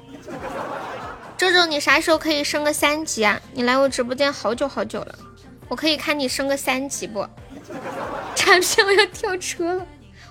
[1.36, 3.40] 周周，你啥时候可以升个三级啊？
[3.52, 5.18] 你来我直播间好久好久了，
[5.68, 7.28] 我可以看你升个三级不？
[8.34, 9.86] 差票要跳车了，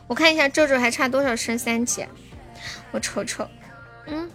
[0.07, 2.06] 我看一下周周还差多少升三级，
[2.91, 3.48] 我瞅瞅，
[4.07, 4.30] 嗯，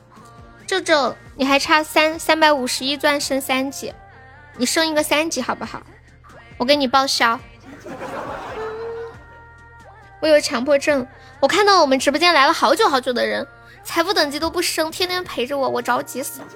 [0.67, 3.93] 周周你还差三三百五十一钻升三级，
[4.57, 5.83] 你升一个三级好不好？
[6.61, 7.41] 我给你报销。
[10.21, 11.07] 我有强迫症，
[11.41, 13.47] 我看到我们直播间来了好久好久的人，
[13.83, 16.49] 财富等级都不升，天天陪着我，我着急死了。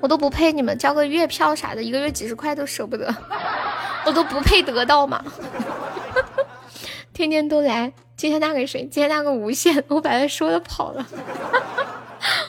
[0.00, 3.14] 我都不配你们交个月票啥的，一个月几十块都舍不得，
[4.06, 5.22] 我都不配得到吗？
[7.12, 8.86] 天天都来，今天那个谁？
[8.86, 11.06] 今天那个无限，我把他说的跑了，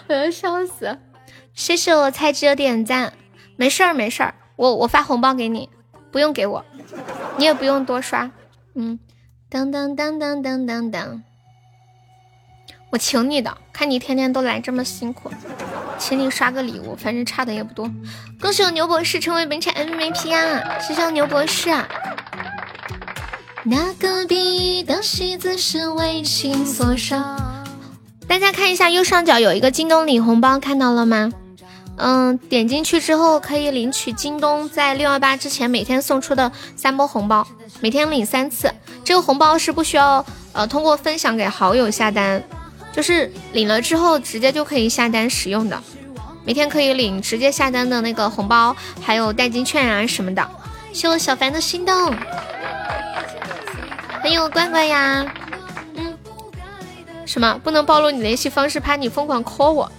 [0.07, 0.97] 我要笑死。
[1.53, 3.11] 谢谢我菜鸡的点赞，
[3.57, 5.69] 没事儿没事儿，我我发红包给你，
[6.15, 6.63] 不用给我，
[7.35, 8.31] 你也不用多刷，
[8.73, 8.97] 嗯。
[9.49, 11.23] 当当当当当当当，
[12.89, 15.29] 我请你的，看你天天都来这么辛苦，
[15.97, 17.91] 请你刷个礼物，反正差的也不多。
[18.39, 20.79] 恭喜我牛博士成为本场 MVP 啊！
[20.79, 21.69] 谢谢我牛博士。
[23.65, 27.65] 那隔壁的席子是微信锁上。
[28.25, 31.33] 大家看一下右上角有一个京东领红包，看到了吗？
[31.97, 37.47] 嗯，点进去之后可以领取京东在六幺八之前每天送出的三波红包，
[37.79, 38.69] 每天领三次。
[39.03, 42.43] 这个红包是不需要呃通过分享给好友下单，
[42.91, 45.81] 就是领了之后直接就可以下单使用的。
[46.43, 50.45] 每天可以领直接下单的那个红包，还有代金券啊什么的。
[50.91, 52.13] 谢我小凡的心动，
[54.21, 55.25] 欢迎我乖乖呀。
[57.25, 59.91] 什么不能暴露你联系方式，怕你疯狂 call 我。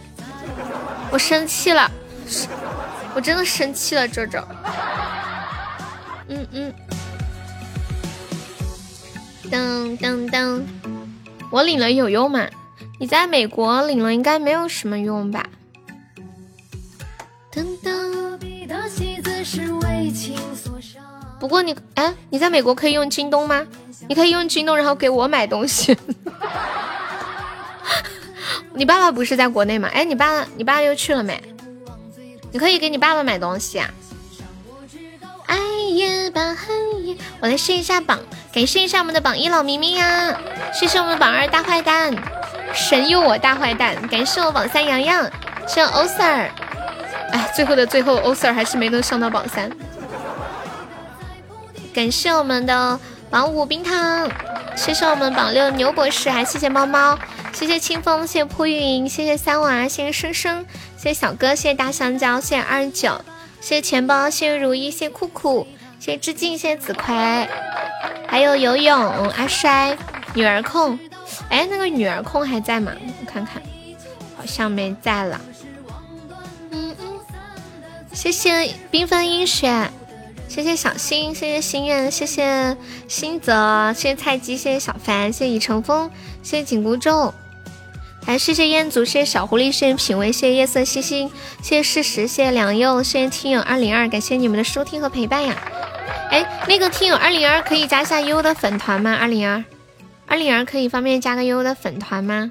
[1.10, 1.91] 我生气了，
[3.15, 4.39] 我真的生气了，周周。
[6.28, 6.75] 嗯嗯，
[9.51, 10.62] 噔噔噔，
[11.51, 12.47] 我领了有用吗？
[12.99, 15.47] 你在美国领了应该没有什么用吧？
[21.39, 23.65] 不过你哎，你在美国可以用京东吗？
[24.09, 25.97] 你可以用京东，然后给我买东西。
[28.77, 29.89] 你爸爸不是在国内吗？
[29.91, 31.43] 哎，你爸你爸又去了没？
[32.53, 33.89] 你可以给你爸爸买东西啊。
[35.47, 35.57] 爱
[35.93, 37.17] 也罢，恨也。
[37.41, 38.21] 我来试一下榜，
[38.53, 40.39] 感谢一下我们的榜一老咪咪呀，
[40.75, 42.15] 谢谢我们的榜二大坏蛋，
[42.75, 45.27] 神佑我大坏蛋，感谢我榜三洋洋，
[45.67, 46.51] 谢欧 Sir。
[47.33, 49.71] 哎，最后的最后，欧 Sir 还是没能上到榜三。
[51.95, 54.29] 感谢我们的榜五冰糖，
[54.77, 57.19] 谢谢我们榜六牛博士，还谢谢猫猫。
[57.59, 60.67] 谢谢清风，谢谢扑云，谢谢三娃，谢谢生生，
[60.99, 63.18] 谢谢小哥，谢谢大香蕉，谢谢二十九，
[63.62, 65.67] 谢谢钱包，谢谢如意，谢谢酷酷，
[65.99, 67.15] 谢谢致敬，谢谢子葵，
[68.28, 68.94] 还有游泳
[69.31, 69.97] 阿衰，
[70.35, 70.99] 女儿控，
[71.49, 72.93] 哎，那个女儿控还在吗？
[73.23, 73.62] 我看看，
[74.36, 75.41] 好像没在了。
[76.73, 77.18] 嗯嗯，
[78.12, 79.91] 谢谢缤纷音雪，
[80.47, 82.76] 谢谢小新，谢谢心愿，谢谢
[83.09, 86.10] 新泽，谢谢菜鸡，谢谢小凡，谢谢已成风，
[86.43, 87.33] 谢谢紧箍咒。
[88.27, 91.31] 来，谢谢彦祖，谢谢小狐狸，谢谢品味，谢谢夜色星星，
[91.63, 95.57] 谢谢事实，谢谢良佑，谢谢听友二零二，感谢你们的收听和陪伴呀！
[96.31, 99.15] 哎，那个听友二零二可以加下悠悠的粉团吗？
[99.15, 99.65] 二零二，
[100.27, 102.51] 二零二可以方便加个悠悠的粉团吗？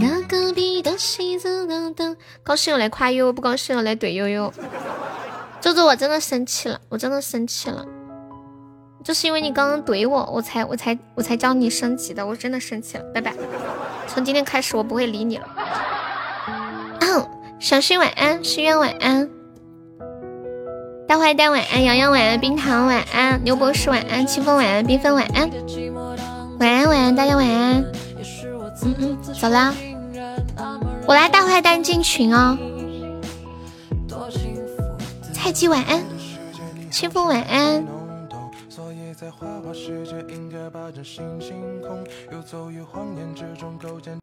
[0.00, 4.54] 那隔壁的戏子等等，高兴了来夸悠悠，不高兴了来怼悠悠。
[5.60, 7.84] 周周，我真的生气了，我真的生气了。
[9.08, 13.32] 就是因为你刚刚怼我，我才我才我才教你升级的，我真的生气了，拜拜。
[14.06, 15.48] 从今天开始我不会理你了。
[17.58, 19.30] 小薰晚安，心愿晚安，
[21.06, 25.50] 大坏蛋晚安，洋洋晚安，冰糖晚安，牛博士晚安，清风晚安，缤纷晚安，
[26.60, 27.82] 晚安晚安，大家晚安。
[28.82, 29.74] 嗯嗯，走啦，
[31.06, 32.58] 我拉大坏蛋进群哦。
[35.32, 36.02] 菜鸡晚安，
[36.90, 37.97] 清风晚安。
[39.18, 44.16] 在花花世界，应该把真心清空，游走于谎言之中，构建。